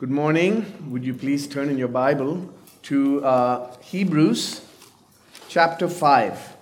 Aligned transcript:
Good 0.00 0.10
morning. 0.10 0.64
Would 0.90 1.04
you 1.04 1.12
please 1.12 1.46
turn 1.46 1.68
in 1.68 1.76
your 1.76 1.88
Bible 1.88 2.48
to 2.84 3.22
uh, 3.22 3.76
Hebrews 3.82 4.64
chapter 5.46 5.90
5. 5.90 6.56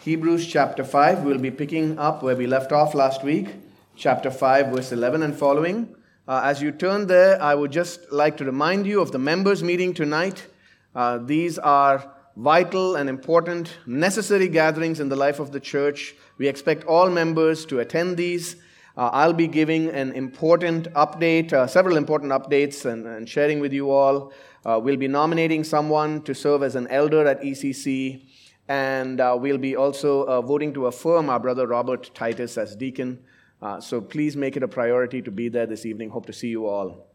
Hebrews 0.00 0.46
chapter 0.46 0.82
5. 0.82 1.24
We'll 1.24 1.36
be 1.36 1.50
picking 1.50 1.98
up 1.98 2.22
where 2.22 2.34
we 2.34 2.46
left 2.46 2.72
off 2.72 2.94
last 2.94 3.22
week, 3.22 3.48
chapter 3.96 4.30
5, 4.30 4.68
verse 4.68 4.92
11 4.92 5.22
and 5.22 5.36
following. 5.36 5.94
Uh, 6.26 6.40
as 6.42 6.62
you 6.62 6.72
turn 6.72 7.06
there, 7.06 7.38
I 7.42 7.54
would 7.54 7.70
just 7.70 8.10
like 8.10 8.38
to 8.38 8.46
remind 8.46 8.86
you 8.86 9.02
of 9.02 9.12
the 9.12 9.18
members' 9.18 9.62
meeting 9.62 9.92
tonight. 9.92 10.46
Uh, 10.94 11.18
these 11.18 11.58
are 11.58 12.10
vital 12.34 12.96
and 12.96 13.10
important, 13.10 13.76
necessary 13.84 14.48
gatherings 14.48 15.00
in 15.00 15.10
the 15.10 15.16
life 15.16 15.38
of 15.38 15.52
the 15.52 15.60
church. 15.60 16.14
We 16.38 16.48
expect 16.48 16.84
all 16.84 17.10
members 17.10 17.66
to 17.66 17.80
attend 17.80 18.16
these. 18.16 18.56
Uh, 18.96 19.10
I'll 19.12 19.32
be 19.32 19.48
giving 19.48 19.88
an 19.90 20.12
important 20.12 20.92
update, 20.92 21.52
uh, 21.52 21.66
several 21.66 21.96
important 21.96 22.30
updates, 22.30 22.84
and, 22.84 23.04
and, 23.06 23.28
sharing 23.28 23.58
with 23.58 23.72
you 23.72 23.90
all. 23.90 24.32
Uh, 24.64 24.78
we'll 24.80 24.96
be 24.96 25.08
nominating 25.08 25.64
someone 25.64 26.22
to 26.22 26.32
serve 26.32 26.62
as 26.62 26.76
an 26.76 26.86
elder 26.86 27.26
at 27.26 27.42
ECC, 27.42 28.22
and 28.68 29.20
uh, 29.20 29.36
we'll 29.38 29.58
be 29.58 29.74
also 29.74 30.22
uh, 30.26 30.40
voting 30.40 30.72
to 30.74 30.86
affirm 30.86 31.28
our 31.28 31.40
brother 31.40 31.66
Robert 31.66 32.14
Titus 32.14 32.56
as 32.56 32.76
deacon. 32.76 33.18
Uh, 33.60 33.80
so 33.80 34.00
please 34.00 34.36
make 34.36 34.56
it 34.56 34.62
a 34.62 34.68
priority 34.68 35.20
to 35.22 35.30
be 35.32 35.48
there 35.48 35.66
this 35.66 35.84
evening. 35.84 36.10
Hope 36.10 36.26
to 36.26 36.32
see 36.32 36.48
you 36.48 36.66
all. 36.66 37.08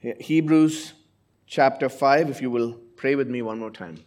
Hebrews 0.00 0.94
chapter 1.46 1.90
5, 1.90 2.30
if 2.30 2.40
you 2.40 2.50
will 2.50 2.72
pray 2.96 3.14
with 3.14 3.28
me 3.28 3.42
one 3.42 3.58
more 3.58 3.70
time. 3.70 4.05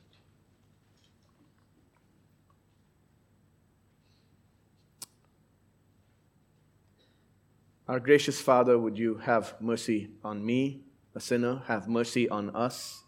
Our 7.90 8.00
gracious 8.00 8.40
Father, 8.40 8.78
would 8.78 9.00
you 9.00 9.16
have 9.16 9.56
mercy 9.60 10.12
on 10.24 10.46
me, 10.46 10.84
a 11.16 11.20
sinner? 11.20 11.64
Have 11.66 11.88
mercy 11.88 12.30
on 12.30 12.56
us. 12.56 13.02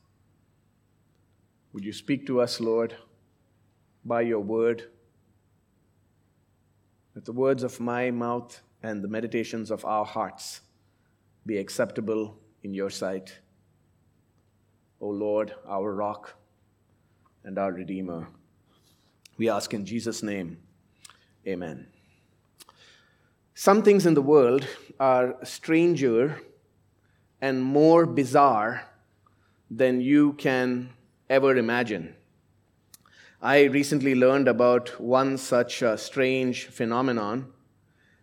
Would 1.72 1.86
you 1.86 1.94
speak 1.94 2.25
to 2.25 2.42
us, 2.42 2.59
Lord, 2.59 2.95
by 4.03 4.22
your 4.22 4.39
word? 4.39 4.86
That 7.14 7.25
the 7.25 7.31
words 7.31 7.61
of 7.61 7.80
my 7.80 8.09
mouth 8.09 8.59
and 8.81 9.03
the 9.03 9.08
meditations 9.08 9.69
of 9.69 9.86
our 9.86 10.03
hearts 10.03 10.61
be 11.45 11.59
acceptable 11.59 12.39
in 12.63 12.73
your 12.73 12.89
sight. 12.89 13.38
O 15.00 15.09
Lord, 15.09 15.53
our 15.67 15.94
rock 15.94 16.34
and 17.44 17.59
our 17.59 17.72
Redeemer. 17.72 18.30
We 19.38 19.47
ask 19.47 19.75
in 19.75 19.86
Jesus' 19.86 20.23
name, 20.23 20.58
amen. 21.45 21.86
Some 23.53 23.83
things 23.83 24.05
in 24.05 24.13
the 24.13 24.21
world 24.21 24.66
are 24.99 25.35
stranger 25.44 26.41
and 27.41 27.61
more 27.61 28.05
bizarre 28.05 28.88
than 29.69 29.99
you 29.99 30.33
can 30.33 30.89
ever 31.30 31.57
imagine. 31.57 32.16
I 33.41 33.63
recently 33.63 34.16
learned 34.16 34.47
about 34.47 34.99
one 35.02 35.38
such 35.38 35.83
uh, 35.83 35.97
strange 35.97 36.67
phenomenon. 36.67 37.52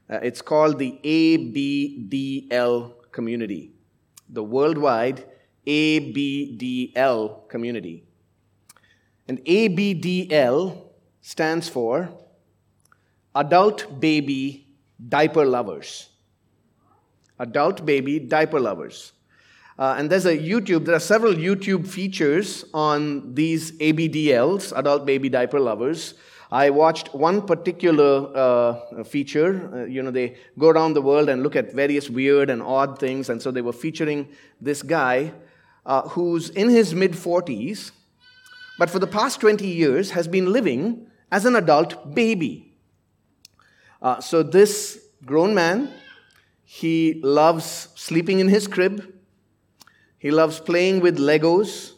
Uh, 0.08 0.20
it's 0.22 0.40
called 0.40 0.78
the 0.78 0.98
ABDL 1.04 2.94
community, 3.12 3.72
the 4.28 4.42
worldwide 4.42 5.24
ABDL 5.66 7.48
community. 7.48 8.04
And 9.26 9.44
ABDL 9.44 10.84
stands 11.20 11.68
for 11.68 12.08
Adult 13.34 14.00
Baby 14.00 14.67
diaper 15.06 15.44
lovers. 15.44 16.08
Adult 17.38 17.84
baby 17.84 18.18
diaper 18.18 18.58
lovers. 18.58 19.12
Uh, 19.78 19.94
and 19.96 20.10
there's 20.10 20.27
a 20.27 20.36
YouTube, 20.36 20.84
there 20.84 20.96
are 20.96 21.00
several 21.00 21.32
YouTube 21.32 21.86
features 21.86 22.64
on 22.74 23.32
these 23.34 23.72
ABDLs, 23.78 24.77
adult 24.77 25.06
baby 25.06 25.28
diaper 25.28 25.61
lovers. 25.61 26.14
I 26.50 26.70
watched 26.70 27.14
one 27.14 27.42
particular 27.42 28.30
uh, 28.34 29.05
feature. 29.05 29.70
Uh, 29.73 29.84
you 29.84 30.02
know, 30.02 30.11
they 30.11 30.36
go 30.58 30.70
around 30.70 30.95
the 30.95 31.02
world 31.02 31.28
and 31.28 31.42
look 31.42 31.55
at 31.55 31.73
various 31.73 32.11
weird 32.11 32.50
and 32.50 32.61
odd 32.62 32.98
things. 32.98 33.28
And 33.28 33.40
so 33.40 33.50
they 33.50 33.61
were 33.61 33.73
featuring 33.73 34.28
this 34.61 34.83
guy 34.83 35.33
uh, 35.86 36.02
who's 36.08 36.50
in 36.50 36.68
his 36.70 36.94
mid 36.94 37.12
40s, 37.12 37.92
but 38.78 38.90
for 38.90 38.98
the 38.98 39.06
past 39.06 39.40
20 39.40 39.67
years 39.67 40.11
has 40.11 40.27
been 40.27 40.52
living 40.52 41.06
as 41.30 41.44
an 41.44 41.55
adult 41.55 42.14
baby. 42.14 42.67
Uh, 44.01 44.20
so, 44.20 44.42
this 44.42 45.05
grown 45.25 45.55
man, 45.55 45.92
he 46.64 47.20
loves 47.23 47.89
sleeping 47.95 48.39
in 48.39 48.48
his 48.48 48.69
crib, 48.69 49.13
he 50.19 50.31
loves 50.31 50.61
playing 50.61 51.01
with 51.01 51.19
Legos. 51.19 51.92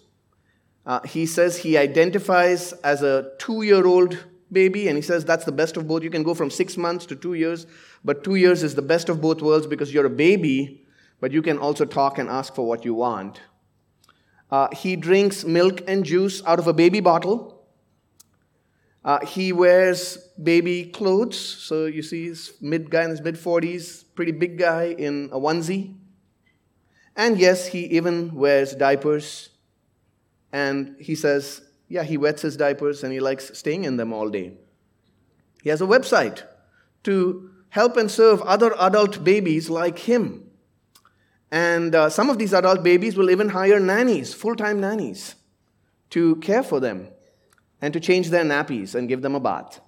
Uh, 0.87 1.00
he 1.03 1.27
says 1.27 1.59
he 1.59 1.77
identifies 1.77 2.72
as 2.84 3.03
a 3.03 3.33
two 3.38 3.62
year 3.62 3.87
old 3.87 4.19
baby, 4.53 4.88
and 4.88 4.97
he 4.97 5.03
says 5.03 5.25
that's 5.25 5.44
the 5.44 5.53
best 5.53 5.77
of 5.77 5.87
both. 5.87 6.03
You 6.03 6.11
can 6.11 6.22
go 6.22 6.34
from 6.34 6.50
six 6.50 6.77
months 6.77 7.06
to 7.06 7.16
two 7.16 7.34
years, 7.34 7.66
but 8.05 8.25
two 8.25 8.34
years 8.34 8.62
is 8.62 8.75
the 8.75 8.82
best 8.82 9.09
of 9.09 9.21
both 9.21 9.43
worlds 9.43 9.67
because 9.67 9.93
you're 9.93 10.06
a 10.06 10.11
baby, 10.11 10.84
but 11.21 11.32
you 11.32 11.43
can 11.43 11.59
also 11.59 11.84
talk 11.84 12.19
and 12.19 12.28
ask 12.28 12.55
for 12.55 12.67
what 12.67 12.84
you 12.84 12.94
want. 12.94 13.41
Uh, 14.50 14.69
he 14.72 14.97
drinks 14.97 15.44
milk 15.44 15.82
and 15.87 16.05
juice 16.05 16.43
out 16.44 16.59
of 16.59 16.67
a 16.67 16.72
baby 16.72 17.00
bottle. 17.00 17.50
Uh, 19.05 19.25
he 19.25 19.53
wears 19.53 20.16
baby 20.43 20.84
clothes. 20.84 21.38
So 21.38 21.87
you 21.87 22.03
see, 22.03 22.28
he's 22.28 22.53
mid 22.61 22.91
guy 22.91 23.05
in 23.05 23.11
his 23.11 23.21
mid 23.21 23.37
40s, 23.37 24.05
pretty 24.15 24.33
big 24.33 24.59
guy 24.59 24.94
in 24.99 25.31
a 25.33 25.38
onesie. 25.38 25.94
And 27.16 27.38
yes, 27.38 27.69
he 27.69 27.87
even 27.87 28.34
wears 28.34 28.75
diapers. 28.75 29.50
And 30.53 30.97
he 31.00 31.15
says, 31.15 31.62
yeah, 31.88 32.03
he 32.03 32.16
wets 32.16 32.43
his 32.43 32.56
diapers 32.56 33.03
and 33.03 33.12
he 33.12 33.21
likes 33.21 33.56
staying 33.59 33.84
in 33.84 33.97
them 33.97 34.12
all 34.12 34.28
day. 34.28 34.53
He 35.62 35.71
has 35.71 35.81
a 35.81 35.87
website 35.87 36.43
to 37.05 37.50
help 37.71 37.97
and 37.97 38.11
serve 38.11 38.43
other 38.43 38.75
adult 38.78 39.25
babies 39.25 39.71
like 39.71 39.99
him. 39.99 40.50
And 41.50 41.94
uh, 41.94 42.11
some 42.11 42.31
of 42.31 42.38
these 42.38 42.53
adult 42.53 42.82
babies 42.82 43.17
will 43.17 43.31
even 43.31 43.49
hire 43.49 43.81
nannies, 43.81 44.34
full 44.34 44.55
time 44.55 44.81
nannies, 44.81 45.34
to 46.11 46.37
care 46.37 46.62
for 46.62 46.81
them 46.81 47.09
and 47.80 47.92
to 47.92 48.00
change 48.00 48.30
their 48.30 48.44
nappies 48.44 48.94
and 48.94 49.08
give 49.08 49.22
them 49.22 49.34
a 49.34 49.41
bath. 49.41 49.80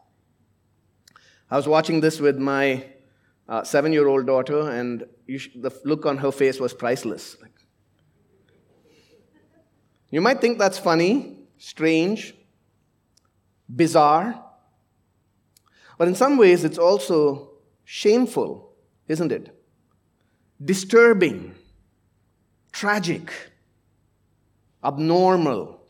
I 1.50 1.56
was 1.56 1.69
watching 1.69 2.00
this 2.00 2.20
with 2.20 2.38
my 2.38 2.84
uh, 3.48 3.62
seven 3.62 3.92
year 3.92 4.08
old 4.08 4.26
daughter, 4.26 4.70
and 4.70 5.04
sh- 5.36 5.48
the 5.54 5.70
look 5.84 6.06
on 6.06 6.19
her 6.19 6.32
face 6.32 6.58
was 6.58 6.72
priceless. 6.72 7.36
You 10.10 10.20
might 10.20 10.41
think 10.41 10.58
that's 10.58 10.78
funny, 10.78 11.38
strange, 11.58 12.34
bizarre, 13.75 14.42
but 15.98 16.08
in 16.08 16.14
some 16.14 16.36
ways 16.36 16.64
it's 16.64 16.78
also 16.78 17.52
shameful, 17.84 18.72
isn't 19.08 19.32
it? 19.32 19.54
Disturbing, 20.64 21.54
tragic, 22.72 23.31
abnormal 24.82 25.81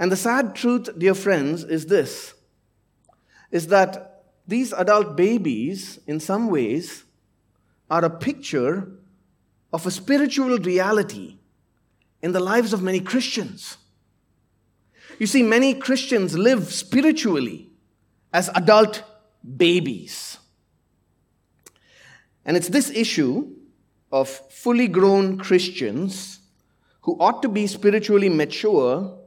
and 0.00 0.10
the 0.10 0.16
sad 0.16 0.56
truth, 0.56 0.88
dear 0.98 1.14
friends, 1.14 1.62
is 1.62 1.86
this 1.86 2.34
is 3.50 3.66
that 3.66 4.22
these 4.46 4.72
adult 4.72 5.16
babies, 5.16 5.98
in 6.06 6.20
some 6.20 6.48
ways, 6.48 7.04
are 7.90 8.04
a 8.04 8.10
picture 8.10 8.88
of 9.72 9.86
a 9.86 9.90
spiritual 9.90 10.56
reality 10.58 11.36
in 12.22 12.32
the 12.32 12.40
lives 12.40 12.72
of 12.72 12.80
many 12.80 13.00
Christians. 13.00 13.76
You 15.18 15.26
see, 15.26 15.42
many 15.42 15.74
Christians 15.74 16.38
live 16.38 16.72
spiritually 16.72 17.70
as 18.32 18.48
adult 18.54 19.02
babies. 19.56 20.38
And 22.44 22.56
it's 22.56 22.68
this 22.68 22.88
issue 22.90 23.52
of 24.12 24.28
fully 24.28 24.88
grown 24.88 25.38
Christians 25.38 26.38
who 27.02 27.16
ought 27.18 27.42
to 27.42 27.48
be 27.48 27.66
spiritually 27.66 28.28
mature 28.28 29.18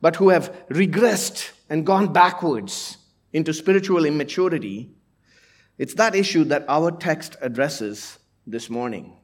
but 0.00 0.16
who 0.16 0.28
have 0.28 0.52
regressed 0.68 1.50
and 1.68 1.84
gone 1.84 2.12
backwards 2.12 2.98
into 3.32 3.52
spiritual 3.52 4.04
immaturity, 4.04 4.90
it's 5.76 5.94
that 5.94 6.14
issue 6.14 6.44
that 6.44 6.64
our 6.68 6.90
text 6.90 7.36
addresses 7.40 8.18
this 8.46 8.70
morning. 8.70 9.16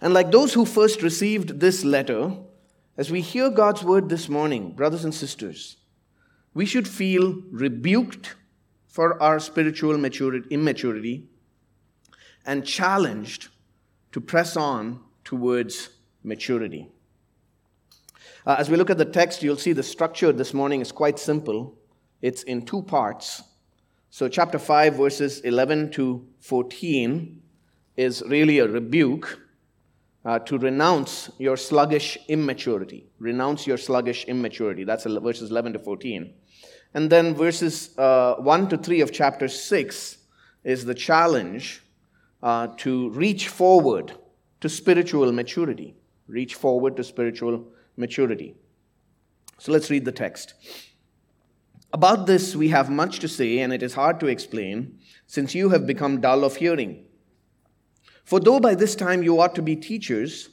And 0.00 0.12
like 0.12 0.30
those 0.30 0.52
who 0.52 0.64
first 0.64 1.02
received 1.02 1.60
this 1.60 1.84
letter, 1.84 2.36
as 2.96 3.10
we 3.10 3.20
hear 3.20 3.50
God's 3.50 3.82
word 3.82 4.08
this 4.08 4.28
morning, 4.28 4.72
brothers 4.72 5.04
and 5.04 5.14
sisters, 5.14 5.76
we 6.52 6.66
should 6.66 6.86
feel 6.86 7.42
rebuked 7.50 8.34
for 8.88 9.20
our 9.22 9.38
spiritual 9.38 9.94
immaturity 9.94 11.28
and 12.44 12.66
challenged 12.66 13.48
to 14.12 14.20
press 14.20 14.56
on 14.56 15.00
towards 15.24 15.90
maturity. 16.22 16.88
Uh, 18.46 18.56
as 18.58 18.70
we 18.70 18.76
look 18.76 18.88
at 18.88 18.98
the 18.98 19.04
text, 19.04 19.42
you'll 19.42 19.56
see 19.56 19.72
the 19.72 19.82
structure 19.82 20.32
this 20.32 20.54
morning 20.54 20.80
is 20.80 20.92
quite 20.92 21.18
simple. 21.18 21.76
It's 22.22 22.42
in 22.44 22.62
two 22.62 22.82
parts. 22.82 23.42
So, 24.08 24.28
chapter 24.28 24.58
5, 24.58 24.94
verses 24.94 25.40
11 25.40 25.92
to 25.92 26.26
14, 26.40 27.40
is 27.96 28.22
really 28.26 28.58
a 28.60 28.66
rebuke 28.66 29.38
uh, 30.24 30.38
to 30.40 30.58
renounce 30.58 31.30
your 31.38 31.56
sluggish 31.56 32.16
immaturity. 32.28 33.10
Renounce 33.18 33.66
your 33.66 33.76
sluggish 33.76 34.24
immaturity. 34.24 34.84
That's 34.84 35.04
verses 35.04 35.50
11 35.50 35.74
to 35.74 35.78
14. 35.78 36.32
And 36.94 37.10
then 37.10 37.34
verses 37.34 37.96
uh, 37.98 38.36
1 38.36 38.68
to 38.70 38.78
3 38.78 39.02
of 39.02 39.12
chapter 39.12 39.48
6 39.48 40.18
is 40.64 40.84
the 40.84 40.94
challenge 40.94 41.82
uh, 42.42 42.68
to 42.78 43.10
reach 43.10 43.48
forward 43.48 44.12
to 44.60 44.68
spiritual 44.68 45.30
maturity. 45.30 45.94
Reach 46.26 46.54
forward 46.54 46.96
to 46.96 47.04
spiritual 47.04 47.66
maturity. 47.96 48.54
So 49.58 49.72
let's 49.72 49.90
read 49.90 50.04
the 50.04 50.12
text. 50.12 50.54
About 51.92 52.26
this, 52.26 52.54
we 52.54 52.68
have 52.68 52.88
much 52.88 53.18
to 53.18 53.28
say, 53.28 53.58
and 53.58 53.72
it 53.72 53.82
is 53.82 53.94
hard 53.94 54.20
to 54.20 54.26
explain, 54.26 54.98
since 55.26 55.54
you 55.54 55.70
have 55.70 55.86
become 55.86 56.20
dull 56.20 56.44
of 56.44 56.56
hearing. 56.56 57.04
For 58.24 58.38
though 58.38 58.60
by 58.60 58.74
this 58.74 58.94
time 58.94 59.22
you 59.22 59.40
ought 59.40 59.54
to 59.56 59.62
be 59.62 59.74
teachers, 59.74 60.50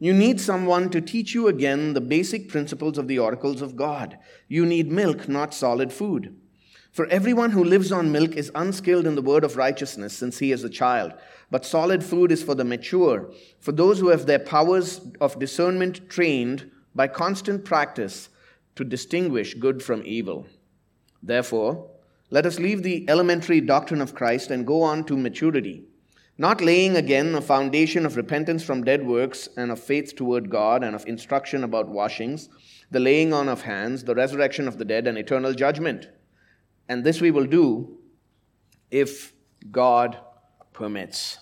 you 0.00 0.12
need 0.12 0.40
someone 0.40 0.90
to 0.90 1.00
teach 1.00 1.34
you 1.34 1.46
again 1.46 1.92
the 1.92 2.00
basic 2.00 2.48
principles 2.48 2.98
of 2.98 3.06
the 3.06 3.18
oracles 3.18 3.62
of 3.62 3.76
God. 3.76 4.18
You 4.48 4.66
need 4.66 4.90
milk, 4.90 5.28
not 5.28 5.54
solid 5.54 5.92
food. 5.92 6.36
For 6.90 7.06
everyone 7.06 7.52
who 7.52 7.62
lives 7.62 7.92
on 7.92 8.10
milk 8.10 8.34
is 8.34 8.50
unskilled 8.54 9.06
in 9.06 9.14
the 9.14 9.22
word 9.22 9.44
of 9.44 9.56
righteousness, 9.56 10.16
since 10.16 10.38
he 10.38 10.50
is 10.50 10.64
a 10.64 10.70
child. 10.70 11.12
But 11.50 11.64
solid 11.64 12.02
food 12.02 12.32
is 12.32 12.42
for 12.42 12.56
the 12.56 12.64
mature, 12.64 13.30
for 13.60 13.70
those 13.70 14.00
who 14.00 14.08
have 14.08 14.26
their 14.26 14.40
powers 14.40 15.00
of 15.20 15.38
discernment 15.38 16.08
trained 16.08 16.70
by 16.94 17.08
constant 17.08 17.64
practice 17.64 18.28
to 18.76 18.84
distinguish 18.84 19.54
good 19.54 19.82
from 19.82 20.02
evil. 20.04 20.46
Therefore, 21.22 21.90
let 22.30 22.46
us 22.46 22.58
leave 22.58 22.82
the 22.82 23.08
elementary 23.08 23.60
doctrine 23.60 24.00
of 24.00 24.14
Christ 24.14 24.50
and 24.50 24.66
go 24.66 24.82
on 24.82 25.04
to 25.04 25.16
maturity, 25.16 25.84
not 26.38 26.60
laying 26.60 26.96
again 26.96 27.34
a 27.34 27.40
foundation 27.40 28.06
of 28.06 28.16
repentance 28.16 28.62
from 28.62 28.84
dead 28.84 29.04
works 29.04 29.48
and 29.56 29.70
of 29.70 29.80
faith 29.80 30.14
toward 30.16 30.48
God 30.48 30.84
and 30.84 30.94
of 30.94 31.06
instruction 31.06 31.64
about 31.64 31.88
washings, 31.88 32.48
the 32.90 33.00
laying 33.00 33.32
on 33.32 33.48
of 33.48 33.62
hands, 33.62 34.04
the 34.04 34.14
resurrection 34.14 34.68
of 34.68 34.78
the 34.78 34.84
dead, 34.84 35.06
and 35.06 35.18
eternal 35.18 35.52
judgment. 35.52 36.08
And 36.88 37.04
this 37.04 37.20
we 37.20 37.30
will 37.30 37.46
do 37.46 37.98
if 38.90 39.32
God 39.70 40.18
permits. 40.72 41.38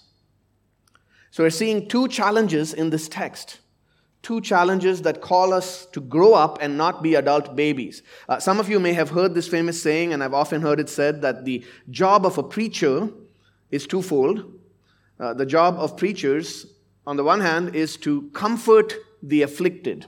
So 1.31 1.45
we're 1.45 1.51
seeing 1.51 1.89
two 1.89 2.09
challenges 2.09 2.75
in 2.75 2.91
this 2.91 3.09
text 3.09 3.61
two 4.29 4.43
challenges 4.43 5.01
that 5.01 5.23
call 5.23 5.55
us 5.55 5.87
to 5.87 6.03
grow 6.03 6.35
up 6.35 6.59
and 6.61 6.77
not 6.77 7.03
be 7.03 7.15
adult 7.15 7.57
babies. 7.57 8.03
Uh, 8.29 8.39
some 8.39 8.61
of 8.61 8.69
you 8.69 8.79
may 8.79 8.93
have 8.93 9.09
heard 9.09 9.33
this 9.33 9.49
famous 9.49 9.83
saying, 9.83 10.13
and 10.13 10.23
I've 10.23 10.35
often 10.35 10.61
heard 10.61 10.79
it 10.79 10.91
said 10.91 11.23
that 11.23 11.47
the 11.47 11.65
job 11.89 12.27
of 12.27 12.37
a 12.37 12.43
preacher 12.43 13.09
is 13.71 13.87
twofold. 13.87 14.45
Uh, 15.19 15.33
the 15.33 15.47
job 15.47 15.77
of 15.79 15.97
preachers, 15.97 16.67
on 17.07 17.17
the 17.17 17.25
one 17.25 17.41
hand, 17.41 17.75
is 17.75 17.97
to 17.99 18.29
comfort 18.35 18.93
the 19.23 19.41
afflicted, 19.41 20.05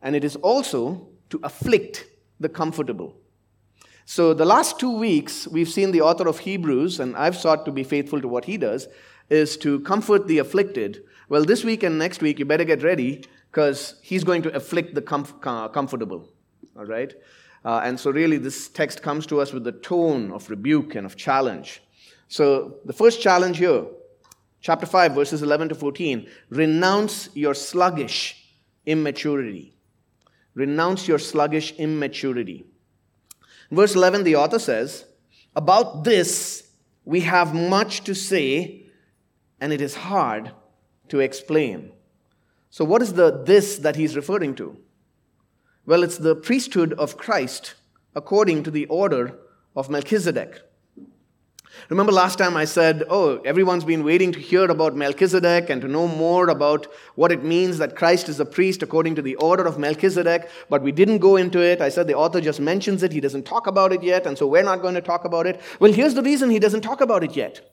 and 0.00 0.16
it 0.16 0.24
is 0.24 0.36
also 0.36 1.06
to 1.28 1.38
afflict 1.42 2.06
the 2.40 2.48
comfortable. 2.48 3.14
So, 4.06 4.32
the 4.32 4.46
last 4.46 4.80
two 4.80 4.96
weeks, 4.96 5.46
we've 5.46 5.68
seen 5.68 5.90
the 5.90 6.00
author 6.00 6.26
of 6.26 6.38
Hebrews, 6.38 6.98
and 6.98 7.14
I've 7.14 7.36
sought 7.36 7.66
to 7.66 7.72
be 7.72 7.84
faithful 7.84 8.22
to 8.22 8.28
what 8.28 8.46
he 8.46 8.56
does, 8.56 8.88
is 9.28 9.58
to 9.58 9.80
comfort 9.80 10.28
the 10.28 10.38
afflicted 10.38 11.02
well, 11.28 11.44
this 11.44 11.64
week 11.64 11.82
and 11.82 11.98
next 11.98 12.22
week, 12.22 12.38
you 12.38 12.44
better 12.44 12.64
get 12.64 12.82
ready 12.82 13.24
because 13.50 13.96
he's 14.02 14.22
going 14.22 14.42
to 14.42 14.54
afflict 14.54 14.94
the 14.94 15.02
comf- 15.02 15.72
comfortable. 15.72 16.28
All 16.78 16.84
right? 16.84 17.12
Uh, 17.64 17.80
and 17.82 17.98
so, 17.98 18.10
really, 18.12 18.36
this 18.36 18.68
text 18.68 19.02
comes 19.02 19.26
to 19.26 19.40
us 19.40 19.52
with 19.52 19.64
the 19.64 19.72
tone 19.72 20.30
of 20.30 20.48
rebuke 20.48 20.94
and 20.94 21.04
of 21.04 21.16
challenge. 21.16 21.82
So, 22.28 22.76
the 22.84 22.92
first 22.92 23.20
challenge 23.20 23.58
here, 23.58 23.86
chapter 24.60 24.86
5, 24.86 25.12
verses 25.14 25.42
11 25.42 25.70
to 25.70 25.74
14 25.74 26.28
renounce 26.50 27.28
your 27.34 27.54
sluggish 27.54 28.46
immaturity. 28.84 29.76
Renounce 30.54 31.08
your 31.08 31.18
sluggish 31.18 31.72
immaturity. 31.72 32.66
verse 33.70 33.96
11, 33.96 34.22
the 34.22 34.36
author 34.36 34.60
says, 34.60 35.04
About 35.56 36.04
this 36.04 36.68
we 37.04 37.20
have 37.20 37.52
much 37.52 38.04
to 38.04 38.14
say, 38.14 38.86
and 39.60 39.72
it 39.72 39.80
is 39.80 39.94
hard 39.96 40.52
to 41.08 41.20
explain. 41.20 41.92
So, 42.70 42.84
what 42.84 43.02
is 43.02 43.14
the 43.14 43.42
this 43.44 43.78
that 43.78 43.96
he's 43.96 44.16
referring 44.16 44.54
to? 44.56 44.76
Well, 45.86 46.02
it's 46.02 46.18
the 46.18 46.34
priesthood 46.34 46.92
of 46.94 47.16
Christ 47.16 47.74
according 48.14 48.64
to 48.64 48.70
the 48.70 48.86
order 48.86 49.38
of 49.76 49.88
Melchizedek. 49.88 50.62
Remember 51.88 52.12
last 52.12 52.38
time 52.38 52.56
I 52.56 52.64
said, 52.64 53.04
oh, 53.08 53.38
everyone's 53.44 53.84
been 53.84 54.02
waiting 54.02 54.32
to 54.32 54.40
hear 54.40 54.64
about 54.64 54.96
Melchizedek 54.96 55.70
and 55.70 55.80
to 55.82 55.88
know 55.88 56.08
more 56.08 56.48
about 56.48 56.86
what 57.14 57.30
it 57.30 57.44
means 57.44 57.78
that 57.78 57.94
Christ 57.94 58.28
is 58.28 58.40
a 58.40 58.44
priest 58.44 58.82
according 58.82 59.14
to 59.16 59.22
the 59.22 59.36
order 59.36 59.64
of 59.64 59.78
Melchizedek, 59.78 60.48
but 60.68 60.82
we 60.82 60.90
didn't 60.90 61.18
go 61.18 61.36
into 61.36 61.60
it. 61.60 61.80
I 61.80 61.88
said 61.88 62.06
the 62.06 62.14
author 62.14 62.40
just 62.40 62.60
mentions 62.60 63.02
it, 63.02 63.12
he 63.12 63.20
doesn't 63.20 63.44
talk 63.44 63.66
about 63.66 63.92
it 63.92 64.02
yet, 64.02 64.26
and 64.26 64.36
so 64.36 64.46
we're 64.46 64.62
not 64.62 64.82
going 64.82 64.94
to 64.94 65.00
talk 65.00 65.24
about 65.24 65.46
it. 65.46 65.60
Well, 65.78 65.92
here's 65.92 66.14
the 66.14 66.22
reason 66.22 66.50
he 66.50 66.58
doesn't 66.58 66.80
talk 66.80 67.00
about 67.00 67.22
it 67.22 67.36
yet. 67.36 67.72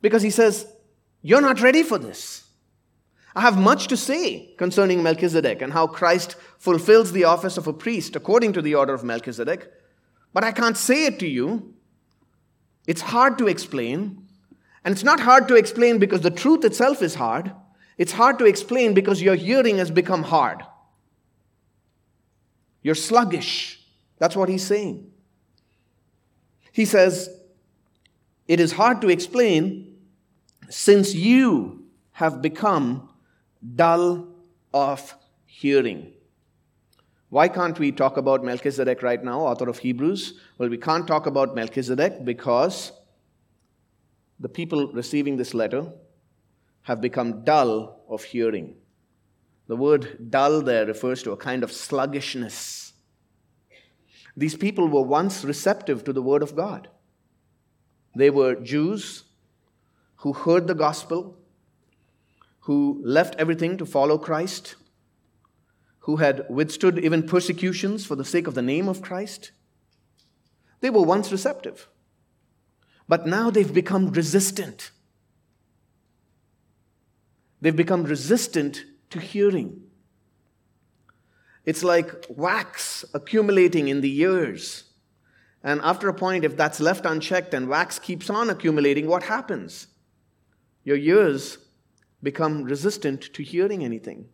Because 0.00 0.22
he 0.22 0.30
says, 0.30 0.66
you're 1.26 1.40
not 1.40 1.62
ready 1.62 1.82
for 1.82 1.96
this. 1.96 2.44
I 3.34 3.40
have 3.40 3.58
much 3.58 3.88
to 3.88 3.96
say 3.96 4.54
concerning 4.58 5.02
Melchizedek 5.02 5.62
and 5.62 5.72
how 5.72 5.86
Christ 5.86 6.36
fulfills 6.58 7.12
the 7.12 7.24
office 7.24 7.56
of 7.56 7.66
a 7.66 7.72
priest 7.72 8.14
according 8.14 8.52
to 8.52 8.62
the 8.62 8.74
order 8.74 8.92
of 8.92 9.02
Melchizedek, 9.02 9.72
but 10.34 10.44
I 10.44 10.52
can't 10.52 10.76
say 10.76 11.06
it 11.06 11.18
to 11.20 11.26
you. 11.26 11.74
It's 12.86 13.00
hard 13.00 13.38
to 13.38 13.46
explain. 13.46 14.26
And 14.84 14.92
it's 14.92 15.02
not 15.02 15.18
hard 15.18 15.48
to 15.48 15.54
explain 15.54 15.98
because 15.98 16.20
the 16.20 16.30
truth 16.30 16.62
itself 16.62 17.00
is 17.00 17.14
hard. 17.14 17.52
It's 17.96 18.12
hard 18.12 18.38
to 18.40 18.44
explain 18.44 18.92
because 18.92 19.22
your 19.22 19.34
hearing 19.34 19.78
has 19.78 19.90
become 19.90 20.24
hard. 20.24 20.62
You're 22.82 22.94
sluggish. 22.94 23.80
That's 24.18 24.36
what 24.36 24.50
he's 24.50 24.66
saying. 24.66 25.10
He 26.70 26.84
says, 26.84 27.30
It 28.46 28.60
is 28.60 28.72
hard 28.72 29.00
to 29.00 29.08
explain 29.08 29.93
since 30.74 31.14
you 31.14 31.84
have 32.10 32.42
become 32.42 33.08
dull 33.76 34.26
of 34.72 35.14
hearing. 35.46 36.12
Why 37.28 37.46
can't 37.46 37.78
we 37.78 37.92
talk 37.92 38.16
about 38.16 38.44
Melchizedek 38.44 39.00
right 39.00 39.22
now, 39.22 39.40
author 39.40 39.68
of 39.68 39.78
Hebrews? 39.78 40.34
Well, 40.58 40.68
we 40.68 40.76
can't 40.76 41.06
talk 41.06 41.26
about 41.26 41.54
Melchizedek 41.54 42.24
because 42.24 42.90
the 44.40 44.48
people 44.48 44.92
receiving 44.92 45.36
this 45.36 45.54
letter 45.54 45.92
have 46.82 47.00
become 47.00 47.44
dull 47.44 48.00
of 48.08 48.24
hearing. 48.24 48.74
The 49.68 49.76
word 49.76 50.28
dull 50.28 50.60
there 50.60 50.86
refers 50.86 51.22
to 51.22 51.30
a 51.30 51.36
kind 51.36 51.62
of 51.62 51.70
sluggishness. 51.70 52.94
These 54.36 54.56
people 54.56 54.88
were 54.88 55.02
once 55.02 55.44
receptive 55.44 56.02
to 56.02 56.12
the 56.12 56.22
word 56.22 56.42
of 56.42 56.56
God. 56.56 56.88
They 58.16 58.30
were 58.30 58.56
Jews 58.56 59.22
who 60.24 60.32
heard 60.32 60.66
the 60.66 60.74
gospel, 60.74 61.36
who 62.60 62.98
left 63.04 63.34
everything 63.38 63.76
to 63.76 63.84
follow 63.84 64.16
Christ, 64.16 64.74
who 65.98 66.16
had 66.16 66.46
withstood 66.48 66.98
even 66.98 67.24
persecutions 67.24 68.06
for 68.06 68.16
the 68.16 68.24
sake 68.24 68.46
of 68.46 68.54
the 68.54 68.62
name 68.62 68.88
of 68.88 69.02
Christ. 69.02 69.52
They 70.80 70.88
were 70.88 71.02
once 71.02 71.30
receptive, 71.30 71.88
but 73.06 73.26
now 73.26 73.50
they've 73.50 73.74
become 73.74 74.12
resistant. 74.12 74.92
They've 77.60 77.76
become 77.76 78.04
resistant 78.04 78.86
to 79.10 79.20
hearing. 79.20 79.82
It's 81.66 81.84
like 81.84 82.24
wax 82.30 83.04
accumulating 83.12 83.88
in 83.88 84.00
the 84.00 84.20
ears. 84.20 84.84
And 85.62 85.82
after 85.82 86.08
a 86.08 86.14
point, 86.14 86.46
if 86.46 86.56
that's 86.56 86.80
left 86.80 87.04
unchecked 87.04 87.52
and 87.52 87.68
wax 87.68 87.98
keeps 87.98 88.30
on 88.30 88.48
accumulating, 88.48 89.06
what 89.06 89.24
happens? 89.24 89.88
Your 90.84 90.96
ears 90.96 91.58
become 92.22 92.64
resistant 92.64 93.32
to 93.34 93.42
hearing 93.42 93.84
anything. 93.84 94.28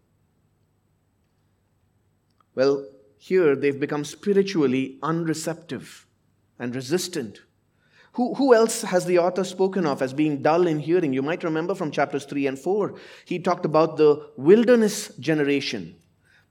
Well, 2.54 2.86
here 3.16 3.54
they've 3.54 3.78
become 3.78 4.04
spiritually 4.04 4.98
unreceptive 5.02 6.06
and 6.58 6.74
resistant. 6.74 7.40
Who, 8.14 8.34
who 8.34 8.54
else 8.54 8.82
has 8.82 9.04
the 9.04 9.18
author 9.18 9.44
spoken 9.44 9.86
of 9.86 10.02
as 10.02 10.12
being 10.12 10.42
dull 10.42 10.66
in 10.66 10.80
hearing? 10.80 11.12
You 11.12 11.22
might 11.22 11.44
remember 11.44 11.74
from 11.74 11.92
chapters 11.92 12.24
3 12.24 12.48
and 12.48 12.58
4. 12.58 12.94
He 13.24 13.38
talked 13.38 13.64
about 13.64 13.96
the 13.96 14.30
wilderness 14.36 15.14
generation, 15.16 15.96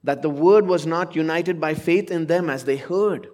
that 0.03 0.21
the 0.21 0.29
word 0.29 0.67
was 0.67 0.85
not 0.85 1.15
united 1.15 1.59
by 1.59 1.73
faith 1.73 2.09
in 2.09 2.27
them 2.27 2.49
as 2.49 2.63
they 2.63 2.77
heard. 2.77 3.27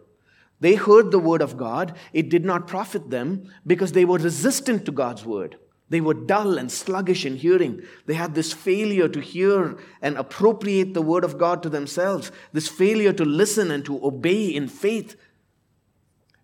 They 0.60 0.76
heard 0.76 1.12
the 1.12 1.20
word 1.20 1.42
of 1.42 1.58
God, 1.58 1.96
it 2.14 2.30
did 2.30 2.46
not 2.46 2.68
profit 2.68 3.10
them 3.10 3.52
because 3.68 3.92
they 3.92 4.06
were 4.06 4.18
resistant 4.18 4.86
to 4.86 4.92
God's 4.92 5.26
word. 5.26 5.58
They 5.90 6.02
were 6.02 6.16
dull 6.16 6.58
and 6.58 6.72
sluggish 6.72 7.26
in 7.26 7.36
hearing. 7.36 7.84
They 8.08 8.16
had 8.16 8.34
this 8.34 8.54
failure 8.54 9.08
to 9.08 9.22
hear 9.22 9.78
and 10.02 10.18
appropriate 10.18 10.94
the 10.94 11.02
word 11.02 11.24
of 11.24 11.38
God 11.38 11.62
to 11.64 11.70
themselves, 11.70 12.32
this 12.54 12.68
failure 12.68 13.14
to 13.14 13.26
listen 13.26 13.70
and 13.70 13.86
to 13.86 14.04
obey 14.04 14.48
in 14.48 14.68
faith. 14.68 15.16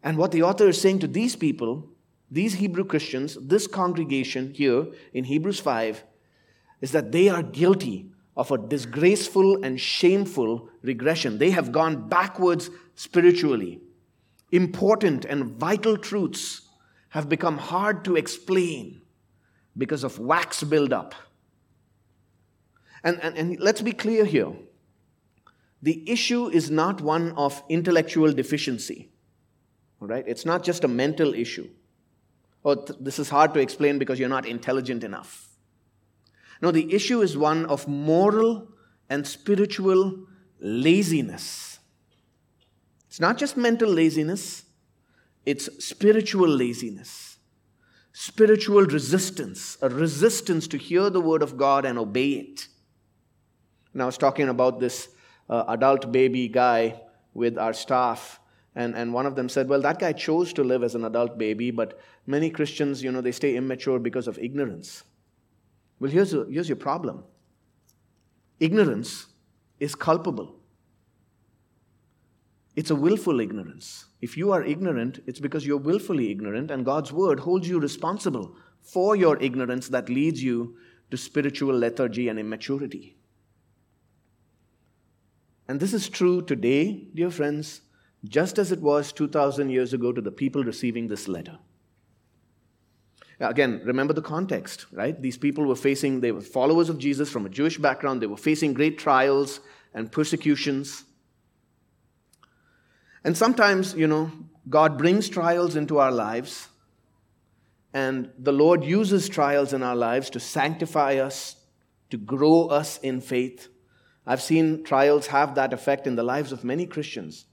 And 0.03 0.17
what 0.17 0.31
the 0.31 0.43
author 0.43 0.67
is 0.67 0.79
saying 0.79 0.99
to 0.99 1.07
these 1.07 1.35
people 1.35 1.87
these 2.31 2.53
Hebrew 2.55 2.85
Christians, 2.85 3.37
this 3.41 3.67
congregation 3.67 4.53
here 4.53 4.87
in 5.13 5.25
Hebrews 5.25 5.59
5, 5.59 6.05
is 6.79 6.93
that 6.93 7.11
they 7.11 7.27
are 7.27 7.43
guilty 7.43 8.09
of 8.37 8.51
a 8.51 8.57
disgraceful 8.57 9.61
and 9.61 9.79
shameful 9.79 10.69
regression. 10.81 11.37
They 11.37 11.51
have 11.51 11.73
gone 11.73 12.07
backwards 12.07 12.69
spiritually. 12.95 13.81
Important 14.49 15.25
and 15.25 15.45
vital 15.45 15.97
truths 15.97 16.61
have 17.09 17.27
become 17.27 17.57
hard 17.57 18.05
to 18.05 18.15
explain 18.15 19.01
because 19.77 20.03
of 20.03 20.19
wax 20.19 20.63
buildup. 20.63 21.15
And, 23.03 23.19
and, 23.21 23.37
and 23.37 23.59
let's 23.59 23.81
be 23.81 23.91
clear 23.91 24.25
here 24.25 24.53
the 25.81 26.09
issue 26.09 26.47
is 26.47 26.69
not 26.69 27.01
one 27.01 27.31
of 27.31 27.63
intellectual 27.67 28.31
deficiency. 28.31 29.09
All 29.99 30.07
right? 30.07 30.23
It's 30.27 30.45
not 30.45 30.63
just 30.63 30.83
a 30.83 30.87
mental 30.87 31.33
issue. 31.33 31.69
Oh, 32.63 32.75
th- 32.75 32.99
this 32.99 33.17
is 33.17 33.29
hard 33.29 33.53
to 33.55 33.59
explain 33.59 33.97
because 33.97 34.19
you're 34.19 34.29
not 34.29 34.45
intelligent 34.45 35.03
enough. 35.03 35.47
No, 36.61 36.69
the 36.69 36.93
issue 36.93 37.21
is 37.21 37.35
one 37.35 37.65
of 37.65 37.87
moral 37.87 38.67
and 39.09 39.25
spiritual 39.25 40.27
laziness. 40.59 41.79
It's 43.07 43.19
not 43.19 43.37
just 43.37 43.57
mental 43.57 43.89
laziness, 43.89 44.63
it's 45.45 45.83
spiritual 45.83 46.47
laziness, 46.47 47.30
spiritual 48.13 48.85
resistance, 48.85 49.77
a 49.81 49.89
resistance 49.89 50.67
to 50.67 50.77
hear 50.77 51.09
the 51.09 51.21
word 51.21 51.41
of 51.41 51.57
God 51.57 51.85
and 51.85 51.97
obey 51.97 52.31
it. 52.31 52.67
And 53.93 54.01
I 54.01 54.05
was 54.05 54.17
talking 54.17 54.49
about 54.49 54.79
this 54.79 55.09
uh, 55.49 55.65
adult 55.67 56.11
baby 56.11 56.47
guy 56.47 57.01
with 57.33 57.57
our 57.57 57.73
staff. 57.73 58.39
And, 58.75 58.95
and 58.95 59.13
one 59.13 59.25
of 59.25 59.35
them 59.35 59.49
said, 59.49 59.67
Well, 59.67 59.81
that 59.81 59.99
guy 59.99 60.13
chose 60.13 60.53
to 60.53 60.63
live 60.63 60.83
as 60.83 60.95
an 60.95 61.03
adult 61.03 61.37
baby, 61.37 61.71
but 61.71 61.99
many 62.25 62.49
Christians, 62.49 63.03
you 63.03 63.11
know, 63.11 63.21
they 63.21 63.33
stay 63.33 63.55
immature 63.55 63.99
because 63.99 64.27
of 64.27 64.39
ignorance. 64.39 65.03
Well, 65.99 66.09
here's, 66.09 66.33
a, 66.33 66.45
here's 66.49 66.69
your 66.69 66.77
problem 66.77 67.23
ignorance 68.59 69.27
is 69.79 69.95
culpable, 69.95 70.55
it's 72.75 72.89
a 72.89 72.95
willful 72.95 73.39
ignorance. 73.39 74.05
If 74.21 74.37
you 74.37 74.51
are 74.51 74.63
ignorant, 74.63 75.21
it's 75.25 75.39
because 75.39 75.65
you're 75.65 75.77
willfully 75.77 76.31
ignorant, 76.31 76.71
and 76.71 76.85
God's 76.85 77.11
word 77.11 77.39
holds 77.39 77.67
you 77.67 77.79
responsible 77.79 78.55
for 78.81 79.15
your 79.15 79.41
ignorance 79.41 79.87
that 79.89 80.09
leads 80.09 80.41
you 80.41 80.77
to 81.09 81.17
spiritual 81.17 81.75
lethargy 81.75 82.29
and 82.29 82.39
immaturity. 82.39 83.17
And 85.67 85.79
this 85.79 85.93
is 85.93 86.09
true 86.09 86.41
today, 86.41 87.07
dear 87.13 87.29
friends, 87.29 87.81
just 88.25 88.59
as 88.59 88.71
it 88.71 88.81
was 88.81 89.11
2,000 89.11 89.69
years 89.69 89.93
ago 89.93 90.11
to 90.11 90.21
the 90.21 90.31
people 90.31 90.63
receiving 90.63 91.07
this 91.07 91.27
letter. 91.27 91.57
Again, 93.39 93.81
remember 93.83 94.13
the 94.13 94.21
context, 94.21 94.85
right? 94.91 95.19
These 95.19 95.37
people 95.37 95.65
were 95.65 95.75
facing, 95.75 96.21
they 96.21 96.31
were 96.31 96.41
followers 96.41 96.89
of 96.89 96.99
Jesus 96.99 97.29
from 97.29 97.45
a 97.45 97.49
Jewish 97.49 97.77
background, 97.79 98.21
they 98.21 98.27
were 98.27 98.37
facing 98.37 98.73
great 98.73 98.99
trials 98.99 99.61
and 99.93 100.11
persecutions. 100.11 101.05
And 103.23 103.37
sometimes, 103.37 103.93
you 103.93 104.07
know, 104.07 104.31
God 104.69 104.97
brings 104.97 105.29
trials 105.29 105.75
into 105.75 105.99
our 105.99 106.11
lives, 106.11 106.67
and 107.93 108.31
the 108.37 108.53
Lord 108.53 108.83
uses 108.83 109.27
trials 109.27 109.73
in 109.73 109.83
our 109.83 109.95
lives 109.95 110.29
to 110.31 110.39
sanctify 110.39 111.15
us, 111.15 111.55
to 112.09 112.17
grow 112.17 112.67
us 112.67 112.97
in 112.99 113.21
faith. 113.21 113.67
I've 114.25 114.41
seen 114.41 114.83
trials 114.83 115.27
have 115.27 115.55
that 115.55 115.73
effect 115.73 116.07
in 116.07 116.15
the 116.15 116.23
lives 116.23 116.51
of 116.51 116.63
many 116.63 116.85
Christians, 116.85 117.45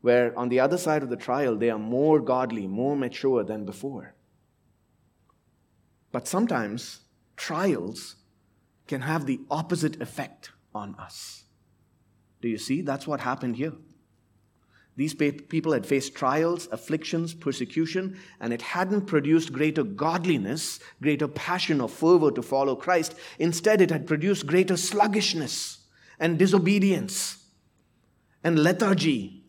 where 0.00 0.36
on 0.38 0.48
the 0.48 0.60
other 0.60 0.78
side 0.78 1.02
of 1.02 1.10
the 1.10 1.16
trial, 1.16 1.56
they 1.56 1.70
are 1.70 1.78
more 1.78 2.20
godly, 2.20 2.66
more 2.66 2.96
mature 2.96 3.44
than 3.44 3.64
before. 3.64 4.14
But 6.12 6.26
sometimes 6.26 7.00
trials 7.36 8.16
can 8.86 9.02
have 9.02 9.26
the 9.26 9.40
opposite 9.50 10.00
effect 10.00 10.52
on 10.74 10.94
us. 10.94 11.44
Do 12.40 12.48
you 12.48 12.58
see? 12.58 12.82
That's 12.82 13.06
what 13.06 13.20
happened 13.20 13.56
here. 13.56 13.72
These 14.96 15.14
people 15.14 15.72
had 15.72 15.84
faced 15.84 16.14
trials, 16.14 16.68
afflictions, 16.72 17.34
persecution, 17.34 18.18
and 18.40 18.50
it 18.52 18.62
hadn't 18.62 19.02
produced 19.02 19.52
greater 19.52 19.82
godliness, 19.82 20.80
greater 21.02 21.28
passion 21.28 21.82
or 21.82 21.88
fervor 21.88 22.30
to 22.30 22.40
follow 22.40 22.74
Christ. 22.74 23.14
Instead, 23.38 23.82
it 23.82 23.90
had 23.90 24.06
produced 24.06 24.46
greater 24.46 24.76
sluggishness 24.76 25.84
and 26.18 26.38
disobedience 26.38 27.44
and 28.42 28.58
lethargy, 28.58 29.44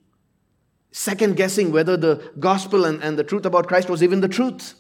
second 0.92 1.38
guessing 1.38 1.72
whether 1.72 1.96
the 1.96 2.30
gospel 2.40 2.84
and, 2.84 3.02
and 3.02 3.18
the 3.18 3.24
truth 3.24 3.46
about 3.46 3.68
Christ 3.68 3.90
was 3.90 4.04
even 4.04 4.20
the 4.20 4.28
truth. 4.28 4.74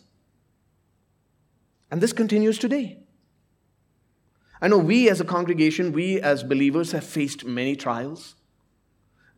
And 1.90 2.02
this 2.02 2.12
continues 2.12 2.60
today. 2.60 3.00
I 4.60 4.68
know 4.68 4.80
we 4.80 5.10
as 5.10 5.22
a 5.22 5.26
congregation, 5.26 5.94
we 5.94 6.20
as 6.20 6.44
believers 6.44 6.92
have 6.92 7.06
faced 7.06 7.46
many 7.46 7.78
trials. 7.78 8.36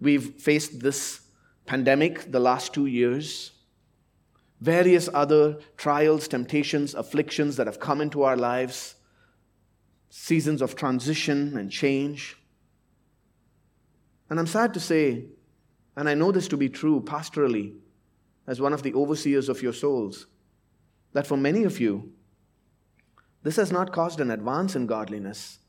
We've 0.01 0.34
faced 0.36 0.79
this 0.79 1.22
pandemic 1.65 2.32
the 2.32 2.39
last 2.39 2.74
two 2.74 2.86
years, 2.86 3.51
various 4.62 5.10
other 5.13 5.60
trials, 5.77 6.27
temptations, 6.27 6.96
afflictions 6.96 7.56
that 7.58 7.68
have 7.68 7.79
come 7.79 8.01
into 8.01 8.24
our 8.24 8.38
lives, 8.38 8.96
seasons 10.10 10.62
of 10.62 10.75
transition 10.75 11.58
and 11.58 11.72
change. 11.72 12.38
And 14.29 14.39
I'm 14.39 14.48
sad 14.48 14.74
to 14.74 14.79
say, 14.79 15.25
and 15.96 16.08
I 16.08 16.13
know 16.13 16.32
this 16.32 16.48
to 16.50 16.58
be 16.58 16.70
true 16.70 17.01
pastorally, 17.01 17.75
as 18.48 18.60
one 18.60 18.74
of 18.74 18.84
the 18.84 18.94
overseers 18.94 19.50
of 19.50 19.62
your 19.62 19.74
souls, 19.74 20.25
that 21.13 21.27
for 21.27 21.38
many 21.38 21.63
of 21.63 21.79
you, 21.79 22.12
this 23.44 23.56
has 23.58 23.72
not 23.72 23.94
caused 23.94 24.20
an 24.20 24.32
advance 24.32 24.75
in 24.75 24.86
godliness, 24.86 25.60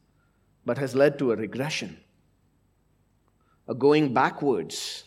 but 0.64 0.78
has 0.78 0.94
led 0.94 1.18
to 1.18 1.32
a 1.32 1.37
regression, 1.37 1.99
going 3.74 4.12
backwards. 4.14 5.04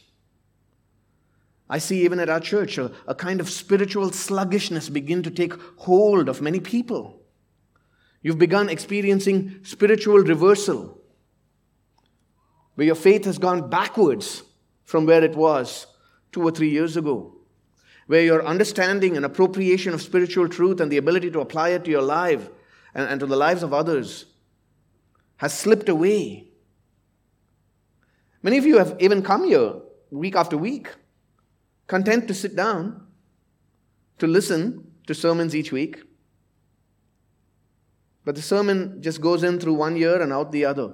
I 1.70 1.80
see 1.80 2.04
even 2.04 2.20
at 2.20 2.30
our 2.30 2.40
church 2.40 2.78
a, 2.78 2.92
a 3.08 3.16
kind 3.16 3.40
of 3.40 3.50
spiritual 3.50 4.12
sluggishness 4.12 4.90
begin 4.90 5.24
to 5.24 5.32
take 5.32 5.54
hold 5.78 6.30
of 6.30 6.42
many 6.42 6.60
people. 6.60 7.22
You've 8.22 8.40
begun 8.40 8.70
experiencing 8.70 9.60
spiritual 9.64 10.20
reversal 10.20 11.02
where 12.76 12.88
your 12.88 12.96
faith 12.96 13.26
has 13.26 13.38
gone 13.38 13.70
backwards 13.70 14.44
from 14.84 15.06
where 15.06 15.24
it 15.24 15.36
was 15.36 15.88
two 16.32 16.42
or 16.42 16.52
three 16.52 16.70
years 16.70 16.98
ago, 16.98 17.36
where 18.08 18.24
your 18.24 18.46
understanding 18.46 19.16
and 19.16 19.26
appropriation 19.26 19.94
of 19.94 20.02
spiritual 20.02 20.48
truth 20.48 20.80
and 20.80 20.92
the 20.92 20.98
ability 20.98 21.30
to 21.32 21.40
apply 21.40 21.70
it 21.70 21.86
to 21.86 21.92
your 21.92 22.02
life 22.02 22.50
and, 22.96 23.08
and 23.08 23.20
to 23.20 23.26
the 23.26 23.36
lives 23.36 23.64
of 23.64 23.74
others 23.74 24.26
has 25.38 25.54
slipped 25.54 25.90
away. 25.90 26.48
Many 28.44 28.58
of 28.58 28.66
you 28.66 28.78
have 28.78 28.96
even 29.00 29.24
come 29.24 29.46
here 29.46 29.74
week 30.12 30.36
after 30.36 30.58
week, 30.58 30.90
content 31.88 32.28
to 32.28 32.34
sit 32.34 32.56
down, 32.56 33.08
to 34.20 34.28
listen 34.28 34.92
to 35.08 35.16
sermons 35.16 35.56
each 35.56 35.72
week. 35.72 36.04
But 38.26 38.36
the 38.36 38.42
sermon 38.42 39.02
just 39.02 39.20
goes 39.20 39.44
in 39.44 39.60
through 39.60 39.74
one 39.74 39.98
ear 39.98 40.22
and 40.22 40.32
out 40.32 40.52
the 40.52 40.66
other 40.66 40.94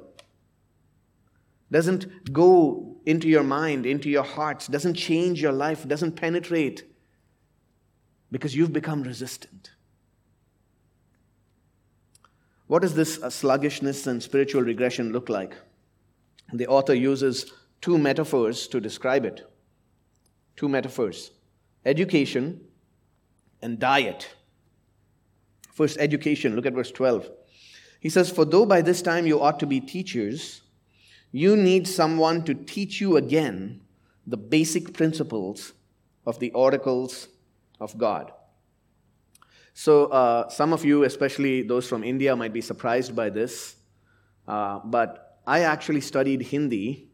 doesn't 1.72 2.34
go 2.34 2.98
into 3.06 3.28
your 3.28 3.44
mind, 3.44 3.86
into 3.86 4.10
your 4.10 4.24
hearts, 4.24 4.68
doesn't 4.68 4.96
change 4.96 5.42
your 5.42 5.52
life, 5.52 5.88
doesn't 5.88 6.14
penetrate 6.14 6.84
because 8.32 8.56
you've 8.56 8.74
become 8.74 9.04
resistant. 9.04 9.72
What 12.68 12.84
does 12.84 12.94
this 12.94 13.22
uh, 13.22 13.30
sluggishness 13.30 14.06
and 14.06 14.22
spiritual 14.22 14.62
regression 14.62 15.12
look 15.12 15.30
like? 15.30 15.56
The 16.54 16.68
author 16.68 16.94
uses 16.94 17.52
two 17.82 17.98
metaphors 17.98 18.68
to 18.68 18.80
describe 18.80 19.26
it. 19.26 19.50
Two 20.56 20.70
metaphors 20.70 21.32
education 21.86 22.62
and 23.62 23.80
diet. 23.80 24.28
First, 25.74 25.98
education. 26.00 26.56
Look 26.56 26.66
at 26.66 26.74
verse 26.74 26.92
12. 26.92 27.30
He 28.00 28.10
says, 28.10 28.30
For 28.30 28.46
though 28.46 28.66
by 28.66 28.82
this 28.82 29.02
time 29.02 29.26
you 29.26 29.42
ought 29.42 29.60
to 29.62 29.66
be 29.66 29.80
teachers, 29.80 30.62
you 31.32 31.56
need 31.56 31.88
someone 31.88 32.44
to 32.44 32.54
teach 32.54 33.00
you 33.00 33.18
again 33.18 33.82
the 34.26 34.38
basic 34.38 34.94
principles 34.94 35.74
of 36.26 36.40
the 36.40 36.52
oracles 36.52 37.28
of 37.80 37.98
God. 37.98 38.32
So, 39.74 40.08
uh, 40.08 40.50
some 40.50 40.74
of 40.74 40.84
you, 40.84 41.04
especially 41.04 41.62
those 41.62 41.88
from 41.88 42.04
India, 42.04 42.36
might 42.36 42.52
be 42.52 42.62
surprised 42.62 43.16
by 43.16 43.30
this. 43.30 43.78
Uh, 44.48 44.80
but 44.84 45.29
I 45.50 45.62
actually 45.62 46.02
studied 46.02 46.44
Hindi 46.44 47.10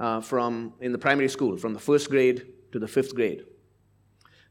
uh, 0.00 0.20
from 0.20 0.74
in 0.80 0.90
the 0.90 0.98
primary 0.98 1.28
school, 1.28 1.56
from 1.56 1.74
the 1.74 1.78
first 1.78 2.10
grade 2.10 2.44
to 2.72 2.80
the 2.80 2.88
fifth 2.88 3.14
grade. 3.14 3.44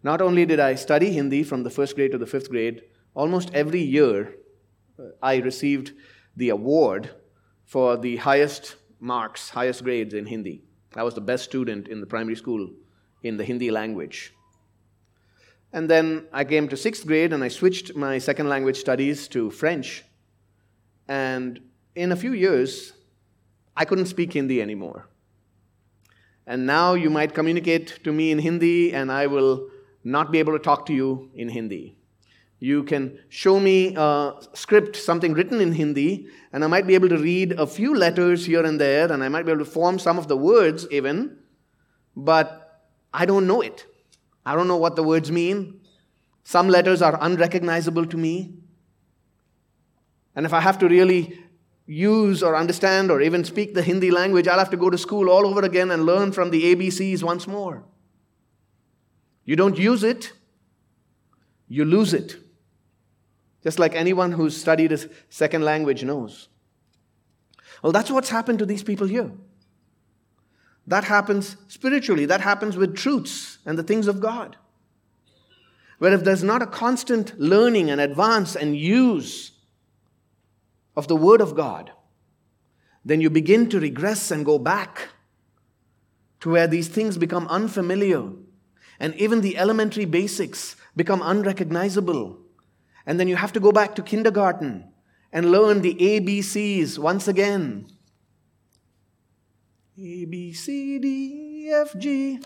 Not 0.01 0.21
only 0.21 0.45
did 0.45 0.61
I 0.61 0.75
study 0.75 1.11
Hindi 1.11 1.43
from 1.43 1.63
the 1.63 1.69
first 1.69 1.95
grade 1.95 2.13
to 2.13 2.17
the 2.17 2.25
fifth 2.25 2.49
grade, 2.49 2.83
almost 3.13 3.53
every 3.53 3.81
year 3.81 4.37
uh, 4.97 5.09
I 5.21 5.37
received 5.39 5.91
the 6.37 6.49
award 6.51 7.09
for 7.65 7.97
the 7.97 8.15
highest 8.15 8.77
marks, 9.01 9.49
highest 9.49 9.83
grades 9.83 10.13
in 10.13 10.25
Hindi. 10.25 10.63
I 10.95 11.03
was 11.03 11.13
the 11.13 11.27
best 11.31 11.43
student 11.43 11.89
in 11.89 11.99
the 11.99 12.07
primary 12.07 12.37
school 12.37 12.69
in 13.23 13.35
the 13.35 13.43
Hindi 13.43 13.71
language. 13.71 14.33
And 15.73 15.89
then 15.89 16.27
I 16.31 16.45
came 16.45 16.69
to 16.69 16.77
sixth 16.77 17.05
grade 17.05 17.33
and 17.33 17.43
I 17.43 17.49
switched 17.49 17.93
my 17.93 18.19
second 18.19 18.47
language 18.47 18.77
studies 18.77 19.27
to 19.29 19.51
French. 19.51 20.05
And 21.09 21.59
in 21.93 22.13
a 22.13 22.15
few 22.15 22.31
years, 22.31 22.93
I 23.77 23.85
couldn't 23.85 24.07
speak 24.07 24.33
Hindi 24.33 24.61
anymore. 24.61 25.07
And 26.47 26.65
now 26.65 26.95
you 26.95 27.09
might 27.09 27.35
communicate 27.35 28.03
to 28.03 28.11
me 28.11 28.31
in 28.31 28.39
Hindi, 28.39 28.93
and 28.93 29.11
I 29.11 29.27
will 29.27 29.69
not 30.03 30.31
be 30.31 30.39
able 30.39 30.53
to 30.53 30.59
talk 30.59 30.85
to 30.87 30.93
you 30.93 31.29
in 31.35 31.49
Hindi. 31.49 31.95
You 32.59 32.83
can 32.83 33.19
show 33.29 33.59
me 33.59 33.93
a 33.95 34.33
script, 34.53 34.95
something 34.95 35.33
written 35.33 35.61
in 35.61 35.73
Hindi, 35.73 36.27
and 36.51 36.63
I 36.63 36.67
might 36.67 36.87
be 36.87 36.95
able 36.95 37.09
to 37.09 37.17
read 37.17 37.51
a 37.51 37.67
few 37.67 37.95
letters 37.95 38.47
here 38.47 38.65
and 38.65 38.81
there, 38.81 39.11
and 39.11 39.23
I 39.23 39.29
might 39.29 39.45
be 39.45 39.51
able 39.51 39.63
to 39.63 39.71
form 39.71 39.99
some 39.99 40.17
of 40.17 40.27
the 40.27 40.37
words 40.37 40.87
even, 40.89 41.37
but 42.15 42.81
I 43.13 43.25
don't 43.25 43.45
know 43.45 43.61
it. 43.61 43.85
I 44.43 44.55
don't 44.55 44.67
know 44.67 44.77
what 44.77 44.95
the 44.95 45.03
words 45.03 45.31
mean. 45.31 45.81
Some 46.43 46.67
letters 46.69 47.01
are 47.01 47.17
unrecognizable 47.21 48.07
to 48.07 48.17
me. 48.17 48.55
And 50.33 50.45
if 50.45 50.53
I 50.53 50.61
have 50.61 50.79
to 50.79 50.87
really 50.87 51.37
use 51.87 52.43
or 52.43 52.55
understand 52.55 53.09
or 53.09 53.21
even 53.21 53.43
speak 53.45 53.73
the 53.73 53.81
Hindi 53.81 54.11
language, 54.11 54.47
I'll 54.47 54.59
have 54.59 54.69
to 54.71 54.77
go 54.77 54.89
to 54.89 54.97
school 54.97 55.29
all 55.29 55.47
over 55.47 55.61
again 55.61 55.89
and 55.89 56.05
learn 56.05 56.33
from 56.33 56.51
the 56.51 56.75
ABCs 56.75 57.23
once 57.23 57.47
more. 57.47 57.83
You 59.45 59.55
don't 59.55 59.77
use 59.77 60.03
it, 60.03 60.33
you 61.69 61.85
lose 61.85 62.13
it. 62.13 62.35
Just 63.63 63.79
like 63.79 63.95
anyone 63.95 64.33
who's 64.33 64.55
studied 64.55 64.91
a 64.91 64.99
second 65.29 65.63
language 65.63 66.03
knows. 66.03 66.49
Well, 67.81 67.91
that's 67.91 68.11
what's 68.11 68.29
happened 68.29 68.59
to 68.59 68.65
these 68.65 68.83
people 68.83 69.07
here. 69.07 69.31
That 70.85 71.05
happens 71.05 71.57
spiritually, 71.67 72.25
that 72.25 72.41
happens 72.41 72.77
with 72.77 72.95
truths 72.95 73.59
and 73.65 73.77
the 73.77 73.83
things 73.83 74.07
of 74.07 74.19
God. 74.19 74.57
Where 75.99 76.13
if 76.13 76.23
there's 76.23 76.43
not 76.43 76.61
a 76.61 76.67
constant 76.67 77.39
learning 77.39 77.89
and 77.89 77.99
advance 77.99 78.55
and 78.55 78.77
use 78.77 79.51
of 80.97 81.07
the 81.07 81.15
Word 81.15 81.39
of 81.39 81.55
God, 81.55 81.91
then 83.05 83.21
you 83.21 83.29
begin 83.29 83.69
to 83.69 83.79
regress 83.79 84.31
and 84.31 84.43
go 84.43 84.59
back 84.59 85.09
to 86.41 86.49
where 86.49 86.67
these 86.67 86.89
things 86.89 87.17
become 87.17 87.47
unfamiliar 87.47 88.31
and 88.99 89.15
even 89.15 89.41
the 89.41 89.57
elementary 89.57 90.05
basics 90.05 90.75
become 90.95 91.21
unrecognizable. 91.21 92.39
And 93.05 93.19
then 93.19 93.27
you 93.27 93.35
have 93.35 93.53
to 93.53 93.59
go 93.59 93.71
back 93.71 93.95
to 93.95 94.01
kindergarten 94.01 94.91
and 95.31 95.51
learn 95.51 95.81
the 95.81 95.93
ABCs 95.93 96.97
once 96.97 97.27
again. 97.27 97.87
A, 99.99 100.25
B, 100.25 100.51
C, 100.53 100.99
D, 100.99 101.69
F, 101.71 101.95
G. 101.97 102.39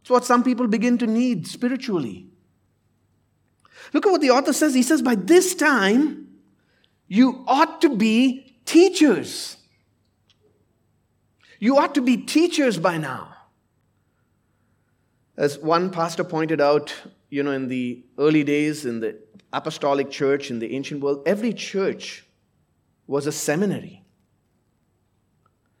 It's 0.00 0.10
what 0.10 0.24
some 0.24 0.44
people 0.44 0.68
begin 0.68 0.98
to 0.98 1.06
need 1.06 1.46
spiritually. 1.46 2.28
Look 3.92 4.06
at 4.06 4.10
what 4.10 4.20
the 4.20 4.30
author 4.30 4.52
says. 4.52 4.74
He 4.74 4.82
says, 4.82 5.02
By 5.02 5.16
this 5.16 5.54
time, 5.54 6.26
you 7.08 7.44
ought 7.46 7.80
to 7.82 7.94
be 7.94 8.56
teachers. 8.64 9.56
You 11.58 11.78
ought 11.78 11.94
to 11.94 12.02
be 12.02 12.16
teachers 12.16 12.78
by 12.78 12.98
now. 12.98 13.32
As 15.36 15.58
one 15.58 15.90
pastor 15.90 16.24
pointed 16.24 16.60
out, 16.60 16.94
you 17.28 17.42
know, 17.42 17.52
in 17.52 17.68
the 17.68 18.04
early 18.18 18.42
days 18.42 18.86
in 18.86 19.00
the 19.00 19.18
apostolic 19.52 20.10
church 20.10 20.50
in 20.50 20.58
the 20.58 20.74
ancient 20.74 21.02
world, 21.02 21.22
every 21.26 21.52
church 21.52 22.24
was 23.06 23.26
a 23.26 23.32
seminary. 23.32 24.02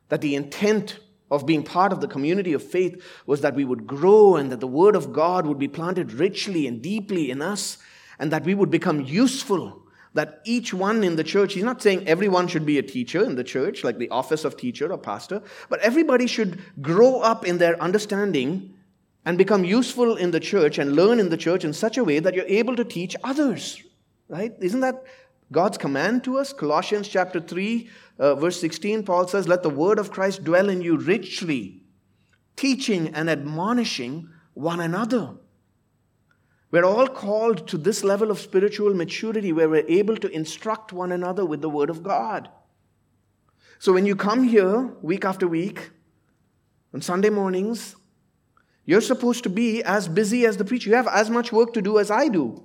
That 0.08 0.20
the 0.20 0.34
intent 0.34 1.00
of 1.30 1.46
being 1.46 1.64
part 1.64 1.92
of 1.92 2.00
the 2.00 2.06
community 2.06 2.52
of 2.52 2.62
faith 2.62 3.02
was 3.26 3.40
that 3.40 3.54
we 3.54 3.64
would 3.64 3.86
grow 3.86 4.36
and 4.36 4.52
that 4.52 4.60
the 4.60 4.66
word 4.66 4.94
of 4.94 5.12
God 5.12 5.46
would 5.46 5.58
be 5.58 5.68
planted 5.68 6.12
richly 6.12 6.66
and 6.66 6.80
deeply 6.80 7.30
in 7.30 7.42
us 7.42 7.78
and 8.18 8.30
that 8.30 8.44
we 8.44 8.54
would 8.54 8.70
become 8.70 9.00
useful 9.00 9.85
that 10.16 10.40
each 10.44 10.74
one 10.74 11.04
in 11.04 11.16
the 11.16 11.24
church, 11.24 11.52
he's 11.52 11.62
not 11.62 11.82
saying 11.82 12.08
everyone 12.08 12.48
should 12.48 12.64
be 12.64 12.78
a 12.78 12.82
teacher 12.82 13.22
in 13.22 13.36
the 13.36 13.44
church, 13.44 13.84
like 13.84 13.98
the 13.98 14.08
office 14.08 14.44
of 14.44 14.56
teacher 14.56 14.90
or 14.90 14.98
pastor, 14.98 15.42
but 15.68 15.78
everybody 15.80 16.26
should 16.26 16.58
grow 16.80 17.20
up 17.20 17.46
in 17.46 17.58
their 17.58 17.80
understanding 17.82 18.74
and 19.26 19.36
become 19.36 19.64
useful 19.64 20.16
in 20.16 20.30
the 20.30 20.40
church 20.40 20.78
and 20.78 20.96
learn 20.96 21.20
in 21.20 21.28
the 21.28 21.36
church 21.36 21.64
in 21.64 21.72
such 21.72 21.98
a 21.98 22.04
way 22.04 22.18
that 22.18 22.34
you're 22.34 22.46
able 22.46 22.74
to 22.76 22.84
teach 22.84 23.14
others. 23.22 23.82
Right? 24.28 24.54
Isn't 24.60 24.80
that 24.80 25.04
God's 25.52 25.78
command 25.78 26.24
to 26.24 26.38
us? 26.38 26.52
Colossians 26.52 27.08
chapter 27.08 27.38
3, 27.38 27.88
uh, 28.18 28.34
verse 28.36 28.58
16, 28.60 29.04
Paul 29.04 29.28
says, 29.28 29.46
Let 29.46 29.62
the 29.62 29.70
word 29.70 29.98
of 29.98 30.10
Christ 30.10 30.44
dwell 30.44 30.70
in 30.70 30.80
you 30.80 30.96
richly, 30.96 31.82
teaching 32.56 33.14
and 33.14 33.28
admonishing 33.28 34.30
one 34.54 34.80
another 34.80 35.34
we're 36.76 36.84
all 36.84 37.06
called 37.06 37.66
to 37.68 37.78
this 37.78 38.04
level 38.04 38.30
of 38.30 38.38
spiritual 38.38 38.92
maturity 38.92 39.50
where 39.50 39.66
we're 39.66 39.88
able 39.88 40.14
to 40.14 40.28
instruct 40.28 40.92
one 40.92 41.10
another 41.10 41.46
with 41.46 41.62
the 41.62 41.70
Word 41.70 41.88
of 41.88 42.02
God. 42.02 42.50
So 43.78 43.94
when 43.94 44.04
you 44.04 44.14
come 44.14 44.44
here 44.44 44.92
week 45.00 45.24
after 45.24 45.48
week, 45.48 45.88
on 46.92 47.00
Sunday 47.00 47.30
mornings, 47.30 47.96
you're 48.84 49.00
supposed 49.00 49.42
to 49.44 49.48
be 49.48 49.82
as 49.84 50.06
busy 50.06 50.44
as 50.44 50.58
the 50.58 50.66
preacher. 50.66 50.90
You 50.90 50.96
have 50.96 51.08
as 51.08 51.30
much 51.30 51.50
work 51.50 51.72
to 51.72 51.80
do 51.80 51.98
as 51.98 52.10
I 52.10 52.28
do. 52.28 52.62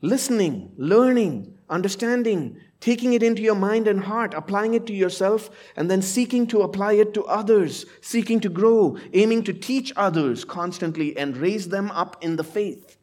Listening, 0.00 0.70
learning, 0.76 1.58
understanding, 1.68 2.60
taking 2.82 3.12
it 3.12 3.22
into 3.22 3.40
your 3.40 3.54
mind 3.54 3.86
and 3.86 4.00
heart, 4.00 4.34
applying 4.34 4.74
it 4.74 4.86
to 4.88 4.92
yourself, 4.92 5.48
and 5.76 5.88
then 5.88 6.02
seeking 6.02 6.48
to 6.48 6.62
apply 6.62 6.94
it 6.94 7.14
to 7.14 7.24
others, 7.26 7.86
seeking 8.00 8.40
to 8.40 8.48
grow, 8.48 8.98
aiming 9.12 9.44
to 9.44 9.52
teach 9.52 9.92
others 9.94 10.44
constantly 10.44 11.16
and 11.16 11.36
raise 11.36 11.68
them 11.68 11.92
up 11.92 12.16
in 12.20 12.34
the 12.34 12.42
faith. 12.42 12.98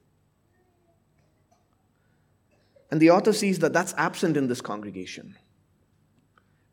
And 2.91 2.99
the 2.99 3.09
author 3.09 3.31
sees 3.31 3.59
that 3.59 3.71
that's 3.71 3.93
absent 3.97 4.35
in 4.35 4.47
this 4.47 4.59
congregation. 4.59 5.37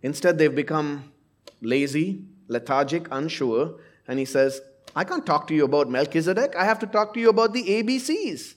Instead, 0.02 0.36
they've 0.38 0.54
become 0.54 1.12
lazy, 1.62 2.24
lethargic, 2.48 3.06
unsure, 3.12 3.78
and 4.08 4.18
he 4.18 4.24
says, 4.24 4.60
I 4.96 5.04
can't 5.04 5.24
talk 5.24 5.46
to 5.46 5.54
you 5.54 5.64
about 5.64 5.88
Melchizedek. 5.88 6.56
I 6.56 6.64
have 6.64 6.80
to 6.80 6.86
talk 6.88 7.14
to 7.14 7.20
you 7.20 7.28
about 7.28 7.52
the 7.52 7.62
ABCs. 7.62 8.54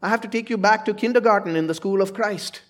I 0.00 0.08
have 0.08 0.22
to 0.22 0.28
take 0.28 0.48
you 0.48 0.56
back 0.56 0.86
to 0.86 0.94
kindergarten 0.94 1.54
in 1.54 1.66
the 1.66 1.74
school 1.74 2.00
of 2.00 2.14
Christ. 2.14 2.62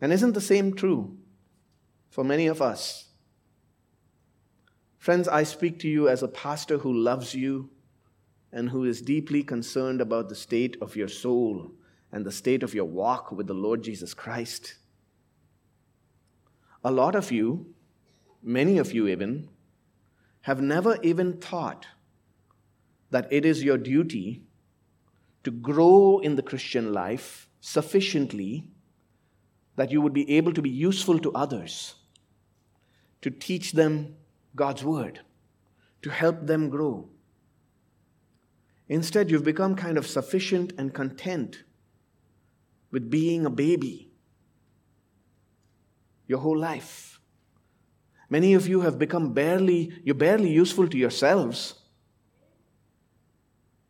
And 0.00 0.12
isn't 0.12 0.34
the 0.34 0.40
same 0.40 0.74
true 0.74 1.16
for 2.10 2.24
many 2.24 2.46
of 2.46 2.62
us? 2.62 3.08
Friends, 4.98 5.28
I 5.28 5.42
speak 5.42 5.78
to 5.80 5.88
you 5.88 6.08
as 6.08 6.22
a 6.22 6.28
pastor 6.28 6.78
who 6.78 6.92
loves 6.92 7.34
you 7.34 7.70
and 8.52 8.70
who 8.70 8.84
is 8.84 9.02
deeply 9.02 9.42
concerned 9.42 10.00
about 10.00 10.28
the 10.28 10.34
state 10.34 10.76
of 10.80 10.96
your 10.96 11.08
soul 11.08 11.72
and 12.12 12.24
the 12.24 12.32
state 12.32 12.62
of 12.62 12.74
your 12.74 12.84
walk 12.84 13.32
with 13.32 13.46
the 13.46 13.54
Lord 13.54 13.82
Jesus 13.82 14.14
Christ. 14.14 14.76
A 16.84 16.90
lot 16.90 17.14
of 17.14 17.30
you, 17.30 17.74
many 18.42 18.78
of 18.78 18.92
you 18.92 19.08
even, 19.08 19.48
have 20.42 20.60
never 20.60 20.98
even 21.02 21.38
thought 21.38 21.86
that 23.10 23.30
it 23.32 23.44
is 23.44 23.64
your 23.64 23.76
duty 23.76 24.42
to 25.44 25.50
grow 25.50 26.20
in 26.20 26.36
the 26.36 26.42
Christian 26.42 26.92
life 26.92 27.48
sufficiently 27.60 28.68
that 29.78 29.92
you 29.92 30.00
would 30.00 30.12
be 30.12 30.28
able 30.36 30.52
to 30.52 30.60
be 30.60 30.68
useful 30.68 31.20
to 31.20 31.32
others, 31.34 31.94
to 33.22 33.30
teach 33.30 33.72
them 33.72 34.16
God's 34.56 34.82
word, 34.82 35.20
to 36.02 36.10
help 36.10 36.46
them 36.48 36.68
grow. 36.68 37.08
Instead, 38.88 39.30
you've 39.30 39.44
become 39.44 39.76
kind 39.76 39.96
of 39.96 40.04
sufficient 40.04 40.72
and 40.76 40.92
content 40.92 41.62
with 42.90 43.08
being 43.08 43.46
a 43.46 43.50
baby 43.50 44.10
your 46.26 46.40
whole 46.40 46.58
life. 46.58 47.20
Many 48.28 48.54
of 48.54 48.66
you 48.66 48.80
have 48.80 48.98
become 48.98 49.32
barely, 49.32 49.92
you're 50.02 50.16
barely 50.16 50.50
useful 50.50 50.88
to 50.88 50.98
yourselves. 50.98 51.74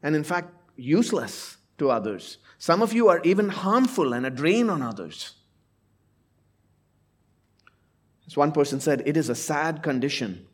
And 0.02 0.14
in 0.14 0.22
fact, 0.22 0.52
useless 0.76 1.56
to 1.78 1.90
others. 1.90 2.36
Some 2.58 2.82
of 2.82 2.92
you 2.92 3.08
are 3.08 3.22
even 3.24 3.48
harmful 3.48 4.12
and 4.12 4.26
a 4.26 4.30
drain 4.30 4.68
on 4.68 4.82
others. 4.82 5.37
As 8.28 8.36
one 8.36 8.52
person 8.52 8.78
said, 8.78 9.02
it 9.06 9.16
is 9.16 9.30
a 9.30 9.34
sad 9.34 9.82
condition 9.82 10.46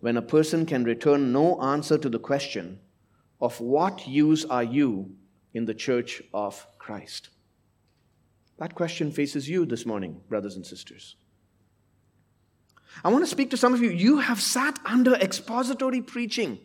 when 0.00 0.18
a 0.18 0.22
person 0.22 0.66
can 0.66 0.84
return 0.84 1.32
no 1.32 1.58
answer 1.62 1.96
to 1.96 2.10
the 2.10 2.18
question 2.18 2.78
of 3.40 3.58
what 3.60 4.06
use 4.06 4.44
are 4.44 4.62
you 4.62 5.16
in 5.54 5.64
the 5.64 5.72
church 5.72 6.22
of 6.34 6.66
Christ? 6.78 7.30
That 8.58 8.74
question 8.74 9.10
faces 9.10 9.48
you 9.48 9.64
this 9.64 9.86
morning, 9.86 10.20
brothers 10.28 10.56
and 10.56 10.66
sisters. 10.66 11.16
I 13.02 13.08
want 13.08 13.24
to 13.24 13.30
speak 13.30 13.50
to 13.50 13.56
some 13.56 13.72
of 13.72 13.80
you. 13.80 13.88
You 13.88 14.18
have 14.18 14.40
sat 14.40 14.78
under 14.84 15.14
expository 15.14 16.02
preaching, 16.02 16.58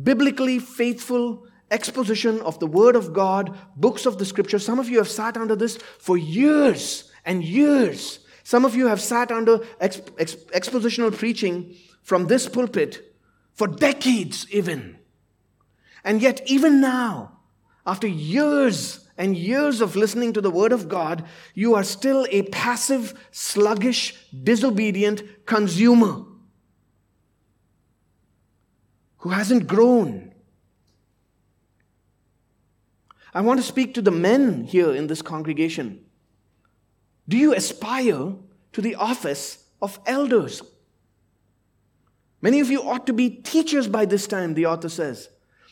biblically 0.00 0.58
faithful 0.58 1.46
exposition 1.70 2.40
of 2.42 2.58
the 2.60 2.66
Word 2.66 2.96
of 2.96 3.14
God, 3.14 3.56
books 3.76 4.04
of 4.04 4.18
the 4.18 4.26
Scripture. 4.26 4.58
Some 4.58 4.78
of 4.78 4.90
you 4.90 4.98
have 4.98 5.08
sat 5.08 5.38
under 5.38 5.56
this 5.56 5.78
for 5.98 6.18
years 6.18 7.10
and 7.24 7.42
years 7.42 8.20
some 8.50 8.64
of 8.64 8.74
you 8.74 8.88
have 8.88 9.00
sat 9.00 9.30
under 9.30 9.58
exp- 9.80 10.10
expositional 10.50 11.16
preaching 11.16 11.72
from 12.02 12.26
this 12.26 12.48
pulpit 12.48 13.14
for 13.52 13.68
decades 13.68 14.44
even. 14.50 14.98
And 16.02 16.20
yet, 16.20 16.42
even 16.46 16.80
now, 16.80 17.38
after 17.86 18.08
years 18.08 19.08
and 19.16 19.36
years 19.36 19.80
of 19.80 19.94
listening 19.94 20.32
to 20.32 20.40
the 20.40 20.50
Word 20.50 20.72
of 20.72 20.88
God, 20.88 21.24
you 21.54 21.76
are 21.76 21.84
still 21.84 22.26
a 22.32 22.42
passive, 22.42 23.14
sluggish, 23.30 24.16
disobedient 24.42 25.46
consumer 25.46 26.24
who 29.18 29.28
hasn't 29.28 29.68
grown. 29.68 30.34
I 33.32 33.42
want 33.42 33.60
to 33.60 33.64
speak 33.64 33.94
to 33.94 34.02
the 34.02 34.10
men 34.10 34.64
here 34.64 34.92
in 34.92 35.06
this 35.06 35.22
congregation. 35.22 36.04
Do 37.30 37.38
you 37.38 37.54
aspire 37.54 38.34
to 38.72 38.80
the 38.82 38.96
office 38.96 39.64
of 39.80 40.00
elders? 40.04 40.62
Many 42.42 42.58
of 42.58 42.70
you 42.70 42.82
ought 42.82 43.06
to 43.06 43.12
be 43.12 43.30
teachers 43.30 43.86
by 43.86 44.04
this 44.04 44.26
time, 44.26 44.54
the 44.54 44.66
author 44.66 44.88
says. 44.88 45.28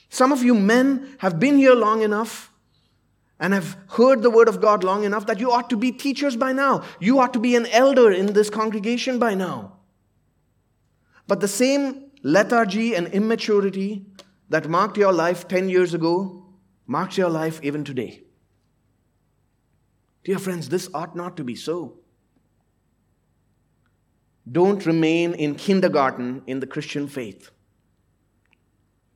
Some 0.08 0.30
of 0.30 0.44
you 0.44 0.54
men 0.54 1.16
have 1.18 1.40
been 1.40 1.56
here 1.56 1.74
long 1.74 2.02
enough 2.02 2.52
and 3.40 3.52
have 3.52 3.76
heard 3.88 4.22
the 4.22 4.30
word 4.30 4.46
of 4.46 4.60
God 4.60 4.84
long 4.84 5.02
enough 5.02 5.26
that 5.26 5.40
you 5.40 5.50
ought 5.50 5.68
to 5.70 5.76
be 5.76 5.90
teachers 5.90 6.36
by 6.36 6.52
now. 6.52 6.84
You 7.00 7.18
ought 7.18 7.32
to 7.32 7.40
be 7.40 7.56
an 7.56 7.66
elder 7.66 8.12
in 8.12 8.34
this 8.34 8.50
congregation 8.50 9.18
by 9.18 9.34
now. 9.34 9.78
But 11.26 11.40
the 11.40 11.48
same 11.48 12.12
lethargy 12.22 12.94
and 12.94 13.08
immaturity 13.08 14.06
that 14.48 14.68
marked 14.68 14.96
your 14.96 15.12
life 15.12 15.48
10 15.48 15.68
years 15.68 15.92
ago 15.92 16.46
marks 16.86 17.18
your 17.18 17.30
life 17.30 17.58
even 17.64 17.82
today. 17.82 18.27
Dear 20.28 20.38
friends, 20.38 20.68
this 20.68 20.90
ought 20.92 21.16
not 21.16 21.38
to 21.38 21.42
be 21.42 21.54
so. 21.54 22.00
Don't 24.52 24.84
remain 24.84 25.32
in 25.32 25.54
kindergarten 25.54 26.42
in 26.46 26.60
the 26.60 26.66
Christian 26.66 27.08
faith. 27.08 27.50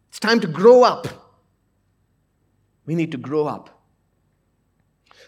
It's 0.08 0.18
time 0.18 0.40
to 0.40 0.46
grow 0.46 0.82
up. 0.82 1.06
We 2.86 2.94
need 2.94 3.12
to 3.12 3.18
grow 3.18 3.46
up. 3.46 3.84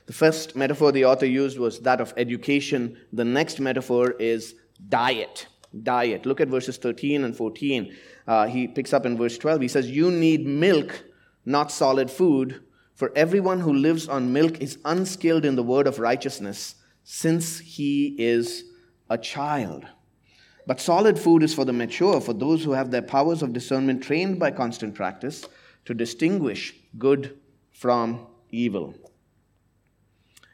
The 0.06 0.14
first 0.14 0.56
metaphor 0.56 0.90
the 0.90 1.04
author 1.04 1.26
used 1.26 1.58
was 1.58 1.80
that 1.80 2.00
of 2.00 2.14
education. 2.16 2.96
The 3.12 3.26
next 3.26 3.60
metaphor 3.60 4.12
is 4.12 4.54
diet. 4.88 5.48
Diet. 5.82 6.24
Look 6.24 6.40
at 6.40 6.48
verses 6.48 6.78
13 6.78 7.24
and 7.24 7.36
14. 7.36 7.94
Uh, 8.26 8.46
he 8.46 8.68
picks 8.68 8.94
up 8.94 9.04
in 9.04 9.18
verse 9.18 9.36
12. 9.36 9.60
He 9.60 9.68
says, 9.68 9.90
You 9.90 10.10
need 10.10 10.46
milk, 10.46 11.04
not 11.44 11.70
solid 11.70 12.10
food, 12.10 12.63
for 12.94 13.12
everyone 13.16 13.60
who 13.60 13.72
lives 13.72 14.08
on 14.08 14.32
milk 14.32 14.60
is 14.60 14.78
unskilled 14.84 15.44
in 15.44 15.56
the 15.56 15.62
word 15.62 15.86
of 15.86 15.98
righteousness, 15.98 16.76
since 17.02 17.58
he 17.58 18.14
is 18.18 18.64
a 19.10 19.18
child. 19.18 19.84
But 20.66 20.80
solid 20.80 21.18
food 21.18 21.42
is 21.42 21.52
for 21.52 21.64
the 21.64 21.72
mature, 21.72 22.20
for 22.20 22.32
those 22.32 22.64
who 22.64 22.72
have 22.72 22.90
their 22.90 23.02
powers 23.02 23.42
of 23.42 23.52
discernment 23.52 24.02
trained 24.02 24.38
by 24.38 24.50
constant 24.50 24.94
practice 24.94 25.44
to 25.84 25.92
distinguish 25.92 26.74
good 26.96 27.38
from 27.72 28.26
evil. 28.50 28.94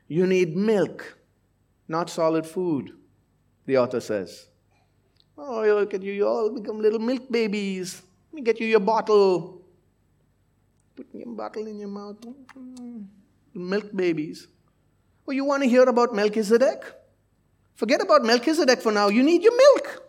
You 0.08 0.26
need 0.26 0.56
milk, 0.56 1.18
not 1.86 2.10
solid 2.10 2.44
food, 2.44 2.90
the 3.66 3.78
author 3.78 4.00
says. 4.00 4.48
Oh, 5.38 5.60
look 5.60 5.94
at 5.94 6.02
you, 6.02 6.12
you 6.12 6.26
all 6.26 6.50
become 6.50 6.80
little 6.80 6.98
milk 6.98 7.30
babies. 7.30 8.02
Let 8.32 8.34
me 8.34 8.42
get 8.42 8.60
you 8.60 8.66
your 8.66 8.80
bottle. 8.80 9.59
Put 11.00 11.14
your 11.14 11.34
bottle 11.34 11.66
in 11.66 11.78
your 11.78 11.88
mouth. 11.88 12.20
Mm. 12.20 13.06
Milk 13.54 13.96
babies. 13.96 14.48
Oh, 15.26 15.32
you 15.32 15.46
want 15.46 15.62
to 15.62 15.68
hear 15.68 15.84
about 15.84 16.14
Melchizedek? 16.14 16.82
Forget 17.74 18.02
about 18.02 18.22
Melchizedek 18.22 18.82
for 18.82 18.92
now. 18.92 19.08
You 19.08 19.22
need 19.22 19.42
your 19.42 19.56
milk. 19.56 20.02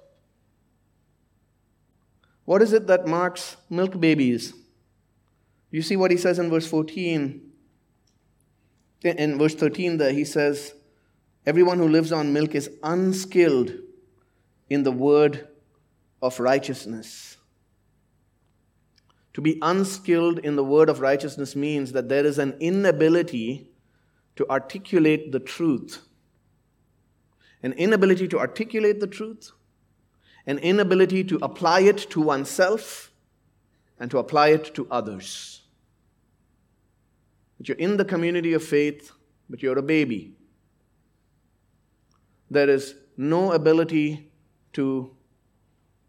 What 2.43 2.61
is 2.61 2.73
it 2.73 2.87
that 2.87 3.07
marks 3.07 3.55
milk 3.69 3.97
babies? 4.01 4.53
You 5.69 5.81
see 5.81 5.95
what 5.95 6.11
he 6.11 6.17
says 6.17 6.39
in 6.39 6.49
verse 6.49 6.67
14. 6.67 7.39
In 9.03 9.37
verse 9.39 9.55
13, 9.55 9.97
there 9.97 10.11
he 10.11 10.25
says, 10.25 10.73
Everyone 11.45 11.77
who 11.77 11.87
lives 11.87 12.11
on 12.11 12.33
milk 12.33 12.53
is 12.53 12.69
unskilled 12.83 13.71
in 14.69 14.83
the 14.83 14.91
word 14.91 15.47
of 16.21 16.37
righteousness. 16.41 17.30
To 19.33 19.41
be 19.41 19.57
unskilled 19.61 20.39
in 20.39 20.55
the 20.55 20.63
word 20.63 20.89
of 20.89 20.99
righteousness 20.99 21.55
means 21.55 21.93
that 21.93 22.09
there 22.09 22.25
is 22.25 22.37
an 22.37 22.57
inability 22.59 23.67
to 24.35 24.49
articulate 24.49 25.31
the 25.31 25.39
truth 25.39 26.01
an 27.63 27.73
inability 27.73 28.27
to 28.27 28.39
articulate 28.39 28.99
the 28.99 29.07
truth, 29.07 29.51
an 30.47 30.57
inability 30.59 31.23
to 31.25 31.37
apply 31.41 31.81
it 31.81 31.97
to 32.09 32.21
oneself 32.21 33.11
and 33.99 34.09
to 34.09 34.17
apply 34.17 34.49
it 34.49 34.73
to 34.75 34.87
others. 34.89 35.61
That 37.57 37.67
you're 37.67 37.77
in 37.77 37.97
the 37.97 38.05
community 38.05 38.53
of 38.53 38.63
faith, 38.63 39.11
but 39.49 39.61
you're 39.61 39.77
a 39.77 39.83
baby. 39.83 40.33
There 42.49 42.69
is 42.69 42.95
no 43.15 43.51
ability 43.51 44.31
to 44.73 45.15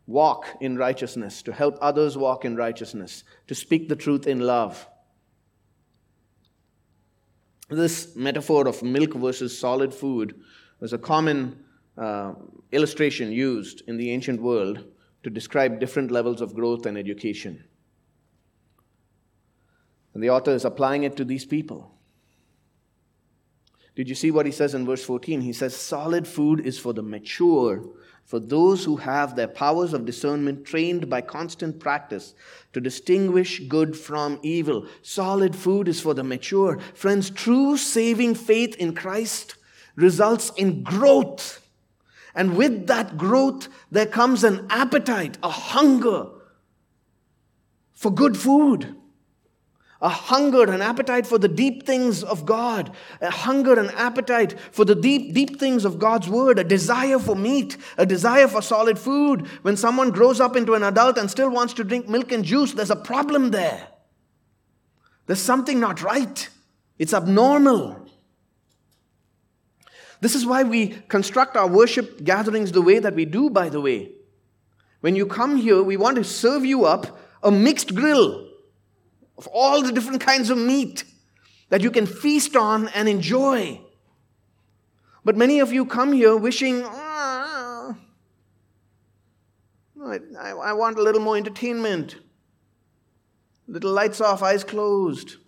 walk 0.06 0.46
in 0.60 0.76
righteousness, 0.76 1.42
to 1.42 1.52
help 1.52 1.78
others 1.80 2.16
walk 2.16 2.44
in 2.44 2.56
righteousness, 2.56 3.24
to 3.46 3.54
speak 3.54 3.88
the 3.88 3.96
truth 3.96 4.26
in 4.26 4.40
love. 4.40 4.88
This 7.70 8.14
metaphor 8.16 8.68
of 8.68 8.82
milk 8.82 9.14
versus 9.14 9.58
solid 9.58 9.94
food 9.94 10.40
was 10.80 10.92
a 10.92 10.98
common 10.98 11.64
uh, 11.96 12.32
illustration 12.72 13.32
used 13.32 13.82
in 13.86 13.96
the 13.96 14.10
ancient 14.10 14.42
world 14.42 14.84
to 15.22 15.30
describe 15.30 15.78
different 15.78 16.10
levels 16.10 16.40
of 16.40 16.54
growth 16.54 16.86
and 16.86 16.98
education. 16.98 17.64
And 20.14 20.22
the 20.22 20.30
author 20.30 20.52
is 20.52 20.64
applying 20.64 21.04
it 21.04 21.16
to 21.16 21.24
these 21.24 21.44
people. 21.44 21.92
Did 23.94 24.08
you 24.08 24.14
see 24.14 24.30
what 24.30 24.46
he 24.46 24.52
says 24.52 24.74
in 24.74 24.86
verse 24.86 25.04
14? 25.04 25.40
He 25.42 25.52
says, 25.52 25.76
Solid 25.76 26.26
food 26.26 26.60
is 26.60 26.78
for 26.78 26.92
the 26.92 27.02
mature, 27.02 27.84
for 28.24 28.40
those 28.40 28.84
who 28.84 28.96
have 28.96 29.36
their 29.36 29.48
powers 29.48 29.92
of 29.92 30.06
discernment 30.06 30.64
trained 30.64 31.10
by 31.10 31.20
constant 31.20 31.78
practice 31.78 32.34
to 32.72 32.80
distinguish 32.80 33.60
good 33.68 33.96
from 33.96 34.38
evil. 34.42 34.86
Solid 35.02 35.54
food 35.54 35.88
is 35.88 36.00
for 36.00 36.14
the 36.14 36.24
mature. 36.24 36.78
Friends, 36.94 37.28
true 37.28 37.76
saving 37.76 38.34
faith 38.34 38.74
in 38.76 38.94
Christ 38.94 39.56
results 39.96 40.50
in 40.56 40.82
growth. 40.82 41.68
And 42.34 42.56
with 42.56 42.86
that 42.86 43.18
growth, 43.18 43.68
there 43.90 44.06
comes 44.06 44.44
an 44.44 44.66
appetite, 44.70 45.36
a 45.42 45.50
hunger 45.50 46.26
for 47.92 48.10
good 48.10 48.36
food, 48.36 48.96
a 50.02 50.08
hunger 50.08 50.64
an 50.64 50.82
appetite 50.82 51.26
for 51.26 51.38
the 51.38 51.48
deep 51.48 51.86
things 51.86 52.24
of 52.24 52.44
God, 52.44 52.90
a 53.20 53.30
hunger 53.30 53.78
and 53.78 53.88
appetite 53.92 54.58
for 54.72 54.84
the 54.84 54.96
deep, 54.96 55.32
deep 55.32 55.60
things 55.60 55.84
of 55.84 56.00
God's 56.00 56.28
word, 56.28 56.58
a 56.58 56.64
desire 56.64 57.20
for 57.20 57.36
meat, 57.36 57.76
a 57.96 58.04
desire 58.04 58.48
for 58.48 58.60
solid 58.60 58.98
food. 58.98 59.46
When 59.62 59.76
someone 59.76 60.10
grows 60.10 60.40
up 60.40 60.56
into 60.56 60.74
an 60.74 60.82
adult 60.82 61.18
and 61.18 61.30
still 61.30 61.50
wants 61.50 61.72
to 61.74 61.84
drink 61.84 62.08
milk 62.08 62.32
and 62.32 62.44
juice, 62.44 62.72
there's 62.72 62.90
a 62.90 62.96
problem 62.96 63.52
there. 63.52 63.86
There's 65.26 65.40
something 65.40 65.78
not 65.78 66.02
right. 66.02 66.48
It's 66.98 67.14
abnormal. 67.14 68.08
This 70.20 70.34
is 70.34 70.44
why 70.44 70.64
we 70.64 70.88
construct 71.08 71.56
our 71.56 71.68
worship 71.68 72.24
gatherings 72.24 72.72
the 72.72 72.82
way 72.82 72.98
that 72.98 73.14
we 73.14 73.24
do, 73.24 73.50
by 73.50 73.68
the 73.68 73.80
way. 73.80 74.10
When 75.00 75.14
you 75.14 75.26
come 75.26 75.56
here, 75.56 75.80
we 75.80 75.96
want 75.96 76.16
to 76.16 76.24
serve 76.24 76.64
you 76.64 76.86
up 76.86 77.18
a 77.42 77.52
mixed 77.52 77.94
grill 77.94 78.51
of 79.42 79.48
all 79.48 79.82
the 79.82 79.90
different 79.90 80.20
kinds 80.20 80.50
of 80.50 80.56
meat 80.56 81.02
that 81.68 81.80
you 81.80 81.90
can 81.90 82.06
feast 82.06 82.54
on 82.54 82.86
and 82.90 83.08
enjoy. 83.08 83.80
But 85.24 85.36
many 85.36 85.58
of 85.58 85.72
you 85.72 85.84
come 85.84 86.12
here 86.12 86.36
wishing, 86.36 86.82
ah, 86.84 87.96
I, 90.00 90.50
I 90.50 90.72
want 90.74 90.96
a 90.96 91.02
little 91.02 91.20
more 91.20 91.36
entertainment, 91.36 92.18
little 93.66 93.90
lights 93.90 94.20
off, 94.20 94.44
eyes 94.44 94.62
closed. 94.62 95.38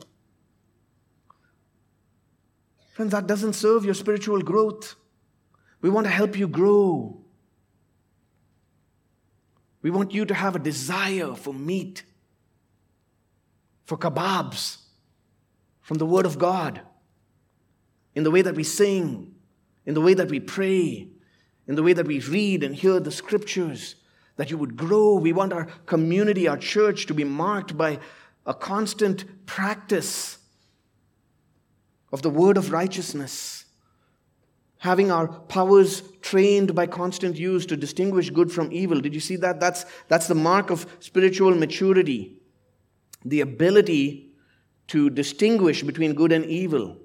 Friends, 2.94 3.12
that 3.12 3.28
doesn't 3.28 3.52
serve 3.52 3.84
your 3.84 3.94
spiritual 3.94 4.42
growth. 4.42 4.96
We 5.82 5.90
want 5.90 6.06
to 6.06 6.12
help 6.12 6.36
you 6.36 6.48
grow. 6.48 7.20
We 9.82 9.90
want 9.90 10.12
you 10.12 10.24
to 10.24 10.34
have 10.34 10.56
a 10.56 10.58
desire 10.58 11.34
for 11.34 11.54
meat, 11.54 12.02
for 13.84 13.98
kebabs 13.98 14.78
from 15.80 15.98
the 15.98 16.06
Word 16.06 16.26
of 16.26 16.38
God, 16.38 16.80
in 18.14 18.24
the 18.24 18.30
way 18.30 18.42
that 18.42 18.54
we 18.54 18.64
sing, 18.64 19.34
in 19.84 19.94
the 19.94 20.00
way 20.00 20.14
that 20.14 20.30
we 20.30 20.40
pray, 20.40 21.08
in 21.66 21.74
the 21.74 21.82
way 21.82 21.92
that 21.92 22.06
we 22.06 22.20
read 22.20 22.62
and 22.62 22.74
hear 22.74 23.00
the 23.00 23.10
scriptures, 23.10 23.96
that 24.36 24.50
you 24.50 24.58
would 24.58 24.76
grow. 24.76 25.14
We 25.16 25.32
want 25.32 25.52
our 25.52 25.66
community, 25.86 26.48
our 26.48 26.56
church, 26.56 27.06
to 27.06 27.14
be 27.14 27.24
marked 27.24 27.76
by 27.76 27.98
a 28.46 28.54
constant 28.54 29.46
practice 29.46 30.38
of 32.12 32.22
the 32.22 32.30
word 32.30 32.56
of 32.56 32.72
righteousness. 32.72 33.64
having 34.84 35.10
our 35.10 35.28
powers 35.28 36.02
trained 36.20 36.74
by 36.74 36.86
constant 36.86 37.36
use 37.38 37.64
to 37.64 37.74
distinguish 37.74 38.28
good 38.28 38.52
from 38.52 38.70
evil. 38.70 39.00
Did 39.00 39.14
you 39.14 39.20
see 39.20 39.36
that? 39.36 39.58
That's, 39.58 39.86
that's 40.08 40.28
the 40.28 40.34
mark 40.34 40.68
of 40.68 40.86
spiritual 41.00 41.54
maturity. 41.54 42.36
The 43.24 43.40
ability 43.40 44.32
to 44.88 45.10
distinguish 45.10 45.82
between 45.82 46.14
good 46.14 46.32
and 46.32 46.44
evil, 46.44 46.98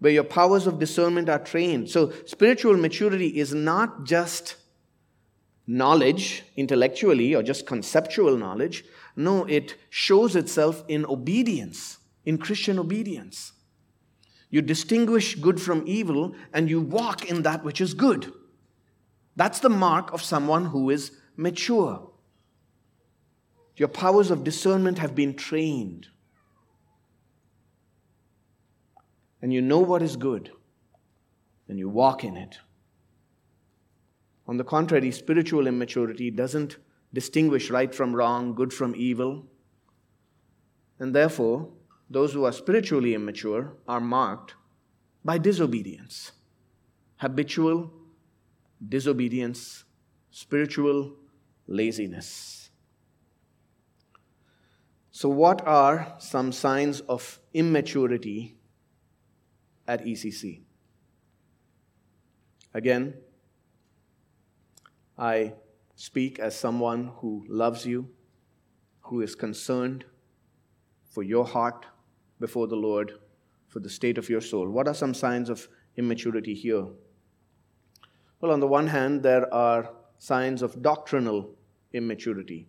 where 0.00 0.12
your 0.12 0.24
powers 0.24 0.66
of 0.66 0.78
discernment 0.78 1.28
are 1.28 1.38
trained. 1.38 1.88
So, 1.90 2.12
spiritual 2.26 2.76
maturity 2.76 3.38
is 3.38 3.54
not 3.54 4.04
just 4.04 4.56
knowledge 5.66 6.44
intellectually 6.56 7.34
or 7.34 7.42
just 7.42 7.66
conceptual 7.66 8.36
knowledge. 8.36 8.84
No, 9.16 9.44
it 9.44 9.76
shows 9.90 10.34
itself 10.36 10.84
in 10.88 11.04
obedience, 11.06 11.98
in 12.24 12.38
Christian 12.38 12.78
obedience. 12.78 13.52
You 14.50 14.62
distinguish 14.62 15.34
good 15.34 15.60
from 15.60 15.84
evil 15.86 16.34
and 16.54 16.70
you 16.70 16.80
walk 16.80 17.28
in 17.28 17.42
that 17.42 17.64
which 17.64 17.80
is 17.80 17.92
good. 17.92 18.32
That's 19.36 19.60
the 19.60 19.68
mark 19.68 20.12
of 20.12 20.22
someone 20.22 20.66
who 20.66 20.90
is 20.90 21.12
mature. 21.36 22.10
Your 23.78 23.88
powers 23.88 24.32
of 24.32 24.42
discernment 24.42 24.98
have 24.98 25.14
been 25.14 25.34
trained. 25.34 26.08
And 29.40 29.52
you 29.52 29.62
know 29.62 29.78
what 29.78 30.02
is 30.02 30.16
good, 30.16 30.50
and 31.68 31.78
you 31.78 31.88
walk 31.88 32.24
in 32.24 32.36
it. 32.36 32.58
On 34.48 34.56
the 34.56 34.64
contrary, 34.64 35.12
spiritual 35.12 35.68
immaturity 35.68 36.28
doesn't 36.28 36.78
distinguish 37.14 37.70
right 37.70 37.94
from 37.94 38.16
wrong, 38.16 38.52
good 38.52 38.72
from 38.72 38.96
evil. 38.96 39.46
And 40.98 41.14
therefore, 41.14 41.68
those 42.10 42.32
who 42.32 42.44
are 42.44 42.52
spiritually 42.52 43.14
immature 43.14 43.74
are 43.86 44.00
marked 44.00 44.54
by 45.24 45.38
disobedience, 45.38 46.32
habitual 47.18 47.92
disobedience, 48.88 49.84
spiritual 50.32 51.14
laziness. 51.68 52.57
So, 55.18 55.28
what 55.28 55.66
are 55.66 56.14
some 56.18 56.52
signs 56.52 57.00
of 57.00 57.40
immaturity 57.52 58.54
at 59.88 60.04
ECC? 60.04 60.60
Again, 62.72 63.14
I 65.18 65.54
speak 65.96 66.38
as 66.38 66.56
someone 66.56 67.10
who 67.16 67.44
loves 67.48 67.84
you, 67.84 68.10
who 69.00 69.20
is 69.20 69.34
concerned 69.34 70.04
for 71.10 71.24
your 71.24 71.44
heart 71.44 71.86
before 72.38 72.68
the 72.68 72.76
Lord, 72.76 73.14
for 73.66 73.80
the 73.80 73.90
state 73.90 74.18
of 74.18 74.28
your 74.28 74.40
soul. 74.40 74.68
What 74.68 74.86
are 74.86 74.94
some 74.94 75.14
signs 75.14 75.50
of 75.50 75.66
immaturity 75.96 76.54
here? 76.54 76.86
Well, 78.40 78.52
on 78.52 78.60
the 78.60 78.68
one 78.68 78.86
hand, 78.86 79.24
there 79.24 79.52
are 79.52 79.90
signs 80.18 80.62
of 80.62 80.80
doctrinal 80.80 81.56
immaturity. 81.92 82.68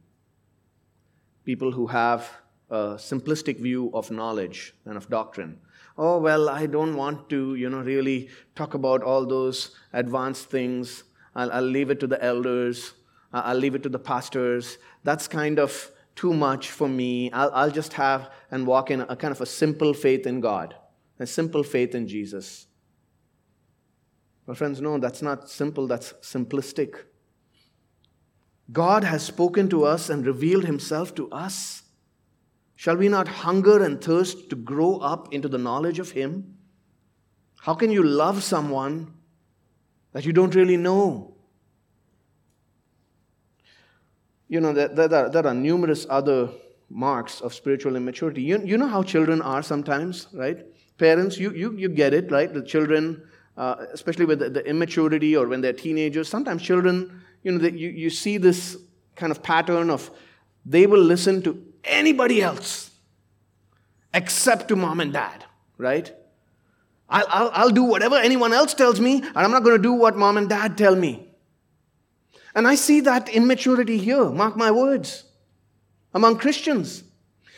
People 1.50 1.72
who 1.72 1.88
have 1.88 2.30
a 2.70 2.82
simplistic 3.10 3.58
view 3.60 3.90
of 3.96 4.12
knowledge 4.12 4.76
and 4.86 4.96
of 4.96 5.10
doctrine. 5.10 5.58
Oh, 5.98 6.20
well, 6.20 6.48
I 6.48 6.68
don't 6.68 6.96
want 6.96 7.28
to, 7.32 7.56
you 7.56 7.72
know, 7.72 7.80
really 7.80 8.30
talk 8.54 8.76
about 8.76 9.02
all 9.02 9.26
those 9.26 9.72
advanced 9.92 10.52
things. 10.52 11.06
I'll, 11.34 11.52
I'll 11.52 11.72
leave 11.78 11.90
it 11.90 12.00
to 12.02 12.08
the 12.08 12.24
elders. 12.24 12.94
I'll 13.34 13.58
leave 13.58 13.74
it 13.74 13.82
to 13.82 13.90
the 13.90 13.98
pastors. 13.98 14.78
That's 15.04 15.28
kind 15.28 15.58
of 15.58 15.92
too 16.16 16.36
much 16.36 16.70
for 16.70 16.88
me. 16.88 17.32
I'll, 17.32 17.52
I'll 17.56 17.72
just 17.72 17.94
have 17.94 18.30
and 18.52 18.68
walk 18.68 18.92
in 18.92 19.02
a 19.02 19.16
kind 19.16 19.32
of 19.32 19.42
a 19.42 19.48
simple 19.48 19.96
faith 19.96 20.28
in 20.28 20.42
God, 20.42 20.76
a 21.20 21.26
simple 21.26 21.64
faith 21.64 21.96
in 21.96 22.08
Jesus. 22.08 22.68
Well, 24.46 24.54
friends, 24.54 24.82
no, 24.82 25.00
that's 25.00 25.24
not 25.24 25.50
simple, 25.50 25.88
that's 25.88 26.14
simplistic. 26.22 26.94
God 28.72 29.04
has 29.04 29.24
spoken 29.24 29.70
to 29.70 29.86
us 29.86 30.10
and 30.10 30.26
revealed 30.26 30.66
himself 30.66 31.16
to 31.16 31.30
us. 31.32 31.84
Shall 32.76 32.96
we 32.96 33.10
not 33.10 33.28
hunger 33.28 33.84
and 33.84 34.02
thirst 34.02 34.50
to 34.50 34.56
grow 34.56 34.98
up 34.98 35.34
into 35.34 35.48
the 35.48 35.58
knowledge 35.58 36.00
of 36.00 36.12
him? 36.12 36.58
How 37.62 37.74
can 37.74 37.92
you 37.92 38.04
love 38.04 38.44
someone 38.44 39.14
that 40.14 40.26
you 40.26 40.32
don't 40.32 40.56
really 40.56 40.78
know? 40.78 41.34
You 44.48 44.62
know, 44.62 44.74
there, 44.74 44.88
there, 44.88 45.14
are, 45.14 45.30
there 45.30 45.46
are 45.46 45.54
numerous 45.54 46.08
other 46.10 46.50
marks 46.90 47.42
of 47.42 47.54
spiritual 47.54 47.96
immaturity. 47.96 48.42
You, 48.42 48.62
you 48.64 48.78
know 48.78 48.88
how 48.88 49.04
children 49.04 49.42
are 49.42 49.62
sometimes, 49.62 50.28
right? 50.34 50.66
Parents, 50.98 51.38
you, 51.38 51.52
you, 51.52 51.74
you 51.78 51.90
get 51.90 52.14
it, 52.14 52.32
right? 52.32 52.52
The 52.52 52.64
children, 52.64 53.22
uh, 53.58 53.86
especially 53.94 54.26
with 54.26 54.40
the, 54.40 54.50
the, 54.50 54.66
immaturity 54.66 55.36
or 55.36 55.48
when 55.48 55.62
they're 55.62 55.74
teenagers, 55.74 56.28
sometimes 56.28 56.64
children, 56.64 57.22
you 57.44 57.52
know, 57.52 57.58
they, 57.58 57.72
you, 57.72 57.90
you 57.90 58.10
see 58.10 58.38
this 58.38 58.78
kind 59.16 59.32
of 59.32 59.42
pattern 59.42 59.90
of 59.90 60.12
they 60.66 60.86
will 60.88 61.02
listen 61.02 61.42
to 61.44 61.64
anybody 61.84 62.42
else 62.42 62.92
except 64.14 64.68
to 64.68 64.76
mom 64.76 65.00
and 65.00 65.14
dad, 65.14 65.46
right? 65.78 66.14
I'll, 67.10 67.26
I'll, 67.28 67.52
I'll 67.54 67.70
do 67.70 67.84
whatever 67.84 68.16
anyone 68.16 68.54
else 68.54 68.74
tells 68.74 69.00
me, 69.00 69.22
and 69.22 69.38
I'm 69.38 69.52
not 69.52 69.64
going 69.64 69.78
to 69.78 69.82
do 69.82 69.94
what 69.94 70.16
mom 70.16 70.38
and 70.38 70.48
dad 70.48 70.78
tell 70.78 70.96
me. 70.96 71.28
And 72.56 72.68
I 72.68 72.76
see 72.76 73.02
that 73.02 73.30
immaturity 73.30 73.98
here, 73.98 74.30
mark 74.30 74.56
my 74.56 74.72
words, 74.72 75.24
among 76.14 76.38
Christians. 76.38 77.04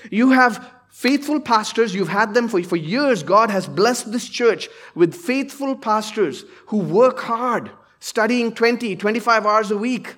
You 0.10 0.32
have 0.32 0.70
faithful 0.90 1.40
pastors, 1.40 1.96
you've 1.96 2.10
had 2.10 2.34
them 2.34 2.48
for, 2.48 2.62
for 2.64 2.76
years. 2.76 3.24
God 3.24 3.50
has 3.50 3.68
blessed 3.68 4.12
this 4.12 4.28
church 4.28 4.70
with 4.94 5.16
faithful 5.16 5.76
pastors 5.76 6.44
who 6.68 6.78
work 6.78 7.20
hard, 7.20 7.72
studying 8.02 8.52
20, 8.52 8.98
25 8.98 9.46
hours 9.46 9.72
a 9.72 9.78
week, 9.78 10.16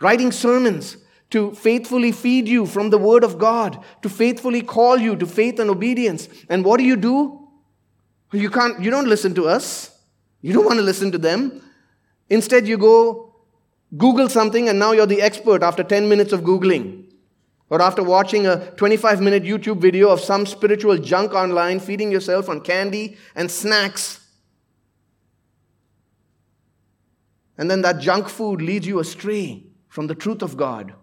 writing 0.00 0.32
sermons 0.32 0.96
to 1.30 1.52
faithfully 1.52 2.12
feed 2.12 2.48
you 2.48 2.64
from 2.64 2.88
the 2.88 2.96
Word 2.96 3.22
of 3.22 3.38
God, 3.38 3.84
to 4.00 4.08
faithfully 4.08 4.62
call 4.62 4.96
you 4.96 5.14
to 5.16 5.26
faith 5.26 5.58
and 5.58 5.68
obedience. 5.68 6.28
And 6.48 6.64
what 6.64 6.78
do 6.78 6.84
you 6.84 6.96
do? 6.96 7.46
You 8.32 8.48
can't, 8.48 8.80
you 8.80 8.90
don't 8.90 9.08
listen 9.08 9.34
to 9.34 9.46
us. 9.46 9.90
You 10.40 10.54
don't 10.54 10.64
want 10.64 10.78
to 10.78 10.84
listen 10.84 11.12
to 11.12 11.18
them. 11.18 11.62
Instead, 12.30 12.66
you 12.66 12.78
go 12.78 13.34
Google 13.96 14.28
something 14.28 14.68
and 14.68 14.78
now 14.78 14.92
you're 14.92 15.06
the 15.06 15.20
expert 15.20 15.62
after 15.62 15.82
10 15.82 16.08
minutes 16.08 16.32
of 16.32 16.42
Googling. 16.42 17.04
Or 17.70 17.82
after 17.82 18.02
watching 18.02 18.46
a 18.46 18.70
25 18.72 19.20
minute 19.20 19.42
YouTube 19.42 19.78
video 19.78 20.08
of 20.08 20.20
some 20.20 20.46
spiritual 20.46 20.96
junk 20.96 21.34
online, 21.34 21.80
feeding 21.80 22.10
yourself 22.10 22.48
on 22.48 22.62
candy 22.62 23.18
and 23.34 23.50
snacks. 23.50 24.17
And 27.58 27.68
then 27.68 27.82
that 27.82 27.98
junk 27.98 28.28
food 28.28 28.62
leads 28.62 28.86
you 28.86 29.00
astray 29.00 29.64
from 29.88 30.06
the 30.06 30.14
truth 30.14 30.42
of 30.42 30.56
God. 30.56 30.94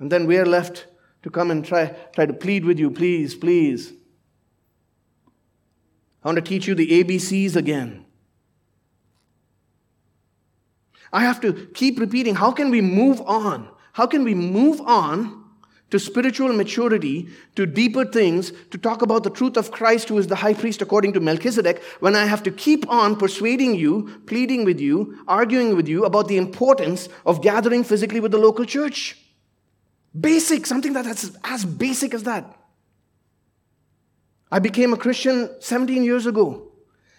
And 0.00 0.10
then 0.10 0.26
we're 0.26 0.46
left 0.46 0.86
to 1.22 1.30
come 1.30 1.50
and 1.50 1.64
try, 1.64 1.94
try 2.14 2.26
to 2.26 2.32
plead 2.32 2.64
with 2.64 2.78
you, 2.78 2.90
please, 2.90 3.34
please. 3.34 3.92
I 6.24 6.28
want 6.28 6.36
to 6.36 6.42
teach 6.42 6.66
you 6.66 6.74
the 6.74 7.04
ABCs 7.04 7.56
again. 7.56 8.06
I 11.12 11.20
have 11.20 11.40
to 11.42 11.52
keep 11.74 12.00
repeating 12.00 12.34
how 12.34 12.50
can 12.50 12.70
we 12.70 12.80
move 12.80 13.20
on? 13.20 13.68
How 13.92 14.06
can 14.06 14.24
we 14.24 14.34
move 14.34 14.80
on 14.80 15.45
to 15.90 15.98
spiritual 16.00 16.52
maturity, 16.52 17.28
to 17.54 17.64
deeper 17.64 18.04
things, 18.04 18.52
to 18.70 18.78
talk 18.78 19.02
about 19.02 19.22
the 19.22 19.30
truth 19.30 19.56
of 19.56 19.70
Christ, 19.70 20.08
who 20.08 20.18
is 20.18 20.26
the 20.26 20.34
high 20.34 20.54
priest 20.54 20.82
according 20.82 21.12
to 21.12 21.20
Melchizedek, 21.20 21.82
when 22.00 22.16
I 22.16 22.26
have 22.26 22.42
to 22.42 22.50
keep 22.50 22.88
on 22.88 23.16
persuading 23.16 23.76
you, 23.76 24.20
pleading 24.26 24.64
with 24.64 24.80
you, 24.80 25.18
arguing 25.28 25.76
with 25.76 25.86
you 25.86 26.04
about 26.04 26.26
the 26.26 26.38
importance 26.38 27.08
of 27.24 27.40
gathering 27.40 27.84
physically 27.84 28.18
with 28.18 28.32
the 28.32 28.38
local 28.38 28.64
church? 28.64 29.16
Basic, 30.18 30.66
something 30.66 30.92
that's 30.92 31.30
as 31.44 31.64
basic 31.64 32.14
as 32.14 32.24
that. 32.24 32.56
I 34.50 34.58
became 34.58 34.92
a 34.92 34.96
Christian 34.96 35.50
17 35.60 36.02
years 36.02 36.26
ago. 36.26 36.72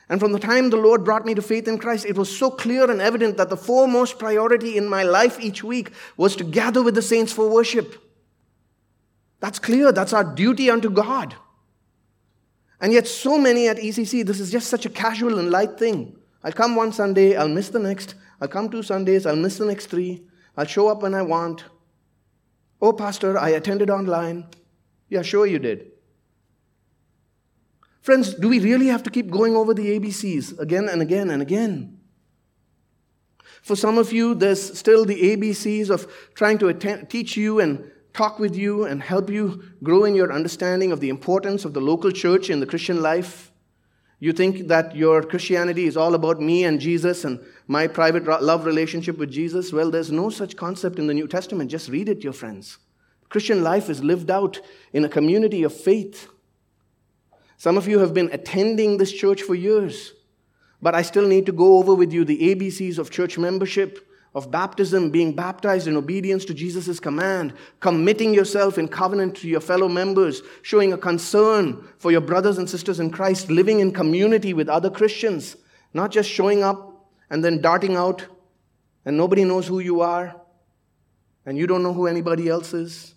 And 0.10 0.20
from 0.20 0.32
the 0.32 0.40
time 0.40 0.70
the 0.70 0.78
Lord 0.78 1.04
brought 1.04 1.26
me 1.26 1.36
to 1.36 1.42
faith 1.42 1.68
in 1.68 1.78
Christ, 1.78 2.06
it 2.06 2.18
was 2.18 2.36
so 2.36 2.50
clear 2.50 2.90
and 2.90 3.02
evident 3.02 3.38
that 3.38 3.50
the 3.50 3.58
foremost 3.58 4.20
priority 4.20 4.78
in 4.78 4.88
my 4.88 5.04
life 5.04 5.38
each 5.40 5.64
week 5.64 5.92
was 6.16 6.36
to 6.38 6.44
gather 6.44 6.82
with 6.82 6.96
the 6.96 7.02
saints 7.02 7.34
for 7.34 7.50
worship. 7.50 8.04
That's 9.40 9.60
clear. 9.60 9.92
That's 9.92 10.14
our 10.14 10.24
duty 10.24 10.70
unto 10.70 10.90
God. 10.90 11.36
And 12.80 12.94
yet, 12.94 13.08
so 13.08 13.38
many 13.38 13.68
at 13.68 13.78
ECC, 13.78 14.26
this 14.26 14.40
is 14.40 14.52
just 14.52 14.70
such 14.70 14.86
a 14.86 14.90
casual 14.90 15.40
and 15.40 15.50
light 15.50 15.78
thing. 15.78 16.16
I'll 16.44 16.52
come 16.52 16.76
one 16.76 16.92
Sunday, 16.92 17.36
I'll 17.36 17.48
miss 17.48 17.70
the 17.70 17.80
next. 17.80 18.16
I'll 18.40 18.48
come 18.48 18.70
two 18.70 18.84
Sundays, 18.84 19.26
I'll 19.26 19.36
miss 19.36 19.58
the 19.58 19.66
next 19.66 19.88
three. 19.88 20.24
I'll 20.56 20.66
show 20.66 20.88
up 20.88 21.02
when 21.02 21.16
I 21.16 21.24
want. 21.24 21.64
Oh, 22.82 22.94
Pastor, 22.94 23.38
I 23.38 23.50
attended 23.50 23.90
online. 23.90 24.46
Yeah, 25.10 25.24
sure 25.24 25.48
you 25.48 25.58
did. 25.58 25.92
Friends, 28.02 28.36
do 28.36 28.48
we 28.48 28.60
really 28.60 28.88
have 28.88 29.04
to 29.04 29.10
keep 29.10 29.30
going 29.30 29.56
over 29.56 29.74
the 29.74 30.00
ABCs 30.00 30.60
again 30.60 30.88
and 30.88 31.02
again 31.02 31.30
and 31.30 31.42
again? 31.42 32.00
For 33.64 33.76
some 33.76 33.98
of 33.98 34.14
you, 34.14 34.34
there's 34.34 34.78
still 34.78 35.04
the 35.04 35.36
ABCs 35.36 35.90
of 35.90 36.08
trying 36.34 36.58
to 36.60 36.72
teach 37.10 37.36
you 37.36 37.60
and 37.60 37.92
talk 38.18 38.40
with 38.40 38.56
you 38.56 38.86
and 38.86 39.02
help 39.02 39.30
you 39.30 39.64
grow 39.84 40.04
in 40.04 40.16
your 40.16 40.34
understanding 40.34 40.92
of 40.92 41.00
the 41.00 41.10
importance 41.10 41.64
of 41.64 41.74
the 41.74 41.80
local 41.80 42.12
church 42.12 42.50
in 42.50 42.60
the 42.60 42.66
Christian 42.66 43.02
life. 43.02 43.52
You 44.20 44.34
think 44.34 44.68
that 44.68 44.96
your 44.96 45.22
Christianity 45.22 45.86
is 45.86 45.96
all 45.96 46.16
about 46.16 46.42
me 46.42 46.64
and 46.64 46.80
Jesus 46.80 47.24
and 47.24 47.40
my 47.68 47.86
private 47.86 48.26
love 48.26 48.66
relationship 48.66 49.20
with 49.20 49.30
Jesus? 49.30 49.72
Well, 49.72 49.92
there's 49.92 50.12
no 50.12 50.32
such 50.32 50.58
concept 50.58 50.98
in 50.98 51.06
the 51.06 51.14
New 51.14 51.28
Testament. 51.28 51.70
Just 51.70 51.90
read 51.90 52.10
it, 52.10 52.24
your 52.24 52.34
friends. 52.34 52.80
Christian 53.30 53.62
life 53.64 53.90
is 53.90 54.04
lived 54.04 54.32
out 54.32 54.60
in 54.92 55.06
a 55.06 55.10
community 55.10 55.62
of 55.62 55.74
faith. 55.74 56.28
Some 57.58 57.78
of 57.78 57.88
you 57.88 58.00
have 58.00 58.14
been 58.14 58.30
attending 58.32 58.98
this 58.98 59.12
church 59.12 59.44
for 59.44 59.54
years, 59.54 60.14
but 60.82 60.96
I 60.96 61.04
still 61.04 61.28
need 61.28 61.46
to 61.46 61.52
go 61.52 61.78
over 61.78 61.94
with 61.94 62.12
you 62.12 62.26
the 62.26 62.56
ABCs 62.56 62.98
of 62.98 63.12
church 63.12 63.38
membership 63.38 64.07
of 64.38 64.52
baptism, 64.52 65.10
being 65.10 65.34
baptized 65.34 65.88
in 65.88 65.98
obedience 65.98 66.46
to 66.46 66.54
Jesus' 66.54 67.00
command, 67.00 67.54
committing 67.80 68.36
yourself 68.36 68.78
in 68.78 68.88
covenant 68.88 69.36
to 69.38 69.48
your 69.48 69.60
fellow 69.60 69.88
members, 69.88 70.44
showing 70.62 70.94
a 70.94 70.98
concern 70.98 71.84
for 71.98 72.12
your 72.12 72.22
brothers 72.22 72.60
and 72.60 72.70
sisters 72.70 73.00
in 73.00 73.10
Christ, 73.10 73.50
living 73.50 73.80
in 73.80 73.92
community 73.92 74.54
with 74.54 74.70
other 74.70 74.92
Christians, 74.92 75.58
not 75.96 76.12
just 76.12 76.30
showing 76.30 76.62
up 76.62 77.10
and 77.32 77.44
then 77.44 77.62
darting 77.62 77.96
out 77.96 78.28
and 79.06 79.18
nobody 79.18 79.44
knows 79.44 79.66
who 79.66 79.80
you 79.80 80.02
are 80.02 80.40
and 81.48 81.58
you 81.58 81.66
don't 81.66 81.82
know 81.82 81.94
who 81.94 82.06
anybody 82.06 82.48
else 82.48 82.76
is. 82.76 83.16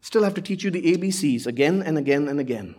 Still 0.00 0.22
have 0.22 0.34
to 0.34 0.42
teach 0.42 0.62
you 0.62 0.70
the 0.70 0.96
ABCs 0.96 1.48
again 1.48 1.82
and 1.82 1.98
again 1.98 2.28
and 2.28 2.38
again. 2.38 2.76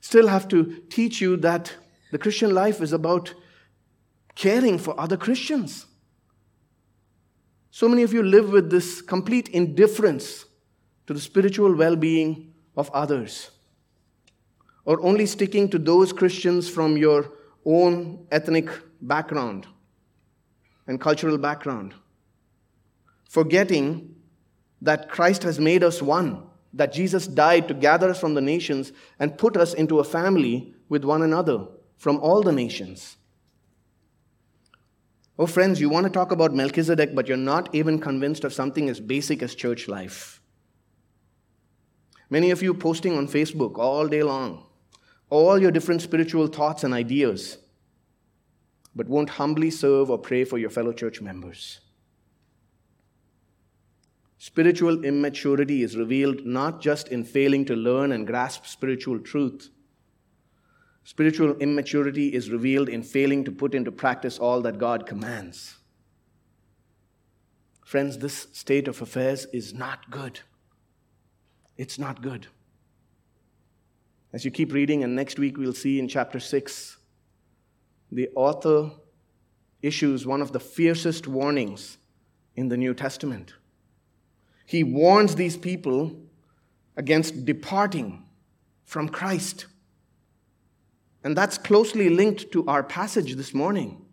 Still 0.00 0.26
have 0.26 0.48
to 0.48 0.82
teach 0.90 1.20
you 1.20 1.36
that 1.36 1.72
the 2.10 2.18
Christian 2.18 2.52
life 2.52 2.80
is 2.80 2.92
about 2.92 3.32
caring 4.34 4.78
for 4.78 4.98
other 4.98 5.16
Christians. 5.16 5.86
So 7.70 7.88
many 7.88 8.02
of 8.02 8.12
you 8.12 8.22
live 8.22 8.50
with 8.50 8.70
this 8.70 9.02
complete 9.02 9.48
indifference 9.48 10.44
to 11.06 11.14
the 11.14 11.20
spiritual 11.20 11.74
well 11.74 11.96
being 11.96 12.54
of 12.76 12.90
others, 12.90 13.50
or 14.84 15.00
only 15.02 15.26
sticking 15.26 15.68
to 15.70 15.78
those 15.78 16.12
Christians 16.12 16.68
from 16.68 16.96
your 16.96 17.32
own 17.64 18.26
ethnic 18.30 18.68
background 19.00 19.66
and 20.86 21.00
cultural 21.00 21.38
background, 21.38 21.94
forgetting 23.28 24.14
that 24.82 25.08
Christ 25.08 25.42
has 25.44 25.58
made 25.58 25.82
us 25.82 26.02
one, 26.02 26.42
that 26.72 26.92
Jesus 26.92 27.26
died 27.26 27.68
to 27.68 27.74
gather 27.74 28.10
us 28.10 28.20
from 28.20 28.34
the 28.34 28.40
nations 28.40 28.92
and 29.18 29.38
put 29.38 29.56
us 29.56 29.74
into 29.74 29.98
a 29.98 30.04
family 30.04 30.74
with 30.88 31.04
one 31.04 31.22
another 31.22 31.66
from 31.96 32.18
all 32.18 32.42
the 32.42 32.52
nations. 32.52 33.16
Oh, 35.36 35.46
friends, 35.46 35.80
you 35.80 35.88
want 35.88 36.04
to 36.04 36.12
talk 36.12 36.30
about 36.30 36.54
Melchizedek, 36.54 37.12
but 37.12 37.26
you're 37.26 37.36
not 37.36 37.74
even 37.74 37.98
convinced 37.98 38.44
of 38.44 38.52
something 38.52 38.88
as 38.88 39.00
basic 39.00 39.42
as 39.42 39.56
church 39.56 39.88
life. 39.88 40.40
Many 42.30 42.52
of 42.52 42.62
you 42.62 42.72
posting 42.72 43.16
on 43.16 43.26
Facebook 43.26 43.76
all 43.76 44.06
day 44.06 44.22
long, 44.22 44.66
all 45.30 45.60
your 45.60 45.72
different 45.72 46.02
spiritual 46.02 46.46
thoughts 46.46 46.84
and 46.84 46.94
ideas, 46.94 47.58
but 48.94 49.08
won't 49.08 49.30
humbly 49.30 49.70
serve 49.70 50.08
or 50.08 50.18
pray 50.18 50.44
for 50.44 50.56
your 50.56 50.70
fellow 50.70 50.92
church 50.92 51.20
members. 51.20 51.80
Spiritual 54.38 55.04
immaturity 55.04 55.82
is 55.82 55.96
revealed 55.96 56.44
not 56.46 56.80
just 56.80 57.08
in 57.08 57.24
failing 57.24 57.64
to 57.64 57.74
learn 57.74 58.12
and 58.12 58.26
grasp 58.26 58.66
spiritual 58.66 59.18
truth, 59.18 59.70
Spiritual 61.04 61.56
immaturity 61.58 62.34
is 62.34 62.50
revealed 62.50 62.88
in 62.88 63.02
failing 63.02 63.44
to 63.44 63.52
put 63.52 63.74
into 63.74 63.92
practice 63.92 64.38
all 64.38 64.62
that 64.62 64.78
God 64.78 65.06
commands. 65.06 65.76
Friends, 67.84 68.18
this 68.18 68.48
state 68.52 68.88
of 68.88 69.02
affairs 69.02 69.46
is 69.52 69.74
not 69.74 70.10
good. 70.10 70.40
It's 71.76 71.98
not 71.98 72.22
good. 72.22 72.46
As 74.32 74.44
you 74.44 74.50
keep 74.50 74.72
reading, 74.72 75.04
and 75.04 75.14
next 75.14 75.38
week 75.38 75.58
we'll 75.58 75.74
see 75.74 75.98
in 75.98 76.08
chapter 76.08 76.40
6, 76.40 76.96
the 78.10 78.30
author 78.34 78.90
issues 79.82 80.26
one 80.26 80.40
of 80.40 80.52
the 80.52 80.60
fiercest 80.60 81.28
warnings 81.28 81.98
in 82.56 82.68
the 82.68 82.76
New 82.76 82.94
Testament. 82.94 83.54
He 84.64 84.82
warns 84.82 85.34
these 85.34 85.56
people 85.58 86.16
against 86.96 87.44
departing 87.44 88.24
from 88.84 89.08
Christ. 89.08 89.66
And 91.24 91.36
that's 91.36 91.56
closely 91.56 92.10
linked 92.10 92.52
to 92.52 92.66
our 92.66 92.82
passage 92.82 93.34
this 93.34 93.54
morning. 93.54 94.04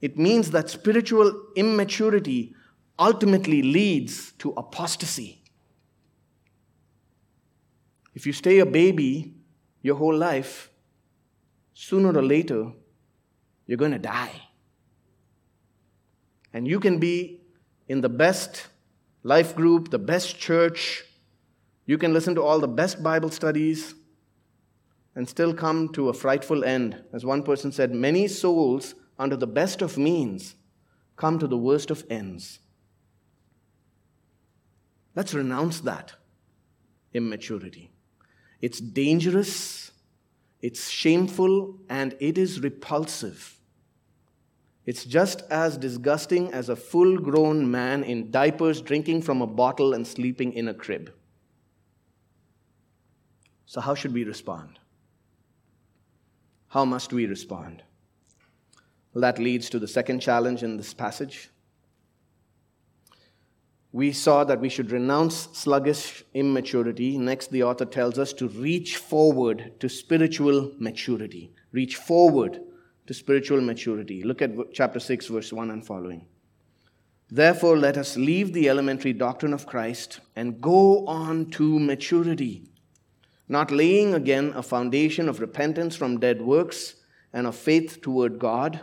It 0.00 0.16
means 0.16 0.52
that 0.52 0.70
spiritual 0.70 1.48
immaturity 1.56 2.54
ultimately 2.98 3.62
leads 3.62 4.32
to 4.38 4.50
apostasy. 4.52 5.42
If 8.14 8.26
you 8.26 8.32
stay 8.32 8.60
a 8.60 8.66
baby 8.66 9.34
your 9.82 9.96
whole 9.96 10.16
life, 10.16 10.70
sooner 11.74 12.16
or 12.16 12.22
later, 12.22 12.70
you're 13.66 13.78
going 13.78 13.92
to 13.92 13.98
die. 13.98 14.32
And 16.52 16.68
you 16.68 16.78
can 16.78 16.98
be 16.98 17.40
in 17.88 18.00
the 18.00 18.08
best 18.08 18.68
life 19.24 19.56
group, 19.56 19.90
the 19.90 19.98
best 19.98 20.38
church, 20.38 21.04
you 21.86 21.98
can 21.98 22.12
listen 22.12 22.34
to 22.36 22.42
all 22.42 22.60
the 22.60 22.68
best 22.68 23.02
Bible 23.02 23.30
studies, 23.30 23.94
and 25.14 25.28
still 25.28 25.52
come 25.52 25.88
to 25.90 26.08
a 26.08 26.14
frightful 26.14 26.64
end. 26.64 27.02
As 27.12 27.24
one 27.24 27.42
person 27.42 27.72
said, 27.72 27.94
many 27.94 28.28
souls, 28.28 28.94
under 29.18 29.36
the 29.36 29.46
best 29.46 29.82
of 29.82 29.98
means, 29.98 30.54
come 31.16 31.38
to 31.38 31.46
the 31.46 31.58
worst 31.58 31.90
of 31.90 32.04
ends. 32.08 32.58
Let's 35.14 35.34
renounce 35.34 35.80
that 35.80 36.14
immaturity. 37.12 37.90
It's 38.62 38.80
dangerous, 38.80 39.90
it's 40.60 40.88
shameful, 40.88 41.78
and 41.88 42.16
it 42.20 42.38
is 42.38 42.60
repulsive. 42.60 43.58
It's 44.86 45.04
just 45.04 45.42
as 45.50 45.76
disgusting 45.76 46.52
as 46.52 46.68
a 46.68 46.76
full 46.76 47.18
grown 47.18 47.70
man 47.70 48.02
in 48.02 48.30
diapers 48.30 48.80
drinking 48.80 49.22
from 49.22 49.42
a 49.42 49.46
bottle 49.46 49.94
and 49.94 50.06
sleeping 50.06 50.52
in 50.54 50.68
a 50.68 50.74
crib. 50.74 51.12
So, 53.66 53.80
how 53.80 53.94
should 53.94 54.12
we 54.12 54.24
respond? 54.24 54.78
How 56.72 56.86
must 56.86 57.12
we 57.12 57.26
respond? 57.26 57.82
Well, 59.12 59.20
that 59.20 59.38
leads 59.38 59.68
to 59.68 59.78
the 59.78 59.86
second 59.86 60.20
challenge 60.20 60.62
in 60.62 60.78
this 60.78 60.94
passage. 60.94 61.50
We 63.92 64.12
saw 64.12 64.44
that 64.44 64.58
we 64.58 64.70
should 64.70 64.90
renounce 64.90 65.50
sluggish 65.52 66.24
immaturity. 66.32 67.18
Next, 67.18 67.50
the 67.50 67.62
author 67.62 67.84
tells 67.84 68.18
us 68.18 68.32
to 68.32 68.48
reach 68.48 68.96
forward 68.96 69.74
to 69.80 69.88
spiritual 69.90 70.72
maturity. 70.78 71.52
Reach 71.72 71.96
forward 71.96 72.62
to 73.06 73.12
spiritual 73.12 73.60
maturity. 73.60 74.22
Look 74.22 74.40
at 74.40 74.72
chapter 74.72 74.98
6, 74.98 75.26
verse 75.26 75.52
1 75.52 75.70
and 75.70 75.86
following. 75.86 76.24
Therefore, 77.30 77.76
let 77.76 77.98
us 77.98 78.16
leave 78.16 78.54
the 78.54 78.70
elementary 78.70 79.12
doctrine 79.12 79.52
of 79.52 79.66
Christ 79.66 80.20
and 80.36 80.58
go 80.62 81.06
on 81.06 81.50
to 81.50 81.78
maturity 81.78 82.71
not 83.52 83.70
laying 83.70 84.14
again 84.14 84.50
a 84.56 84.62
foundation 84.62 85.28
of 85.28 85.38
repentance 85.38 85.94
from 85.94 86.18
dead 86.18 86.40
works 86.40 86.94
and 87.34 87.46
of 87.46 87.54
faith 87.54 88.00
toward 88.00 88.38
God, 88.38 88.80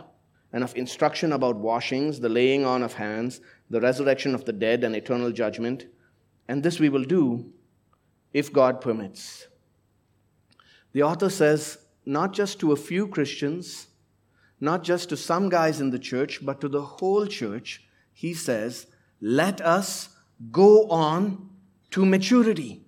and 0.52 0.62
of 0.62 0.76
instruction 0.76 1.32
about 1.32 1.56
washings, 1.56 2.20
the 2.20 2.28
laying 2.28 2.64
on 2.64 2.84
of 2.84 2.92
hands, 2.94 3.40
the 3.68 3.80
resurrection 3.80 4.32
of 4.32 4.44
the 4.44 4.52
dead, 4.52 4.84
and 4.84 4.94
eternal 4.94 5.32
judgment. 5.32 5.86
And 6.46 6.62
this 6.62 6.78
we 6.78 6.88
will 6.88 7.02
do 7.02 7.52
if 8.32 8.52
God 8.52 8.80
permits. 8.80 9.48
The 10.92 11.02
author 11.02 11.30
says, 11.30 11.78
not 12.06 12.32
just 12.32 12.60
to 12.60 12.70
a 12.70 12.76
few 12.76 13.08
Christians, 13.08 13.88
not 14.60 14.84
just 14.84 15.08
to 15.08 15.16
some 15.16 15.48
guys 15.48 15.80
in 15.80 15.90
the 15.90 15.98
church, 15.98 16.44
but 16.44 16.60
to 16.60 16.68
the 16.68 16.82
whole 16.82 17.26
church, 17.26 17.84
he 18.12 18.34
says, 18.34 18.86
let 19.20 19.60
us 19.60 20.10
go 20.52 20.88
on 20.88 21.50
to 21.90 22.06
maturity. 22.06 22.84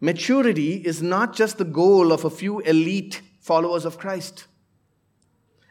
Maturity 0.00 0.74
is 0.74 1.02
not 1.02 1.34
just 1.34 1.58
the 1.58 1.64
goal 1.64 2.12
of 2.12 2.24
a 2.24 2.30
few 2.30 2.60
elite 2.60 3.22
followers 3.40 3.84
of 3.84 3.98
Christ. 3.98 4.46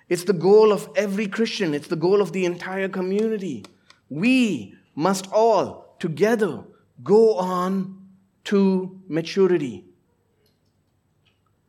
It's 0.09 0.23
the 0.23 0.33
goal 0.33 0.71
of 0.71 0.89
every 0.95 1.27
Christian, 1.27 1.73
it's 1.73 1.87
the 1.87 1.95
goal 1.95 2.21
of 2.21 2.31
the 2.31 2.45
entire 2.45 2.89
community. 2.89 3.65
We 4.09 4.75
must 4.95 5.27
all 5.31 5.95
together 5.99 6.63
go 7.03 7.35
on 7.35 8.07
to 8.45 9.01
maturity. 9.07 9.85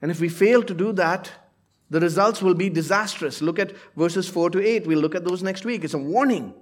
And 0.01 0.11
if 0.11 0.21
we 0.21 0.29
fail 0.29 0.63
to 0.63 0.75
do 0.75 0.93
that, 0.93 1.31
the 1.91 2.01
results 2.01 2.43
will 2.43 2.55
be 2.55 2.69
disastrous. 2.69 3.43
Look 3.43 3.59
at 3.59 3.73
verses 3.97 4.29
4 4.29 4.51
to 4.51 4.65
8. 4.65 4.87
We'll 4.87 5.01
look 5.01 5.15
at 5.15 5.25
those 5.25 5.43
next 5.43 5.65
week. 5.65 5.85
It's 5.85 5.95
a 5.95 5.99
warning. 5.99 6.55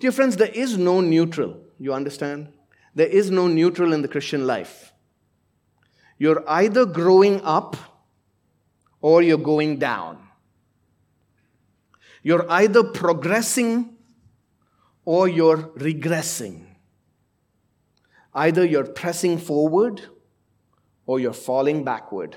Dear 0.00 0.12
friends, 0.12 0.36
there 0.36 0.48
is 0.48 0.78
no 0.78 1.00
neutral. 1.00 1.60
You 1.78 1.92
understand? 1.92 2.48
There 2.94 3.06
is 3.06 3.30
no 3.30 3.46
neutral 3.46 3.92
in 3.92 4.02
the 4.02 4.08
Christian 4.08 4.46
life. 4.46 4.92
You're 6.18 6.44
either 6.48 6.84
growing 6.84 7.40
up 7.42 7.76
or 9.00 9.22
you're 9.22 9.38
going 9.38 9.78
down. 9.78 10.18
You're 12.22 12.50
either 12.50 12.84
progressing 12.84 13.96
or 15.04 15.28
you're 15.28 15.56
regressing. 15.56 16.66
Either 18.34 18.64
you're 18.64 18.84
pressing 18.84 19.38
forward 19.38 20.02
or 21.06 21.18
you're 21.18 21.32
falling 21.32 21.84
backward. 21.84 22.36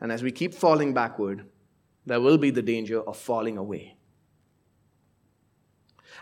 And 0.00 0.12
as 0.12 0.22
we 0.22 0.30
keep 0.30 0.54
falling 0.54 0.94
backward, 0.94 1.46
there 2.04 2.20
will 2.20 2.38
be 2.38 2.50
the 2.50 2.62
danger 2.62 3.00
of 3.00 3.16
falling 3.16 3.58
away. 3.58 3.95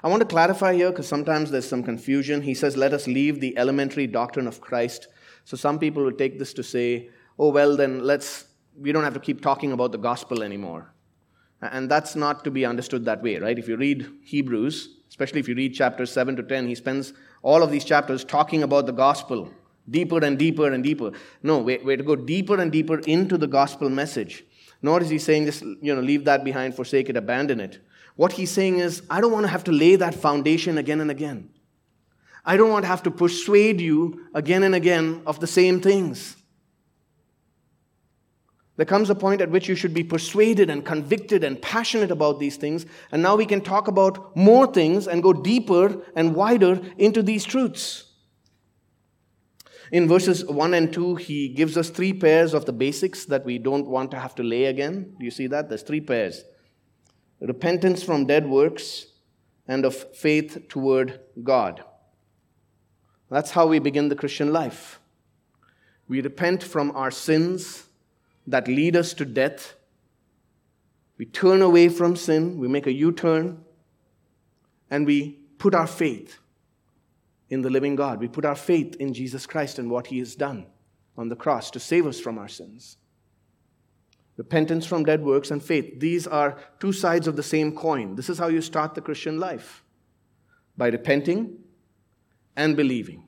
I 0.04 0.08
want 0.08 0.20
to 0.20 0.26
clarify 0.26 0.74
here 0.74 0.90
because 0.90 1.08
sometimes 1.08 1.50
there's 1.50 1.66
some 1.66 1.82
confusion. 1.82 2.42
He 2.42 2.52
says, 2.52 2.76
Let 2.76 2.92
us 2.92 3.06
leave 3.06 3.40
the 3.40 3.56
elementary 3.56 4.06
doctrine 4.06 4.46
of 4.46 4.60
Christ. 4.60 5.08
So 5.44 5.56
some 5.56 5.78
people 5.78 6.04
will 6.04 6.12
take 6.12 6.38
this 6.38 6.52
to 6.54 6.62
say, 6.62 7.08
Oh, 7.38 7.48
well, 7.48 7.74
then 7.74 8.04
let's, 8.04 8.44
we 8.78 8.92
don't 8.92 9.02
have 9.02 9.14
to 9.14 9.20
keep 9.20 9.40
talking 9.40 9.72
about 9.72 9.92
the 9.92 9.98
gospel 9.98 10.42
anymore. 10.42 10.92
And 11.62 11.90
that's 11.90 12.14
not 12.16 12.44
to 12.44 12.50
be 12.50 12.66
understood 12.66 13.06
that 13.06 13.22
way, 13.22 13.38
right? 13.38 13.58
If 13.58 13.66
you 13.66 13.78
read 13.78 14.06
Hebrews, 14.22 14.90
especially 15.08 15.40
if 15.40 15.48
you 15.48 15.54
read 15.54 15.72
chapters 15.72 16.12
7 16.12 16.36
to 16.36 16.42
10, 16.42 16.68
he 16.68 16.74
spends 16.74 17.14
all 17.40 17.62
of 17.62 17.70
these 17.70 17.84
chapters 17.84 18.24
talking 18.24 18.62
about 18.62 18.84
the 18.84 18.92
gospel 18.92 19.50
deeper 19.88 20.22
and 20.22 20.38
deeper 20.38 20.70
and 20.70 20.84
deeper. 20.84 21.12
No, 21.42 21.58
we're, 21.60 21.82
we're 21.82 21.96
to 21.96 22.02
go 22.02 22.16
deeper 22.16 22.60
and 22.60 22.70
deeper 22.70 22.98
into 23.00 23.38
the 23.38 23.46
gospel 23.46 23.88
message. 23.88 24.44
Nor 24.82 25.00
is 25.00 25.08
he 25.08 25.18
saying 25.18 25.46
just, 25.46 25.62
you 25.62 25.94
know, 25.94 26.02
leave 26.02 26.26
that 26.26 26.44
behind, 26.44 26.74
forsake 26.74 27.08
it, 27.08 27.16
abandon 27.16 27.58
it. 27.58 27.78
What 28.16 28.32
he's 28.32 28.50
saying 28.50 28.78
is, 28.78 29.02
I 29.10 29.20
don't 29.20 29.32
want 29.32 29.44
to 29.44 29.50
have 29.50 29.64
to 29.64 29.72
lay 29.72 29.96
that 29.96 30.14
foundation 30.14 30.78
again 30.78 31.00
and 31.00 31.10
again. 31.10 31.50
I 32.44 32.56
don't 32.56 32.70
want 32.70 32.84
to 32.84 32.88
have 32.88 33.02
to 33.04 33.10
persuade 33.10 33.80
you 33.80 34.26
again 34.34 34.62
and 34.62 34.74
again 34.74 35.22
of 35.26 35.40
the 35.40 35.46
same 35.46 35.80
things. 35.80 36.36
There 38.76 38.86
comes 38.86 39.08
a 39.08 39.14
point 39.14 39.40
at 39.40 39.50
which 39.50 39.68
you 39.68 39.76
should 39.76 39.94
be 39.94 40.02
persuaded 40.02 40.68
and 40.68 40.84
convicted 40.84 41.44
and 41.44 41.60
passionate 41.62 42.10
about 42.10 42.40
these 42.40 42.56
things. 42.56 42.86
And 43.12 43.22
now 43.22 43.36
we 43.36 43.46
can 43.46 43.60
talk 43.60 43.86
about 43.86 44.36
more 44.36 44.66
things 44.66 45.06
and 45.06 45.22
go 45.22 45.32
deeper 45.32 46.02
and 46.16 46.34
wider 46.34 46.80
into 46.98 47.22
these 47.22 47.44
truths. 47.44 48.10
In 49.92 50.08
verses 50.08 50.44
1 50.44 50.74
and 50.74 50.92
2, 50.92 51.16
he 51.16 51.48
gives 51.48 51.76
us 51.76 51.88
three 51.88 52.12
pairs 52.12 52.52
of 52.52 52.64
the 52.64 52.72
basics 52.72 53.26
that 53.26 53.44
we 53.44 53.58
don't 53.58 53.86
want 53.86 54.10
to 54.10 54.18
have 54.18 54.34
to 54.36 54.42
lay 54.42 54.64
again. 54.64 55.14
Do 55.18 55.24
you 55.24 55.30
see 55.30 55.46
that? 55.48 55.68
There's 55.68 55.82
three 55.82 56.00
pairs 56.00 56.42
repentance 57.40 58.02
from 58.02 58.26
dead 58.26 58.48
works 58.48 59.06
and 59.66 59.84
of 59.84 59.94
faith 60.16 60.68
toward 60.68 61.20
God. 61.42 61.84
That's 63.30 63.50
how 63.50 63.66
we 63.66 63.78
begin 63.78 64.08
the 64.08 64.16
Christian 64.16 64.52
life. 64.52 65.00
We 66.06 66.20
repent 66.20 66.62
from 66.62 66.90
our 66.94 67.10
sins 67.10 67.84
that 68.46 68.68
lead 68.68 68.96
us 68.96 69.14
to 69.14 69.24
death. 69.24 69.74
We 71.16 71.24
turn 71.24 71.62
away 71.62 71.88
from 71.88 72.16
sin, 72.16 72.58
we 72.58 72.68
make 72.68 72.86
a 72.86 72.92
U 72.92 73.12
turn, 73.12 73.64
and 74.90 75.06
we 75.06 75.38
put 75.58 75.74
our 75.74 75.86
faith 75.86 76.38
in 77.48 77.62
the 77.62 77.70
living 77.70 77.96
God. 77.96 78.20
We 78.20 78.28
put 78.28 78.44
our 78.44 78.56
faith 78.56 78.96
in 78.96 79.14
Jesus 79.14 79.46
Christ 79.46 79.78
and 79.78 79.90
what 79.90 80.08
He 80.08 80.18
has 80.18 80.34
done 80.34 80.66
on 81.16 81.28
the 81.28 81.36
cross 81.36 81.70
to 81.70 81.80
save 81.80 82.06
us 82.06 82.20
from 82.20 82.38
our 82.38 82.48
sins. 82.48 82.96
Repentance 84.36 84.84
from 84.84 85.04
dead 85.04 85.22
works 85.22 85.50
and 85.50 85.62
faith. 85.62 86.00
These 86.00 86.26
are 86.26 86.58
two 86.80 86.92
sides 86.92 87.28
of 87.28 87.36
the 87.36 87.42
same 87.42 87.74
coin. 87.74 88.16
This 88.16 88.28
is 88.28 88.38
how 88.38 88.48
you 88.48 88.60
start 88.60 88.94
the 88.94 89.00
Christian 89.00 89.38
life 89.38 89.84
by 90.76 90.88
repenting 90.88 91.58
and 92.56 92.76
believing. 92.76 93.24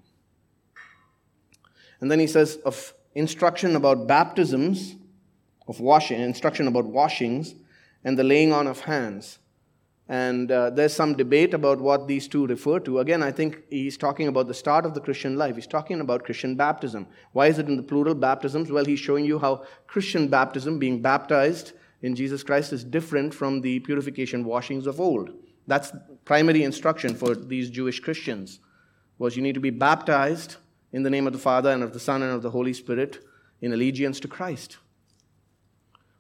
And 2.00 2.10
then 2.10 2.18
he 2.18 2.26
says 2.26 2.56
of 2.64 2.92
instruction 3.14 3.76
about 3.76 4.06
baptisms 4.06 4.96
of 5.68 5.80
washing, 5.80 6.20
instruction 6.20 6.68
about 6.68 6.86
washings, 6.86 7.54
and 8.04 8.18
the 8.18 8.24
laying 8.24 8.52
on 8.52 8.66
of 8.66 8.80
hands. 8.80 9.38
And 10.08 10.52
uh, 10.52 10.70
there's 10.70 10.94
some 10.94 11.14
debate 11.14 11.52
about 11.52 11.80
what 11.80 12.06
these 12.06 12.28
two 12.28 12.46
refer 12.46 12.78
to. 12.80 13.00
Again, 13.00 13.22
I 13.22 13.32
think 13.32 13.62
he's 13.70 13.96
talking 13.96 14.28
about 14.28 14.46
the 14.46 14.54
start 14.54 14.86
of 14.86 14.94
the 14.94 15.00
Christian 15.00 15.36
life. 15.36 15.56
He's 15.56 15.66
talking 15.66 16.00
about 16.00 16.24
Christian 16.24 16.54
baptism. 16.54 17.08
Why 17.32 17.48
is 17.48 17.58
it 17.58 17.66
in 17.66 17.76
the 17.76 17.82
plural 17.82 18.14
baptisms? 18.14 18.70
Well, 18.70 18.84
he's 18.84 19.00
showing 19.00 19.24
you 19.24 19.38
how 19.40 19.64
Christian 19.88 20.28
baptism, 20.28 20.78
being 20.78 21.02
baptized 21.02 21.72
in 22.02 22.14
Jesus 22.14 22.44
Christ, 22.44 22.72
is 22.72 22.84
different 22.84 23.34
from 23.34 23.60
the 23.60 23.80
purification 23.80 24.44
washings 24.44 24.86
of 24.86 25.00
old. 25.00 25.30
That's 25.66 25.92
primary 26.24 26.62
instruction 26.62 27.16
for 27.16 27.34
these 27.34 27.68
Jewish 27.68 27.98
Christians 27.98 28.60
was 29.18 29.36
you 29.36 29.42
need 29.42 29.54
to 29.54 29.60
be 29.60 29.70
baptized 29.70 30.56
in 30.92 31.02
the 31.02 31.10
name 31.10 31.26
of 31.26 31.32
the 31.32 31.38
Father 31.38 31.70
and 31.70 31.82
of 31.82 31.92
the 31.92 32.00
Son 32.00 32.22
and 32.22 32.32
of 32.32 32.42
the 32.42 32.50
Holy 32.50 32.72
Spirit 32.72 33.24
in 33.60 33.72
allegiance 33.72 34.20
to 34.20 34.28
Christ. 34.28 34.78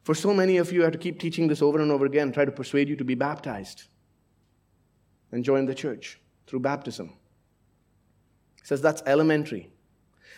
For 0.06 0.14
so 0.14 0.32
many 0.32 0.58
of 0.58 0.70
you, 0.70 0.82
I 0.82 0.84
have 0.84 0.92
to 0.92 1.00
keep 1.00 1.18
teaching 1.18 1.48
this 1.48 1.60
over 1.60 1.80
and 1.80 1.90
over 1.90 2.06
again, 2.06 2.30
try 2.30 2.44
to 2.44 2.52
persuade 2.52 2.88
you 2.88 2.94
to 2.94 3.02
be 3.02 3.16
baptized 3.16 3.88
and 5.32 5.42
join 5.42 5.66
the 5.66 5.74
church 5.74 6.20
through 6.46 6.60
baptism. 6.60 7.08
He 8.54 8.64
says 8.64 8.80
that's 8.80 9.02
elementary. 9.04 9.68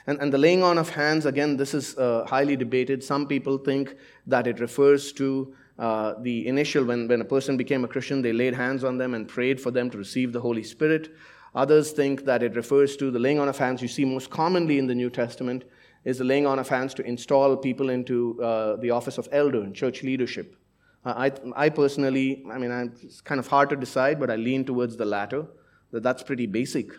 And, 0.06 0.18
and 0.22 0.32
the 0.32 0.38
laying 0.38 0.62
on 0.62 0.78
of 0.78 0.88
hands, 0.88 1.26
again, 1.26 1.58
this 1.58 1.74
is 1.74 1.98
uh, 1.98 2.24
highly 2.26 2.56
debated. 2.56 3.04
Some 3.04 3.26
people 3.26 3.58
think 3.58 3.94
that 4.26 4.46
it 4.46 4.58
refers 4.58 5.12
to 5.12 5.54
uh, 5.78 6.14
the 6.22 6.48
initial, 6.48 6.86
when, 6.86 7.06
when 7.06 7.20
a 7.20 7.26
person 7.26 7.58
became 7.58 7.84
a 7.84 7.88
Christian, 7.88 8.22
they 8.22 8.32
laid 8.32 8.54
hands 8.54 8.84
on 8.84 8.96
them 8.96 9.12
and 9.12 9.28
prayed 9.28 9.60
for 9.60 9.70
them 9.70 9.90
to 9.90 9.98
receive 9.98 10.32
the 10.32 10.40
Holy 10.40 10.62
Spirit. 10.62 11.14
Others 11.54 11.92
think 11.92 12.24
that 12.24 12.42
it 12.42 12.56
refers 12.56 12.96
to 12.96 13.10
the 13.10 13.18
laying 13.18 13.38
on 13.38 13.50
of 13.50 13.58
hands 13.58 13.82
you 13.82 13.88
see 13.88 14.06
most 14.06 14.30
commonly 14.30 14.78
in 14.78 14.86
the 14.86 14.94
New 14.94 15.10
Testament 15.10 15.64
is 16.04 16.18
the 16.18 16.24
laying 16.24 16.46
on 16.46 16.58
of 16.58 16.68
hands 16.68 16.94
to 16.94 17.02
install 17.04 17.56
people 17.56 17.90
into 17.90 18.42
uh, 18.42 18.76
the 18.76 18.90
office 18.90 19.18
of 19.18 19.28
elder 19.32 19.60
and 19.62 19.74
church 19.74 20.02
leadership. 20.02 20.56
Uh, 21.04 21.30
I, 21.56 21.66
I 21.66 21.68
personally, 21.68 22.44
I 22.50 22.58
mean, 22.58 22.70
it's 23.02 23.20
kind 23.20 23.38
of 23.38 23.46
hard 23.46 23.68
to 23.70 23.76
decide, 23.76 24.18
but 24.18 24.30
I 24.30 24.36
lean 24.36 24.64
towards 24.64 24.96
the 24.96 25.04
latter, 25.04 25.46
that 25.90 26.02
that's 26.02 26.22
pretty 26.22 26.46
basic 26.46 26.92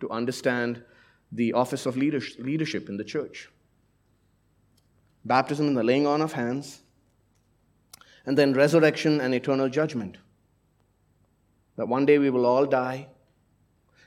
to 0.00 0.10
understand 0.10 0.82
the 1.32 1.52
office 1.52 1.86
of 1.86 1.96
leadership 1.96 2.88
in 2.88 2.96
the 2.96 3.04
church. 3.04 3.50
Baptism 5.24 5.66
and 5.66 5.76
the 5.76 5.82
laying 5.82 6.06
on 6.06 6.20
of 6.20 6.32
hands, 6.32 6.82
and 8.26 8.38
then 8.38 8.54
resurrection 8.54 9.20
and 9.20 9.34
eternal 9.34 9.68
judgment. 9.68 10.18
That 11.76 11.88
one 11.88 12.06
day 12.06 12.18
we 12.18 12.30
will 12.30 12.46
all 12.46 12.66
die, 12.66 13.08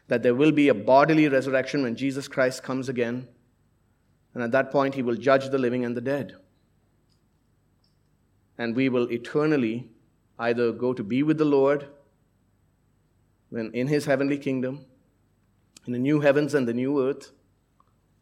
that 0.08 0.24
there 0.24 0.36
will 0.36 0.52
be 0.52 0.70
a 0.70 0.74
bodily 0.74 1.28
resurrection 1.28 1.84
when 1.84 1.96
Jesus 1.96 2.28
Christ 2.28 2.64
comes 2.64 2.88
again 2.88 3.28
and 4.38 4.44
at 4.44 4.52
that 4.52 4.70
point, 4.70 4.94
he 4.94 5.02
will 5.02 5.16
judge 5.16 5.50
the 5.50 5.58
living 5.58 5.84
and 5.84 5.98
the 5.98 6.02
dead. 6.02 6.36
And 8.60 8.76
we 8.76 8.88
will 8.88 9.12
eternally 9.12 9.90
either 10.38 10.72
go 10.72 10.94
to 10.94 11.04
be 11.04 11.24
with 11.24 11.40
the 11.40 11.46
Lord 11.46 11.88
when 13.50 13.72
in 13.72 13.88
his 13.88 14.06
heavenly 14.06 14.38
kingdom, 14.38 14.86
in 15.88 15.94
the 15.94 15.98
new 15.98 16.20
heavens 16.20 16.54
and 16.54 16.68
the 16.68 16.74
new 16.76 17.04
earth, 17.04 17.32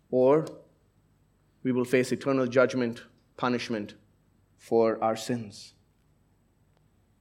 or 0.09 0.47
we 1.63 1.73
will 1.73 1.83
face 1.83 2.13
eternal 2.13 2.47
judgment, 2.47 3.01
punishment 3.35 3.95
for 4.57 4.97
our 5.03 5.17
sins. 5.17 5.73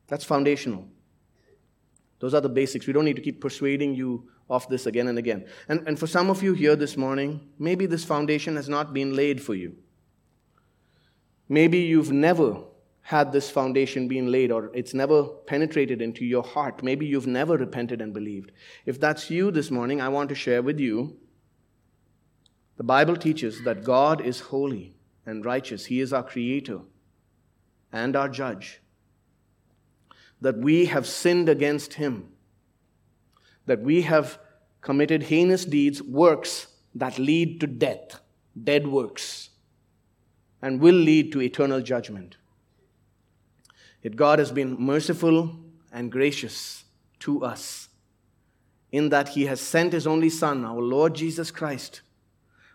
That's 0.07 0.25
foundational. 0.25 0.87
Those 2.25 2.33
are 2.33 2.41
the 2.41 2.49
basics. 2.49 2.87
We 2.87 2.95
don't 2.95 3.05
need 3.05 3.17
to 3.17 3.23
keep 3.23 3.39
persuading 3.39 3.95
you 3.95 4.31
of 4.49 4.67
this 4.69 4.87
again 4.87 5.09
and 5.09 5.19
again. 5.19 5.45
And, 5.69 5.87
and 5.87 5.99
for 5.99 6.07
some 6.07 6.31
of 6.31 6.43
you 6.43 6.55
here 6.55 6.75
this 6.75 6.97
morning, 6.97 7.51
maybe 7.59 7.85
this 7.85 8.03
foundation 8.03 8.57
has 8.57 8.67
not 8.67 8.95
been 8.95 9.15
laid 9.15 9.43
for 9.43 9.55
you. 9.55 9.77
Maybe 11.51 11.81
you've 11.81 12.13
never 12.13 12.63
had 13.03 13.31
this 13.31 13.51
foundation 13.51 14.09
being 14.09 14.29
laid 14.29 14.51
or 14.51 14.71
it's 14.73 14.95
never 14.95 15.25
penetrated 15.25 16.01
into 16.01 16.25
your 16.25 16.43
heart. 16.43 16.83
Maybe 16.83 17.05
you've 17.05 17.27
never 17.27 17.59
repented 17.59 18.01
and 18.01 18.15
believed. 18.15 18.53
If 18.87 18.99
that's 18.99 19.29
you 19.29 19.51
this 19.51 19.71
morning, 19.71 20.01
I 20.01 20.09
want 20.09 20.31
to 20.31 20.35
share 20.35 20.63
with 20.63 20.81
you 20.81 21.19
the 22.79 22.85
Bible 22.85 23.17
teaches 23.17 23.63
that 23.65 23.85
God 23.85 24.23
is 24.23 24.41
holy 24.41 24.97
and 25.27 25.45
righteous. 25.45 25.85
He 25.85 26.01
is 26.01 26.15
our 26.15 26.23
creator 26.23 26.81
and 27.93 28.17
our 28.17 28.31
judge. 28.31 28.81
That 30.41 30.59
we 30.59 30.87
have 30.87 31.07
sinned 31.07 31.49
against 31.49 31.95
him 31.95 32.35
that 33.67 33.81
we 33.81 34.03
have 34.03 34.39
committed 34.81 35.25
heinous 35.25 35.65
deeds, 35.65 36.03
works 36.03 36.69
that 36.95 37.19
lead 37.19 37.61
to 37.61 37.67
death, 37.67 38.21
dead 38.63 38.87
works, 38.87 39.51
and 40.61 40.81
will 40.81 40.95
lead 40.95 41.33
to 41.33 41.41
eternal 41.41 41.81
judgment. 41.81 42.37
Yet 44.03 44.17
God 44.17 44.39
has 44.39 44.53
been 44.53 44.77
merciful 44.79 45.57
and 45.93 46.13
gracious 46.13 46.85
to 47.21 47.45
us 47.45 47.89
in 48.93 49.09
that 49.09 49.31
He 49.31 49.47
has 49.47 49.61
sent 49.61 49.93
His 49.93 50.07
only 50.07 50.29
Son, 50.29 50.65
our 50.65 50.81
Lord 50.81 51.15
Jesus 51.15 51.51
Christ, 51.51 52.03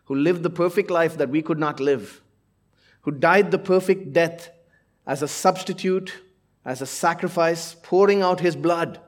who 0.06 0.16
lived 0.16 0.42
the 0.44 0.50
perfect 0.50 0.90
life 0.90 1.18
that 1.18 1.30
we 1.30 1.42
could 1.42 1.60
not 1.60 1.80
live, 1.80 2.22
who 3.02 3.12
died 3.12 3.52
the 3.52 3.60
perfect 3.60 4.12
death 4.12 4.50
as 5.06 5.22
a 5.22 5.28
substitute, 5.28 6.14
as 6.66 6.82
a 6.82 6.86
sacrifice, 6.86 7.76
pouring 7.82 8.22
out 8.22 8.40
His 8.40 8.56
blood 8.56 9.00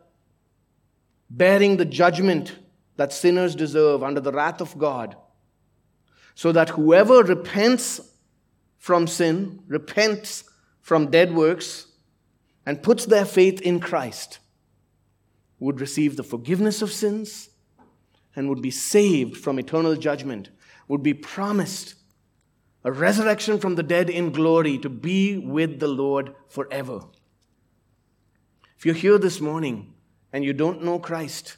bearing 1.31 1.77
the 1.77 1.85
judgment 1.85 2.57
that 2.97 3.13
sinners 3.13 3.55
deserve 3.55 4.03
under 4.03 4.19
the 4.19 4.33
wrath 4.33 4.61
of 4.61 4.77
God, 4.77 5.15
so 6.35 6.51
that 6.51 6.71
whoever 6.71 7.23
repents 7.23 8.01
from 8.77 9.07
sin, 9.07 9.61
repents 9.67 10.43
from 10.81 11.09
dead 11.09 11.33
works, 11.33 11.87
and 12.65 12.83
puts 12.83 13.05
their 13.05 13.25
faith 13.25 13.61
in 13.61 13.79
Christ 13.79 14.39
would 15.59 15.79
receive 15.79 16.15
the 16.15 16.23
forgiveness 16.23 16.81
of 16.81 16.91
sins 16.91 17.49
and 18.35 18.49
would 18.49 18.61
be 18.61 18.71
saved 18.71 19.37
from 19.37 19.57
eternal 19.57 19.95
judgment 19.95 20.49
would 20.87 21.03
be 21.03 21.13
promised 21.13 21.95
a 22.83 22.91
resurrection 22.91 23.59
from 23.59 23.75
the 23.75 23.83
dead 23.83 24.09
in 24.09 24.31
glory 24.31 24.77
to 24.79 24.89
be 24.89 25.37
with 25.37 25.79
the 25.79 25.87
Lord 25.87 26.33
forever. 26.49 27.01
If 28.81 28.87
you're 28.87 28.95
here 28.95 29.19
this 29.19 29.39
morning 29.39 29.93
and 30.33 30.43
you 30.43 30.53
don't 30.53 30.83
know 30.83 30.97
Christ, 30.97 31.57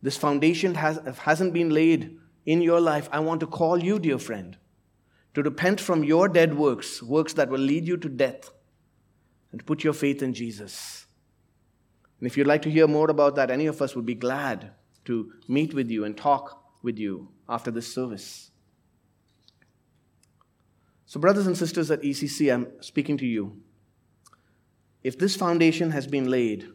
this 0.00 0.16
foundation 0.16 0.76
has, 0.76 1.00
hasn't 1.18 1.52
been 1.52 1.70
laid 1.70 2.16
in 2.46 2.62
your 2.62 2.80
life, 2.80 3.08
I 3.10 3.18
want 3.18 3.40
to 3.40 3.48
call 3.48 3.82
you, 3.82 3.98
dear 3.98 4.16
friend, 4.16 4.56
to 5.34 5.42
repent 5.42 5.80
from 5.80 6.04
your 6.04 6.28
dead 6.28 6.56
works, 6.56 7.02
works 7.02 7.32
that 7.32 7.48
will 7.48 7.58
lead 7.58 7.88
you 7.88 7.96
to 7.96 8.08
death, 8.08 8.52
and 9.50 9.66
put 9.66 9.82
your 9.82 9.92
faith 9.92 10.22
in 10.22 10.34
Jesus. 10.34 11.06
And 12.20 12.28
if 12.28 12.36
you'd 12.36 12.46
like 12.46 12.62
to 12.62 12.70
hear 12.70 12.86
more 12.86 13.10
about 13.10 13.34
that, 13.34 13.50
any 13.50 13.66
of 13.66 13.82
us 13.82 13.96
would 13.96 14.06
be 14.06 14.14
glad 14.14 14.70
to 15.06 15.32
meet 15.48 15.74
with 15.74 15.90
you 15.90 16.04
and 16.04 16.16
talk 16.16 16.62
with 16.80 16.96
you 16.96 17.28
after 17.48 17.72
this 17.72 17.92
service. 17.92 18.52
So, 21.06 21.18
brothers 21.18 21.48
and 21.48 21.58
sisters 21.58 21.90
at 21.90 22.02
ECC, 22.02 22.54
I'm 22.54 22.68
speaking 22.80 23.16
to 23.16 23.26
you. 23.26 23.56
If 25.02 25.18
this 25.18 25.34
foundation 25.34 25.90
has 25.90 26.06
been 26.06 26.30
laid, 26.30 26.68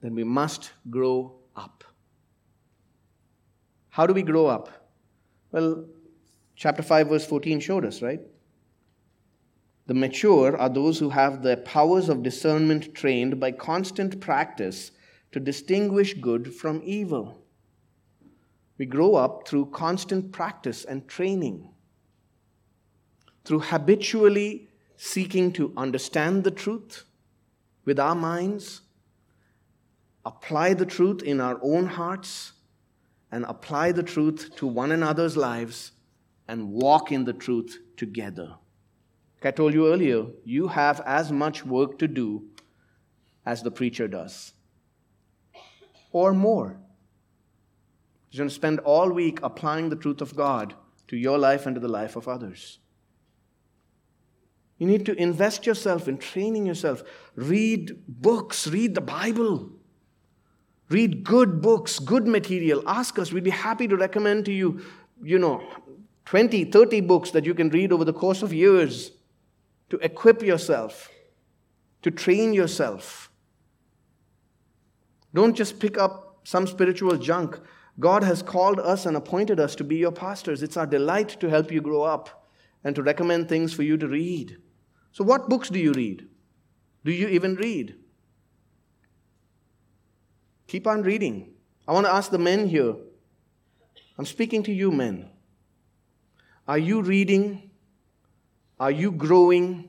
then 0.00 0.14
we 0.14 0.24
must 0.24 0.72
grow 0.90 1.36
up. 1.54 1.84
How 3.90 4.06
do 4.06 4.14
we 4.14 4.22
grow 4.22 4.46
up? 4.46 4.70
Well, 5.50 5.86
chapter 6.56 6.82
5, 6.82 7.08
verse 7.08 7.26
14 7.26 7.60
showed 7.60 7.84
us, 7.84 8.02
right? 8.02 8.20
The 9.86 9.94
mature 9.94 10.56
are 10.56 10.68
those 10.68 10.98
who 10.98 11.10
have 11.10 11.42
the 11.42 11.56
powers 11.58 12.08
of 12.08 12.22
discernment 12.22 12.94
trained 12.94 13.40
by 13.40 13.52
constant 13.52 14.20
practice 14.20 14.90
to 15.32 15.40
distinguish 15.40 16.14
good 16.14 16.54
from 16.54 16.82
evil. 16.84 17.42
We 18.76 18.86
grow 18.86 19.14
up 19.14 19.48
through 19.48 19.70
constant 19.70 20.30
practice 20.30 20.84
and 20.84 21.08
training, 21.08 21.70
through 23.44 23.60
habitually 23.60 24.68
seeking 24.96 25.52
to 25.52 25.72
understand 25.76 26.44
the 26.44 26.50
truth 26.50 27.04
with 27.88 27.98
our 27.98 28.14
minds, 28.14 28.82
apply 30.26 30.74
the 30.74 30.84
truth 30.84 31.22
in 31.22 31.40
our 31.40 31.58
own 31.62 31.86
hearts, 31.86 32.52
and 33.32 33.46
apply 33.48 33.92
the 33.92 34.02
truth 34.02 34.50
to 34.56 34.66
one 34.66 34.92
another's 34.92 35.38
lives 35.38 35.92
and 36.48 36.70
walk 36.70 37.10
in 37.12 37.24
the 37.24 37.32
truth 37.32 37.78
together. 37.96 38.56
Like 39.36 39.46
I 39.46 39.56
told 39.56 39.72
you 39.72 39.90
earlier, 39.90 40.26
you 40.44 40.68
have 40.68 41.00
as 41.06 41.32
much 41.32 41.64
work 41.64 41.98
to 42.00 42.08
do 42.08 42.50
as 43.46 43.62
the 43.62 43.70
preacher 43.70 44.06
does, 44.06 44.52
or 46.12 46.34
more. 46.34 46.78
You're 48.30 48.40
going 48.40 48.50
to 48.50 48.54
spend 48.54 48.80
all 48.80 49.10
week 49.10 49.40
applying 49.42 49.88
the 49.88 49.96
truth 49.96 50.20
of 50.20 50.36
God 50.36 50.74
to 51.06 51.16
your 51.16 51.38
life 51.38 51.64
and 51.64 51.74
to 51.74 51.80
the 51.80 51.88
life 51.88 52.16
of 52.16 52.28
others. 52.28 52.80
You 54.78 54.86
need 54.86 55.04
to 55.06 55.14
invest 55.20 55.66
yourself 55.66 56.06
in 56.06 56.18
training 56.18 56.64
yourself. 56.64 57.02
Read 57.34 58.00
books, 58.06 58.66
read 58.68 58.94
the 58.94 59.00
Bible. 59.00 59.70
Read 60.88 61.24
good 61.24 61.60
books, 61.60 61.98
good 61.98 62.26
material. 62.26 62.82
Ask 62.86 63.18
us, 63.18 63.32
we'd 63.32 63.44
be 63.44 63.50
happy 63.50 63.88
to 63.88 63.96
recommend 63.96 64.44
to 64.46 64.52
you, 64.52 64.80
you 65.22 65.38
know, 65.38 65.62
20, 66.24 66.64
30 66.64 67.00
books 67.02 67.30
that 67.32 67.44
you 67.44 67.54
can 67.54 67.70
read 67.70 67.92
over 67.92 68.04
the 68.04 68.12
course 68.12 68.42
of 68.42 68.52
years 68.52 69.10
to 69.90 69.96
equip 69.98 70.42
yourself, 70.42 71.10
to 72.02 72.10
train 72.10 72.52
yourself. 72.52 73.30
Don't 75.34 75.56
just 75.56 75.80
pick 75.80 75.98
up 75.98 76.40
some 76.44 76.66
spiritual 76.66 77.16
junk. 77.16 77.58
God 77.98 78.22
has 78.22 78.42
called 78.42 78.78
us 78.78 79.06
and 79.06 79.16
appointed 79.16 79.58
us 79.58 79.74
to 79.76 79.84
be 79.84 79.96
your 79.96 80.12
pastors. 80.12 80.62
It's 80.62 80.76
our 80.76 80.86
delight 80.86 81.28
to 81.40 81.50
help 81.50 81.72
you 81.72 81.80
grow 81.80 82.02
up 82.02 82.46
and 82.84 82.94
to 82.94 83.02
recommend 83.02 83.48
things 83.48 83.74
for 83.74 83.82
you 83.82 83.96
to 83.96 84.06
read. 84.06 84.56
So, 85.18 85.24
what 85.24 85.48
books 85.48 85.68
do 85.68 85.80
you 85.80 85.92
read? 85.94 86.28
Do 87.04 87.10
you 87.10 87.26
even 87.26 87.56
read? 87.56 87.96
Keep 90.68 90.86
on 90.86 91.02
reading. 91.02 91.54
I 91.88 91.92
want 91.92 92.06
to 92.06 92.12
ask 92.12 92.30
the 92.30 92.38
men 92.38 92.68
here. 92.68 92.94
I'm 94.16 94.26
speaking 94.26 94.62
to 94.62 94.72
you, 94.72 94.92
men. 94.92 95.28
Are 96.68 96.78
you 96.78 97.02
reading? 97.02 97.68
Are 98.78 98.92
you 98.92 99.10
growing? 99.10 99.88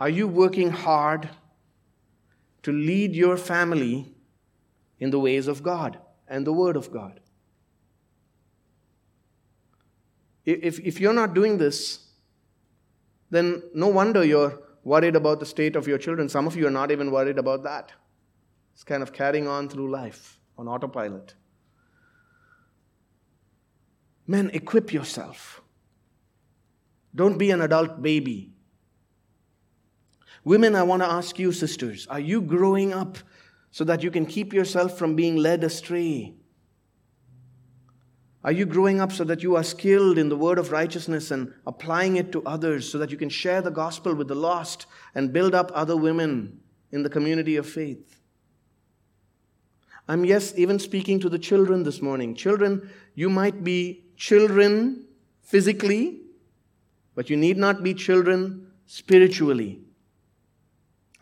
Are 0.00 0.08
you 0.08 0.26
working 0.26 0.70
hard 0.70 1.28
to 2.62 2.72
lead 2.72 3.14
your 3.14 3.36
family 3.36 4.10
in 5.00 5.10
the 5.10 5.20
ways 5.20 5.48
of 5.48 5.62
God 5.62 5.98
and 6.26 6.46
the 6.46 6.52
Word 6.54 6.76
of 6.76 6.90
God? 6.90 7.20
If, 10.46 10.80
if 10.80 10.98
you're 10.98 11.12
not 11.12 11.34
doing 11.34 11.58
this, 11.58 12.05
then 13.30 13.62
no 13.74 13.88
wonder 13.88 14.24
you're 14.24 14.60
worried 14.84 15.16
about 15.16 15.40
the 15.40 15.46
state 15.46 15.76
of 15.76 15.86
your 15.86 15.98
children. 15.98 16.28
Some 16.28 16.46
of 16.46 16.56
you 16.56 16.66
are 16.66 16.70
not 16.70 16.90
even 16.90 17.10
worried 17.10 17.38
about 17.38 17.64
that. 17.64 17.92
It's 18.74 18.84
kind 18.84 19.02
of 19.02 19.12
carrying 19.12 19.48
on 19.48 19.68
through 19.68 19.90
life 19.90 20.38
on 20.56 20.68
autopilot. 20.68 21.34
Men, 24.26 24.50
equip 24.52 24.92
yourself. 24.92 25.62
Don't 27.14 27.38
be 27.38 27.50
an 27.50 27.62
adult 27.62 28.02
baby. 28.02 28.52
Women, 30.44 30.76
I 30.76 30.82
want 30.82 31.02
to 31.02 31.08
ask 31.08 31.38
you, 31.38 31.50
sisters, 31.50 32.06
are 32.08 32.20
you 32.20 32.40
growing 32.40 32.92
up 32.92 33.18
so 33.70 33.84
that 33.84 34.02
you 34.02 34.10
can 34.10 34.26
keep 34.26 34.52
yourself 34.52 34.96
from 34.98 35.16
being 35.16 35.36
led 35.36 35.64
astray? 35.64 36.34
Are 38.46 38.52
you 38.52 38.64
growing 38.64 39.00
up 39.00 39.10
so 39.10 39.24
that 39.24 39.42
you 39.42 39.56
are 39.56 39.64
skilled 39.64 40.18
in 40.18 40.28
the 40.28 40.36
word 40.36 40.60
of 40.60 40.70
righteousness 40.70 41.32
and 41.32 41.52
applying 41.66 42.14
it 42.14 42.30
to 42.30 42.44
others 42.46 42.88
so 42.88 42.96
that 42.98 43.10
you 43.10 43.16
can 43.16 43.28
share 43.28 43.60
the 43.60 43.72
gospel 43.72 44.14
with 44.14 44.28
the 44.28 44.36
lost 44.36 44.86
and 45.16 45.32
build 45.32 45.52
up 45.52 45.72
other 45.74 45.96
women 45.96 46.60
in 46.92 47.02
the 47.02 47.10
community 47.10 47.56
of 47.56 47.68
faith? 47.68 48.20
I'm, 50.06 50.24
yes, 50.24 50.54
even 50.56 50.78
speaking 50.78 51.18
to 51.20 51.28
the 51.28 51.40
children 51.40 51.82
this 51.82 52.00
morning. 52.00 52.36
Children, 52.36 52.88
you 53.16 53.28
might 53.28 53.64
be 53.64 54.04
children 54.16 55.06
physically, 55.42 56.20
but 57.16 57.28
you 57.28 57.36
need 57.36 57.56
not 57.56 57.82
be 57.82 57.94
children 57.94 58.68
spiritually. 58.86 59.80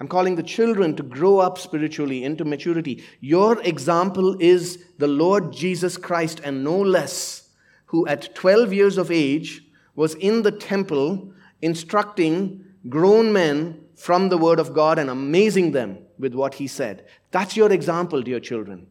I'm 0.00 0.08
calling 0.08 0.34
the 0.34 0.42
children 0.42 0.96
to 0.96 1.02
grow 1.02 1.38
up 1.38 1.58
spiritually 1.58 2.24
into 2.24 2.44
maturity. 2.44 3.04
Your 3.20 3.60
example 3.62 4.36
is 4.40 4.84
the 4.98 5.06
Lord 5.06 5.52
Jesus 5.52 5.96
Christ, 5.96 6.40
and 6.42 6.64
no 6.64 6.76
less, 6.76 7.50
who 7.86 8.06
at 8.06 8.34
12 8.34 8.72
years 8.72 8.98
of 8.98 9.10
age 9.10 9.62
was 9.94 10.14
in 10.16 10.42
the 10.42 10.50
temple 10.50 11.32
instructing 11.62 12.64
grown 12.88 13.32
men 13.32 13.84
from 13.94 14.28
the 14.28 14.38
Word 14.38 14.58
of 14.58 14.74
God 14.74 14.98
and 14.98 15.08
amazing 15.08 15.70
them 15.70 15.98
with 16.18 16.34
what 16.34 16.54
he 16.54 16.66
said. 16.66 17.06
That's 17.30 17.56
your 17.56 17.70
example, 17.70 18.20
dear 18.20 18.40
children. 18.40 18.88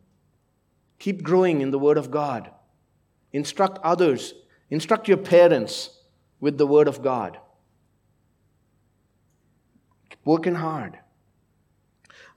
Keep 0.99 1.21
growing 1.21 1.59
in 1.59 1.71
the 1.71 1.79
Word 1.79 1.97
of 1.97 2.11
God. 2.11 2.49
Instruct 3.33 3.77
others, 3.83 4.33
instruct 4.69 5.09
your 5.09 5.17
parents 5.17 5.89
with 6.39 6.57
the 6.57 6.67
Word 6.67 6.87
of 6.87 7.03
God 7.03 7.39
working 10.25 10.55
hard. 10.55 10.99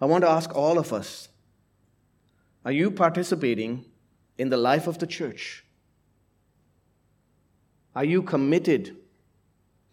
I 0.01 0.05
want 0.07 0.23
to 0.23 0.31
ask 0.31 0.55
all 0.55 0.79
of 0.79 0.93
us 0.93 1.29
are 2.65 2.73
you 2.73 2.91
participating 2.91 3.85
in 4.39 4.49
the 4.49 4.57
life 4.57 4.89
of 4.89 4.99
the 4.99 5.07
church? 5.07 5.65
Are 7.95 8.05
you 8.05 8.23
committed 8.23 8.97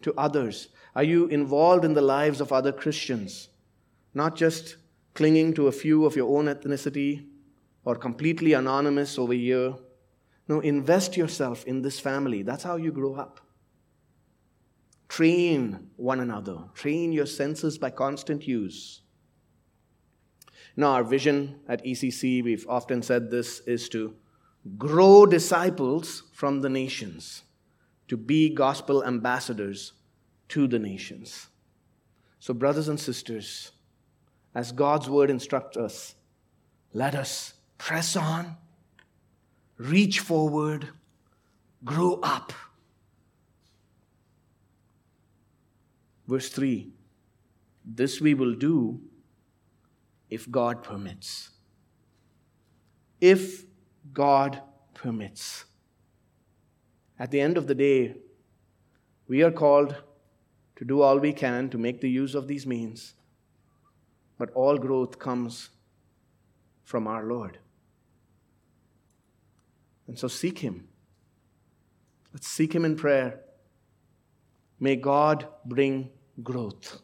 to 0.02 0.12
others? 0.18 0.68
Are 0.96 1.04
you 1.04 1.28
involved 1.28 1.84
in 1.84 1.94
the 1.94 2.02
lives 2.02 2.40
of 2.40 2.52
other 2.52 2.72
Christians? 2.72 3.48
Not 4.12 4.34
just 4.34 4.76
clinging 5.14 5.54
to 5.54 5.68
a 5.68 5.72
few 5.72 6.04
of 6.04 6.16
your 6.16 6.36
own 6.36 6.46
ethnicity 6.46 7.26
or 7.84 7.94
completely 7.94 8.54
anonymous 8.54 9.18
over 9.18 9.32
here. 9.32 9.74
No, 10.48 10.58
invest 10.58 11.16
yourself 11.16 11.64
in 11.64 11.82
this 11.82 12.00
family. 12.00 12.42
That's 12.42 12.64
how 12.64 12.74
you 12.76 12.90
grow 12.90 13.14
up. 13.14 13.40
Train 15.14 15.90
one 15.94 16.18
another, 16.18 16.58
train 16.74 17.12
your 17.12 17.26
senses 17.26 17.78
by 17.78 17.90
constant 17.90 18.48
use. 18.48 19.02
Now, 20.76 20.94
our 20.94 21.04
vision 21.04 21.60
at 21.68 21.84
ECC, 21.84 22.42
we've 22.42 22.66
often 22.68 23.00
said 23.00 23.30
this, 23.30 23.60
is 23.60 23.88
to 23.90 24.16
grow 24.76 25.24
disciples 25.24 26.24
from 26.32 26.62
the 26.62 26.68
nations, 26.68 27.44
to 28.08 28.16
be 28.16 28.52
gospel 28.52 29.04
ambassadors 29.04 29.92
to 30.48 30.66
the 30.66 30.80
nations. 30.80 31.46
So, 32.40 32.52
brothers 32.52 32.88
and 32.88 32.98
sisters, 32.98 33.70
as 34.52 34.72
God's 34.72 35.08
word 35.08 35.30
instructs 35.30 35.76
us, 35.76 36.16
let 36.92 37.14
us 37.14 37.54
press 37.78 38.16
on, 38.16 38.56
reach 39.78 40.18
forward, 40.18 40.88
grow 41.84 42.18
up 42.20 42.52
Verse 46.26 46.48
3 46.48 46.90
This 47.84 48.20
we 48.20 48.34
will 48.34 48.54
do 48.54 49.00
if 50.30 50.50
God 50.50 50.82
permits. 50.82 51.50
If 53.20 53.64
God 54.12 54.60
permits. 54.94 55.64
At 57.18 57.30
the 57.30 57.40
end 57.40 57.56
of 57.56 57.66
the 57.66 57.74
day, 57.74 58.16
we 59.28 59.42
are 59.42 59.50
called 59.50 59.96
to 60.76 60.84
do 60.84 61.00
all 61.00 61.18
we 61.18 61.32
can 61.32 61.70
to 61.70 61.78
make 61.78 62.00
the 62.00 62.10
use 62.10 62.34
of 62.34 62.48
these 62.48 62.66
means, 62.66 63.14
but 64.38 64.50
all 64.50 64.76
growth 64.76 65.18
comes 65.18 65.70
from 66.82 67.06
our 67.06 67.24
Lord. 67.24 67.58
And 70.06 70.18
so 70.18 70.28
seek 70.28 70.58
Him. 70.58 70.88
Let's 72.32 72.48
seek 72.48 72.74
Him 72.74 72.84
in 72.84 72.96
prayer. 72.96 73.40
May 74.80 74.96
God 74.96 75.46
bring 75.64 76.10
growth. 76.42 77.00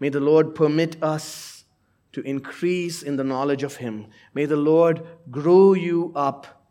May 0.00 0.08
the 0.08 0.20
Lord 0.20 0.54
permit 0.54 1.02
us 1.02 1.64
to 2.12 2.20
increase 2.22 3.02
in 3.02 3.16
the 3.16 3.24
knowledge 3.24 3.62
of 3.62 3.76
Him. 3.76 4.06
May 4.34 4.46
the 4.46 4.56
Lord 4.56 5.06
grow 5.30 5.74
you 5.74 6.12
up 6.14 6.70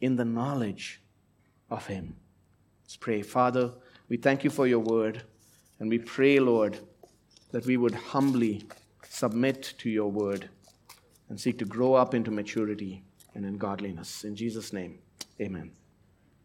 in 0.00 0.16
the 0.16 0.24
knowledge 0.24 1.02
of 1.70 1.86
Him. 1.86 2.16
Let's 2.84 2.96
pray. 2.96 3.22
Father, 3.22 3.72
we 4.08 4.16
thank 4.16 4.44
you 4.44 4.50
for 4.50 4.66
your 4.66 4.80
word, 4.80 5.22
and 5.78 5.88
we 5.88 5.98
pray, 5.98 6.40
Lord, 6.40 6.78
that 7.52 7.66
we 7.66 7.76
would 7.76 7.94
humbly 7.94 8.64
submit 9.08 9.74
to 9.78 9.90
your 9.90 10.10
word 10.10 10.48
and 11.28 11.40
seek 11.40 11.58
to 11.58 11.64
grow 11.64 11.94
up 11.94 12.14
into 12.14 12.30
maturity 12.30 13.04
and 13.34 13.44
in 13.44 13.58
godliness. 13.58 14.24
In 14.24 14.34
Jesus' 14.34 14.72
name, 14.72 14.98
amen. 15.40 15.72